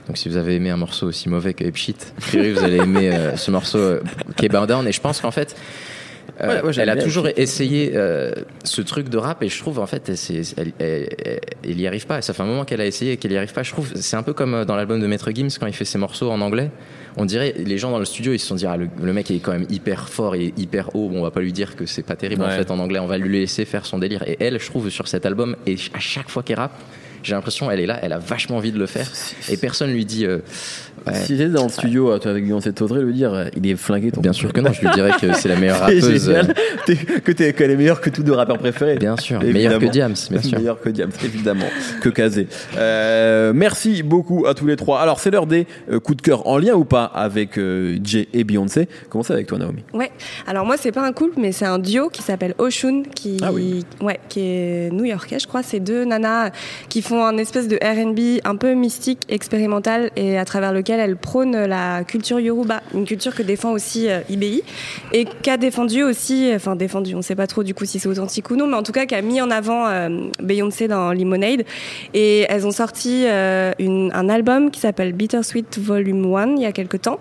donc, 0.07 0.17
si 0.17 0.27
vous 0.27 0.37
avez 0.37 0.55
aimé 0.55 0.69
un 0.71 0.77
morceau 0.77 1.07
aussi 1.07 1.29
mauvais 1.29 1.53
que 1.53 1.63
Ape 1.65 1.75
Shit, 1.75 2.13
vous 2.31 2.63
allez 2.63 2.77
aimer 2.77 3.11
ce 3.35 3.51
morceau 3.51 3.97
qui 4.37 4.45
est 4.45 4.49
Bow 4.49 4.65
Down. 4.65 4.87
Et 4.87 4.91
je 4.91 5.01
pense 5.01 5.21
qu'en 5.21 5.31
fait. 5.31 5.55
Euh, 6.41 6.47
Ouais, 6.47 6.61
ouais, 6.63 6.73
j'aime 6.73 6.83
elle 6.83 6.89
a 6.89 6.95
toujours 7.01 7.27
essayé 7.35 7.91
euh, 7.95 8.31
ce 8.63 8.81
truc 8.81 9.09
de 9.09 9.17
rap 9.17 9.41
et 9.43 9.49
je 9.49 9.59
trouve 9.59 9.79
en 9.79 9.85
fait 9.87 10.09
elle, 10.09 10.15
elle, 10.57 10.71
elle, 10.79 11.07
elle- 11.25 11.39
elle 11.63 11.79
y 11.81 11.87
arrive 11.87 12.05
pas. 12.07 12.21
Ça 12.21 12.33
fait 12.33 12.43
un 12.43 12.45
moment 12.45 12.65
qu'elle 12.65 12.81
a 12.81 12.85
essayé 12.85 13.13
et 13.13 13.17
qu'elle 13.17 13.31
y 13.31 13.37
arrive 13.37 13.53
pas. 13.53 13.63
Je 13.63 13.71
trouve 13.71 13.91
c'est 13.95 14.15
un 14.17 14.23
peu 14.23 14.33
comme 14.33 14.53
euh, 14.53 14.65
dans 14.65 14.75
l'album 14.75 14.99
de 15.01 15.07
Maître 15.07 15.29
Gims 15.31 15.49
quand 15.59 15.67
il 15.67 15.73
fait 15.73 15.85
ses 15.85 15.97
morceaux 15.97 16.29
en 16.31 16.41
anglais. 16.41 16.71
On 17.17 17.25
dirait 17.25 17.53
les 17.57 17.77
gens 17.77 17.91
dans 17.91 17.99
le 17.99 18.05
studio 18.05 18.33
ils 18.33 18.39
se 18.39 18.47
sont 18.47 18.55
dit 18.55 18.65
ah, 18.65 18.77
le, 18.77 18.87
le 19.01 19.13
mec 19.13 19.29
est 19.31 19.39
quand 19.39 19.51
même 19.51 19.65
hyper 19.69 20.09
fort 20.09 20.35
et 20.35 20.53
hyper 20.57 20.95
haut. 20.95 21.09
Bon 21.09 21.19
on 21.19 21.23
va 21.23 21.31
pas 21.31 21.41
lui 21.41 21.51
dire 21.53 21.75
que 21.75 21.85
c'est 21.85 22.03
pas 22.03 22.15
terrible 22.15 22.43
en 22.43 22.49
fait 22.49 22.71
en 22.71 22.79
anglais. 22.79 22.99
On 22.99 23.07
va 23.07 23.17
lui 23.17 23.39
laisser 23.39 23.65
faire 23.65 23.85
son 23.85 23.97
délire. 23.99 24.23
Et 24.27 24.37
elle 24.39 24.59
je 24.59 24.65
trouve 24.65 24.89
sur 24.89 25.07
cet 25.07 25.25
album 25.25 25.55
et 25.65 25.75
à 25.93 25.99
chaque 25.99 26.29
fois 26.29 26.43
qu'elle 26.43 26.57
rappe 26.59 26.79
j'ai 27.21 27.35
l'impression 27.35 27.69
elle 27.69 27.81
est 27.81 27.85
là, 27.85 27.99
elle 28.01 28.13
a 28.13 28.17
vachement 28.17 28.55
envie 28.55 28.71
de 28.71 28.79
le 28.79 28.85
faire 28.85 29.07
et 29.51 29.57
personne 29.57 29.91
lui 29.91 30.05
dit. 30.05 30.25
euh, 30.25 30.39
ouais, 31.07 31.13
Si 31.15 31.38
j'étais 31.38 31.49
dans 31.49 31.63
le 31.63 31.69
studio 31.69 32.17
toi, 32.19 32.31
avec 32.31 32.45
Beyoncé, 32.45 32.71
t'oserais 32.73 33.01
lui 33.01 33.13
dire, 33.13 33.33
euh, 33.33 33.45
il 33.55 33.67
est 33.69 33.75
flingué 33.75 34.12
ton 34.12 34.21
bien 34.21 34.33
sûr 34.33 34.51
que 34.53 34.62
non, 34.62 34.71
je 34.73 34.81
lui 34.81 34.89
dirais 34.93 35.12
que 35.19 35.33
c'est 35.33 35.49
la 35.49 35.55
meilleure 35.55 35.79
rappeuse. 35.81 36.29
euh, 36.29 36.43
que 37.23 37.31
t'es 37.31 37.53
qu'elle 37.53 37.71
est 37.71 37.75
meilleure 37.75 38.01
que 38.01 38.09
tous 38.09 38.23
deux 38.23 38.33
rappeurs 38.33 38.57
préférés. 38.57 38.95
Bien 38.97 39.17
sûr, 39.17 39.41
meilleure 39.41 39.79
que 39.79 39.85
Diams, 39.85 40.15
bien 40.31 40.41
sûr. 40.41 40.57
Meilleur 40.57 40.79
que 40.81 40.89
Diams, 40.89 41.12
évidemment. 41.23 41.65
que 42.01 42.09
Kazé. 42.09 42.47
Euh, 42.77 43.51
merci 43.53 44.03
beaucoup 44.03 44.45
à 44.47 44.53
tous 44.53 44.65
les 44.67 44.75
trois. 44.75 44.99
Alors, 45.01 45.19
c'est 45.19 45.31
l'heure 45.31 45.47
des 45.47 45.67
coups 46.03 46.17
de 46.17 46.21
cœur 46.21 46.47
en 46.47 46.57
lien 46.57 46.73
ou 46.73 46.85
pas 46.85 47.05
avec 47.05 47.57
euh, 47.57 47.97
Jay 48.03 48.27
et 48.33 48.43
Beyoncé. 48.43 48.88
Commencez 49.09 49.33
avec 49.33 49.47
toi, 49.47 49.57
Naomi? 49.57 49.83
Ouais. 49.93 50.12
Alors 50.47 50.65
moi, 50.65 50.75
c'est 50.77 50.91
pas 50.91 51.05
un 51.05 51.13
couple, 51.13 51.35
mais 51.39 51.51
c'est 51.51 51.65
un 51.65 51.79
duo 51.79 52.09
qui 52.09 52.21
s'appelle 52.21 52.55
Oshun, 52.57 53.03
qui, 53.15 53.38
Ah 53.41 53.51
oui. 53.53 53.85
ouais, 54.01 54.19
qui 54.29 54.39
est 54.41 54.89
new-yorkais, 54.91 55.39
je 55.39 55.47
crois. 55.47 55.63
C'est 55.63 55.79
deux 55.79 56.05
nanas 56.05 56.51
qui 56.89 57.01
font 57.01 57.23
un 57.23 57.38
espèce 57.38 57.67
de 57.67 57.77
R&B 57.77 58.39
un 58.43 58.55
peu 58.55 58.73
mystique, 58.73 59.19
expérimental, 59.29 60.09
et 60.15 60.38
à 60.38 60.45
travers 60.45 60.73
lequel 60.73 60.88
elles 60.97 61.15
prônent 61.17 61.65
la 61.65 62.04
culture 62.04 62.39
yoruba, 62.39 62.82
une 62.95 63.06
culture 63.06 63.36
que 63.36 63.43
défend 63.43 63.71
aussi 63.71 64.10
euh, 64.10 64.21
IBI 64.30 64.63
et 65.13 65.25
qu'a 65.43 65.58
défendu 65.58 66.02
aussi, 66.04 66.49
enfin 66.56 66.75
défendu, 66.75 67.13
on 67.15 67.21
sait 67.21 67.36
pas 67.36 67.45
trop 67.45 67.62
du 67.63 67.73
coup 67.75 67.86
si 67.86 67.99
c'est 67.99 68.10
authentique 68.10 68.49
ou 68.49 68.56
non, 68.56 68.65
mais 68.65 68.75
en 68.78 68.84
tout 68.84 68.91
cas 68.91 69.06
qui 69.06 69.13
a 69.13 69.21
mis 69.21 69.41
en 69.41 69.52
avant 69.52 69.88
euh, 69.88 70.10
Beyoncé 70.41 70.88
dans 70.88 71.12
Lemonade. 71.13 71.65
Et 72.13 72.45
elles 72.49 72.65
ont 72.65 72.71
sorti 72.71 73.25
euh, 73.28 73.71
une- 73.80 74.12
un 74.13 74.30
album 74.30 74.71
qui 74.71 74.80
s'appelle 74.80 75.13
Bittersweet 75.13 75.78
Volume 75.78 76.34
1 76.34 76.56
il 76.56 76.62
y 76.62 76.65
a 76.65 76.71
quelques 76.71 77.02
temps. 77.02 77.19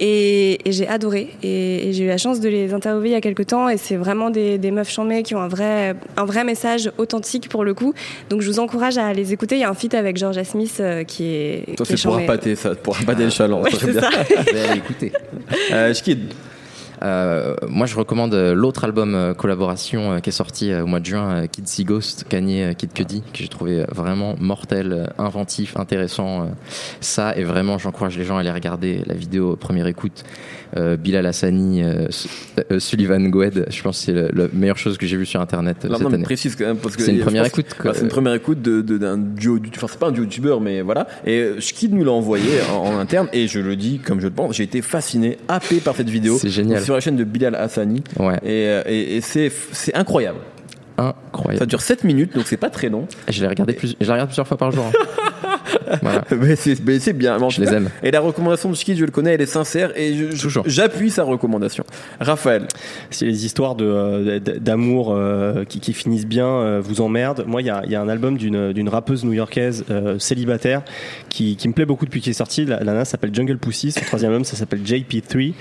Et, 0.00 0.58
et 0.68 0.72
j'ai 0.72 0.86
adoré. 0.88 1.30
Et, 1.42 1.88
et 1.88 1.92
j'ai 1.92 2.04
eu 2.04 2.08
la 2.08 2.18
chance 2.18 2.40
de 2.40 2.48
les 2.48 2.74
interviewer 2.74 3.08
il 3.08 3.12
y 3.12 3.16
a 3.16 3.20
quelques 3.20 3.46
temps. 3.46 3.68
Et 3.68 3.76
c'est 3.76 3.96
vraiment 3.96 4.30
des, 4.30 4.58
des 4.58 4.70
meufs 4.70 4.90
chambées 4.90 5.22
qui 5.22 5.34
ont 5.34 5.40
un 5.40 5.48
vrai, 5.48 5.94
un 6.16 6.24
vrai 6.24 6.44
message 6.44 6.90
authentique 6.98 7.48
pour 7.48 7.64
le 7.64 7.74
coup. 7.74 7.94
Donc 8.30 8.40
je 8.42 8.50
vous 8.50 8.58
encourage 8.58 8.98
à 8.98 9.12
les 9.12 9.32
écouter. 9.32 9.56
Il 9.56 9.60
y 9.60 9.64
a 9.64 9.70
un 9.70 9.74
feat 9.74 9.94
avec 9.94 10.16
Georgia 10.16 10.44
Smith 10.44 10.82
qui 11.06 11.24
est. 11.24 11.76
Toi, 11.76 11.86
c'est 11.86 11.94
pour 11.94 12.12
chambé. 12.12 12.24
appâter 12.24 12.56
ça, 12.56 12.74
pour 12.74 12.94
appâter 12.96 13.05
le 13.14 13.30
chaland. 13.30 13.62
Ouais, 13.62 13.70
c'est 13.70 13.92
bien. 13.92 14.00
ça. 14.00 14.10
Vais 14.52 14.68
aller 14.68 14.78
écouter. 14.78 15.12
Euh. 15.72 15.92
Euh, 17.02 17.54
moi, 17.68 17.86
je 17.86 17.96
recommande 17.96 18.34
euh, 18.34 18.54
l'autre 18.54 18.84
album 18.84 19.14
euh, 19.14 19.34
collaboration 19.34 20.12
euh, 20.12 20.18
qui 20.20 20.30
est 20.30 20.32
sorti 20.32 20.74
au 20.74 20.86
mois 20.86 21.00
de 21.00 21.06
juin, 21.06 21.46
Kid 21.46 21.68
See 21.68 21.84
Ghost, 21.84 22.24
Kanye 22.28 22.74
Kid 22.76 22.92
Cudi, 22.92 23.22
que 23.32 23.38
j'ai 23.38 23.48
trouvé 23.48 23.84
vraiment 23.92 24.34
mortel, 24.38 25.12
inventif, 25.18 25.76
intéressant. 25.76 26.48
ça, 27.00 27.36
et 27.36 27.44
vraiment, 27.44 27.78
j'encourage 27.78 28.16
les 28.16 28.24
gens 28.24 28.36
à 28.36 28.40
aller 28.40 28.50
regarder 28.50 29.02
la 29.06 29.14
vidéo 29.14 29.56
première 29.56 29.86
écoute. 29.86 30.24
Euh, 30.76 30.96
Bilal 30.96 31.24
Hassani, 31.26 31.82
euh, 31.82 32.06
euh, 32.70 32.78
Sullivan 32.78 33.28
Goed, 33.30 33.64
je 33.70 33.82
pense 33.82 33.98
que 33.98 34.04
c'est 34.04 34.12
la 34.36 34.46
meilleure 34.52 34.76
chose 34.76 34.98
que 34.98 35.06
j'ai 35.06 35.16
vue 35.16 35.24
sur 35.26 35.40
Internet 35.40 35.84
Non, 35.84 35.94
cette 35.94 36.02
non, 36.02 36.08
mais 36.10 36.14
année. 36.16 36.24
précise 36.24 36.54
quand 36.54 36.66
même 36.66 36.76
parce 36.76 36.96
que 36.96 37.02
C'est 37.02 37.12
une 37.12 37.20
première 37.20 37.46
écoute, 37.46 37.66
c'est 37.94 38.00
une 38.02 38.08
première 38.08 38.34
écoute 38.34 38.60
de- 38.62 38.82
de- 38.82 38.98
d'un 38.98 39.16
duo. 39.16 39.58
du- 39.58 39.70
Enfin, 39.74 39.86
c'est 39.90 39.98
pas 39.98 40.08
un 40.08 40.12
duo 40.12 40.24
youtubeur, 40.24 40.60
mais 40.60 40.82
voilà. 40.82 41.06
Et 41.26 41.52
Schkid 41.60 41.94
nous 41.94 42.04
l'a 42.04 42.12
envoyé 42.12 42.44
en, 42.72 42.94
en 42.94 42.98
interne, 42.98 43.28
et 43.32 43.48
je 43.48 43.58
le 43.60 43.74
dis 43.76 43.98
comme 44.00 44.20
je 44.20 44.26
le 44.26 44.32
pense, 44.32 44.56
j'ai 44.56 44.64
été 44.64 44.82
fasciné, 44.82 45.38
happé 45.48 45.76
par 45.80 45.96
cette 45.96 46.10
vidéo. 46.10 46.36
C'est 46.38 46.50
génial. 46.50 46.82
Sur 46.82 46.94
la 46.94 47.00
chaîne 47.00 47.16
de 47.16 47.24
Bilal 47.24 47.54
Hassani. 47.54 48.02
Ouais, 48.18 48.38
Et, 48.44 48.64
et, 48.86 49.16
et 49.16 49.20
c'est 49.20 49.50
c'est 49.72 49.94
incroyable. 49.94 50.38
Ça 50.98 51.14
incroyable. 51.32 51.66
dure 51.66 51.80
7 51.82 52.04
minutes, 52.04 52.34
donc 52.34 52.44
c'est 52.46 52.56
pas 52.56 52.70
très 52.70 52.88
long. 52.88 53.06
Je 53.28 53.42
l'ai 53.42 53.48
regardé, 53.48 53.74
plus, 53.74 53.94
je 54.00 54.06
la 54.06 54.14
regarde 54.14 54.28
plusieurs 54.30 54.48
fois 54.48 54.56
par 54.56 54.72
jour. 54.72 54.84
hein. 54.86 54.92
Voilà. 56.02 56.24
mais 56.36 56.56
c'est 56.56 57.12
bien. 57.12 57.38
Je 57.48 57.60
les 57.60 57.72
aime. 57.72 57.90
Et 58.02 58.10
la 58.10 58.20
recommandation 58.20 58.70
de 58.70 58.74
Chiki, 58.74 58.96
je 58.96 59.04
le 59.04 59.10
connais, 59.10 59.34
elle 59.34 59.40
est 59.40 59.46
sincère 59.46 59.92
et 59.96 60.14
j'appuie 60.66 61.10
sa 61.10 61.22
recommandation. 61.24 61.84
Raphaël, 62.20 62.66
Si 63.10 63.24
les 63.24 63.44
histoires 63.46 63.74
de, 63.74 63.84
euh, 63.84 64.38
d'amour 64.40 65.12
euh, 65.12 65.64
qui, 65.64 65.80
qui 65.80 65.92
finissent 65.92 66.26
bien 66.26 66.46
euh, 66.46 66.80
vous 66.82 67.00
emmerdent, 67.00 67.44
moi 67.46 67.62
il 67.62 67.66
y 67.66 67.70
a, 67.70 67.82
il 67.84 67.90
y 67.90 67.94
a 67.94 68.00
un 68.00 68.08
album 68.08 68.36
d'une, 68.36 68.72
d'une 68.72 68.88
rappeuse 68.88 69.24
new-yorkaise 69.24 69.84
euh, 69.90 70.18
célibataire 70.18 70.82
qui, 71.28 71.56
qui 71.56 71.68
me 71.68 71.72
plaît 71.72 71.86
beaucoup 71.86 72.04
depuis 72.04 72.20
qu'il 72.20 72.30
est 72.30 72.34
sorti. 72.34 72.64
La, 72.64 72.78
la 72.78 72.92
nana 72.92 73.04
s'appelle 73.04 73.34
Jungle 73.34 73.58
Pussy, 73.58 73.92
son 73.92 74.00
troisième 74.04 74.32
album 74.32 74.44
ça 74.44 74.56
s'appelle 74.56 74.80
JP3 74.82 75.54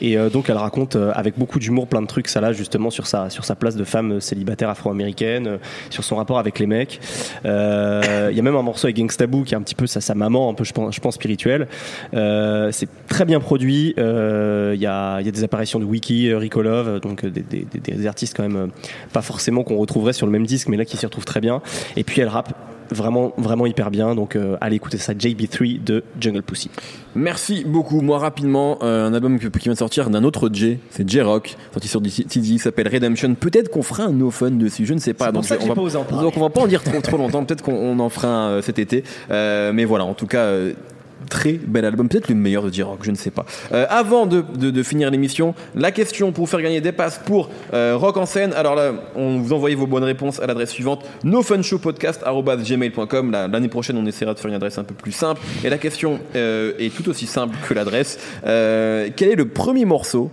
et 0.00 0.16
euh, 0.18 0.28
donc 0.30 0.50
elle 0.50 0.56
raconte 0.56 0.96
euh, 0.96 1.12
avec 1.14 1.38
beaucoup 1.38 1.58
d'humour 1.58 1.86
plein 1.86 2.02
de 2.02 2.06
trucs 2.06 2.28
ça 2.28 2.40
là 2.40 2.52
justement 2.52 2.90
sur 2.90 3.06
sa 3.06 3.30
sur 3.30 3.44
sa 3.44 3.54
place 3.54 3.76
de 3.76 3.84
femme 3.84 4.20
célibataire 4.20 4.68
afro-américaine, 4.68 5.46
euh, 5.46 5.56
sur 5.90 6.04
son 6.04 6.16
rapport 6.16 6.38
avec 6.38 6.58
les 6.58 6.66
mecs. 6.66 7.00
Euh, 7.44 8.28
Il 8.30 8.36
y 8.36 8.40
a 8.40 8.42
même 8.42 8.56
un 8.56 8.62
morceau 8.62 8.86
avec 8.86 8.96
Gangsta 8.96 9.26
Boo 9.26 9.42
qui 9.44 9.54
est 9.54 9.56
un 9.60 9.62
petit 9.62 9.74
peu 9.74 9.86
sa, 9.86 10.14
maman 10.14 10.50
un 10.50 10.54
peu 10.54 10.64
je 10.64 10.72
pense, 10.72 10.94
je 10.94 11.10
spirituelle. 11.10 11.68
Euh, 12.14 12.70
c'est 12.72 12.88
très 13.08 13.24
bien 13.24 13.40
produit. 13.40 13.94
Euh, 13.98 14.72
Il 14.74 14.80
y, 14.80 14.86
a, 14.86 15.22
des 15.22 15.44
apparitions 15.44 15.78
de 15.78 15.84
Wiki, 15.84 16.28
euh, 16.28 16.38
Rico 16.38 16.62
Love, 16.62 16.88
euh, 16.88 17.00
donc 17.00 17.24
des, 17.26 17.42
des- 17.42 18.06
artistes 18.06 18.36
quand 18.36 18.48
même 18.48 18.70
pas 19.12 19.22
forcément 19.22 19.62
qu'on 19.62 19.76
retrouverait 19.76 20.12
sur 20.14 20.26
le 20.26 20.32
même 20.32 20.46
disque, 20.46 20.68
mais 20.68 20.76
là 20.76 20.84
qui 20.84 20.96
s'y 20.96 21.06
retrouvent 21.06 21.24
très 21.24 21.40
bien. 21.40 21.60
Et 21.96 22.04
puis 22.04 22.20
elle 22.20 22.28
rappe 22.28 22.52
vraiment 22.90 23.32
vraiment 23.36 23.66
hyper 23.66 23.90
bien. 23.90 24.14
Donc 24.14 24.36
euh, 24.36 24.56
allez 24.60 24.76
écouter 24.76 24.98
ça, 24.98 25.12
JB3 25.14 25.82
de 25.82 26.02
Jungle 26.20 26.42
Pussy. 26.42 26.70
merci 27.14 27.64
beaucoup. 27.66 28.00
Moi, 28.00 28.18
rapidement, 28.18 28.78
euh, 28.82 29.06
un 29.08 29.14
album 29.14 29.38
que- 29.38 29.48
qui 29.48 29.64
vient 29.64 29.72
de 29.72 29.78
sortir 29.78 30.10
d'un 30.10 30.24
autre 30.24 30.48
J, 30.52 30.78
c'est 30.90 31.08
J-Rock, 31.08 31.56
sorti 31.72 31.88
sur 31.88 32.00
TD, 32.02 32.58
s'appelle 32.58 32.88
Redemption. 32.88 33.34
Peut-être 33.34 33.70
qu'on 33.70 33.82
fera 33.82 34.04
un 34.04 34.12
no 34.12 34.30
fun 34.30 34.50
dessus, 34.52 34.86
je 34.86 34.94
ne 34.94 34.98
sais 35.00 35.14
pas. 35.14 35.32
Donc, 35.32 35.44
ça 35.44 35.56
on 35.60 35.66
va- 35.66 35.74
pas 35.74 35.80
osé 35.82 35.96
en 35.96 36.04
parler. 36.04 36.24
donc 36.24 36.36
on 36.36 36.40
va 36.40 36.50
pas 36.50 36.60
en 36.62 36.66
dire 36.66 36.82
trop 36.82 37.00
trop 37.00 37.16
longtemps. 37.16 37.44
Peut-être 37.44 37.62
qu'on 37.62 37.74
on 37.74 37.98
en 37.98 38.08
fera 38.08 38.28
un 38.28 38.50
euh, 38.50 38.62
cet 38.62 38.78
été. 38.78 39.04
Euh, 39.30 39.72
mais 39.72 39.84
voilà, 39.84 40.04
en 40.04 40.14
tout 40.14 40.26
cas. 40.26 40.46
Très 41.28 41.52
bel 41.52 41.84
album, 41.84 42.08
peut-être 42.08 42.28
le 42.28 42.34
meilleur 42.34 42.64
de 42.64 42.72
J-Rock, 42.72 43.00
je 43.02 43.10
ne 43.10 43.16
sais 43.16 43.30
pas. 43.30 43.44
Euh, 43.72 43.86
avant 43.88 44.26
de, 44.26 44.82
finir 44.82 45.10
l'émission, 45.10 45.54
la 45.74 45.92
question 45.92 46.32
pour 46.32 46.48
faire 46.48 46.62
gagner 46.62 46.80
des 46.80 46.92
passes 46.92 47.20
pour 47.24 47.50
euh, 47.74 47.94
Rock 47.96 48.16
en 48.16 48.26
scène. 48.26 48.52
Alors 48.54 48.74
là, 48.74 48.92
on 49.14 49.38
vous 49.38 49.52
envoyez 49.52 49.76
vos 49.76 49.86
bonnes 49.86 50.04
réponses 50.04 50.40
à 50.40 50.46
l'adresse 50.46 50.70
suivante 50.70 51.04
nofunshowpodcast@gmail.com. 51.24 53.30
La- 53.30 53.48
L'année 53.48 53.68
prochaine, 53.68 53.96
on 53.98 54.06
essaiera 54.06 54.34
de 54.34 54.38
faire 54.38 54.48
une 54.48 54.54
adresse 54.56 54.78
un 54.78 54.84
peu 54.84 54.94
plus 54.94 55.12
simple. 55.12 55.40
Et 55.64 55.68
la 55.70 55.78
question 55.78 56.20
euh, 56.36 56.72
est 56.78 56.94
tout 56.94 57.08
aussi 57.08 57.26
simple 57.26 57.56
que 57.68 57.74
l'adresse. 57.74 58.18
Quel 58.42 59.28
est 59.28 59.36
le 59.36 59.48
premier 59.48 59.84
morceau 59.84 60.30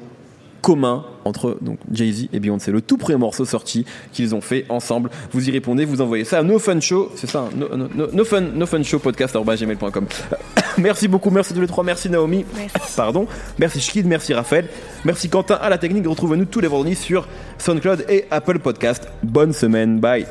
commun 0.61 1.05
entre 1.25 1.57
donc 1.61 1.77
Jay-Z 1.91 2.27
et 2.33 2.39
Beyoncé, 2.39 2.71
le 2.71 2.81
tout 2.81 2.97
premier 2.97 3.17
morceau 3.17 3.43
sorti 3.45 3.85
qu'ils 4.13 4.33
ont 4.35 4.41
fait 4.41 4.65
ensemble. 4.69 5.09
Vous 5.31 5.47
y 5.47 5.51
répondez, 5.51 5.85
vous 5.85 6.01
envoyez 6.01 6.23
ça 6.23 6.39
à 6.39 6.43
No 6.43 6.57
Fun 6.59 6.79
Show, 6.79 7.11
c'est 7.15 7.29
ça, 7.29 7.39
hein, 7.41 7.49
no, 7.55 7.67
no, 7.75 7.87
no- 7.93 8.07
no 8.11 8.23
fun, 8.25 8.41
no 8.41 8.65
fun 8.65 8.81
show 8.83 8.99
podcast 8.99 9.35
gmail.com. 9.35 10.05
merci 10.77 11.07
beaucoup, 11.07 11.29
merci 11.29 11.53
tous 11.53 11.61
les 11.61 11.67
trois, 11.67 11.83
merci 11.83 12.09
Naomi, 12.09 12.45
Merci. 12.55 12.95
pardon, 12.95 13.27
merci 13.59 13.81
Schkid, 13.81 14.05
merci 14.05 14.33
Raphaël, 14.33 14.67
merci 15.05 15.29
Quentin 15.29 15.55
à 15.55 15.69
la 15.69 15.77
technique. 15.77 16.07
Retrouvez-nous 16.07 16.45
tous 16.45 16.59
les 16.61 16.67
vendredis 16.67 16.95
sur 16.95 17.27
SoundCloud 17.57 18.05
et 18.09 18.25
Apple 18.31 18.59
Podcast. 18.59 19.07
Bonne 19.23 19.53
semaine, 19.53 19.99
bye. 19.99 20.25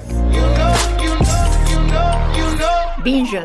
Binge. 3.05 3.39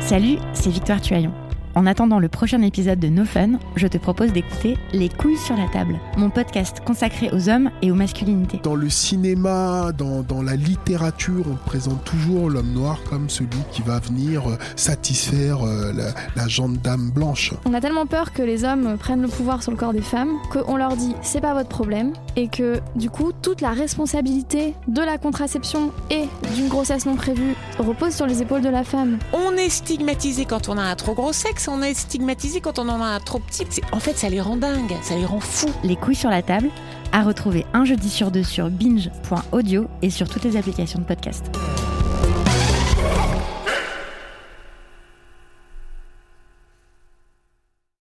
Salut, 0.00 0.38
c'est 0.52 0.70
Victoire 0.70 1.00
Tuaillon. 1.00 1.32
En 1.80 1.86
attendant 1.86 2.18
le 2.18 2.28
prochain 2.28 2.60
épisode 2.60 2.98
de 2.98 3.08
No 3.08 3.24
Fun, 3.24 3.52
je 3.74 3.86
te 3.86 3.96
propose 3.96 4.34
d'écouter 4.34 4.76
Les 4.92 5.08
couilles 5.08 5.38
sur 5.38 5.56
la 5.56 5.66
table, 5.66 5.98
mon 6.18 6.28
podcast 6.28 6.82
consacré 6.84 7.30
aux 7.32 7.48
hommes 7.48 7.70
et 7.80 7.90
aux 7.90 7.94
masculinités. 7.94 8.60
Dans 8.62 8.74
le 8.74 8.90
cinéma, 8.90 9.90
dans, 9.96 10.20
dans 10.20 10.42
la 10.42 10.56
littérature, 10.56 11.42
on 11.50 11.54
présente 11.54 12.04
toujours 12.04 12.50
l'homme 12.50 12.74
noir 12.74 12.98
comme 13.08 13.30
celui 13.30 13.48
qui 13.72 13.80
va 13.80 13.98
venir 13.98 14.46
euh, 14.46 14.58
satisfaire 14.76 15.62
euh, 15.64 15.90
la, 15.94 16.10
la 16.36 16.48
dame 16.82 17.10
blanche. 17.12 17.54
On 17.64 17.72
a 17.72 17.80
tellement 17.80 18.04
peur 18.04 18.34
que 18.34 18.42
les 18.42 18.64
hommes 18.64 18.98
prennent 18.98 19.22
le 19.22 19.28
pouvoir 19.28 19.62
sur 19.62 19.72
le 19.72 19.78
corps 19.78 19.94
des 19.94 20.02
femmes 20.02 20.34
qu'on 20.52 20.76
leur 20.76 20.96
dit 20.96 21.14
c'est 21.22 21.40
pas 21.40 21.54
votre 21.54 21.70
problème 21.70 22.12
et 22.36 22.48
que 22.48 22.80
du 22.94 23.08
coup 23.08 23.32
toute 23.40 23.62
la 23.62 23.70
responsabilité 23.70 24.74
de 24.86 25.00
la 25.00 25.16
contraception 25.16 25.92
et 26.10 26.28
d'une 26.54 26.68
grossesse 26.68 27.06
non 27.06 27.16
prévue 27.16 27.54
repose 27.82 28.14
sur 28.14 28.26
les 28.26 28.42
épaules 28.42 28.62
de 28.62 28.68
la 28.68 28.84
femme. 28.84 29.18
On 29.32 29.56
est 29.56 29.68
stigmatisé 29.68 30.44
quand 30.44 30.68
on 30.68 30.76
a 30.76 30.82
un 30.82 30.94
trop 30.96 31.14
gros 31.14 31.32
sexe, 31.32 31.68
on 31.68 31.82
est 31.82 31.94
stigmatisé 31.94 32.60
quand 32.60 32.78
on 32.78 32.88
en 32.88 33.00
a 33.00 33.06
un 33.06 33.20
trop 33.20 33.38
petit. 33.38 33.64
En 33.92 34.00
fait, 34.00 34.16
ça 34.16 34.28
les 34.28 34.40
rend 34.40 34.56
dingues, 34.56 34.96
ça 35.02 35.16
les 35.16 35.24
rend 35.24 35.40
fous. 35.40 35.72
Les 35.84 35.96
couilles 35.96 36.14
sur 36.14 36.30
la 36.30 36.42
table, 36.42 36.68
à 37.12 37.22
retrouver 37.22 37.66
un 37.72 37.84
jeudi 37.84 38.10
sur 38.10 38.30
deux 38.30 38.44
sur 38.44 38.70
binge.audio 38.70 39.88
et 40.02 40.10
sur 40.10 40.28
toutes 40.28 40.44
les 40.44 40.56
applications 40.56 40.98
de 40.98 41.04
podcast. 41.04 41.50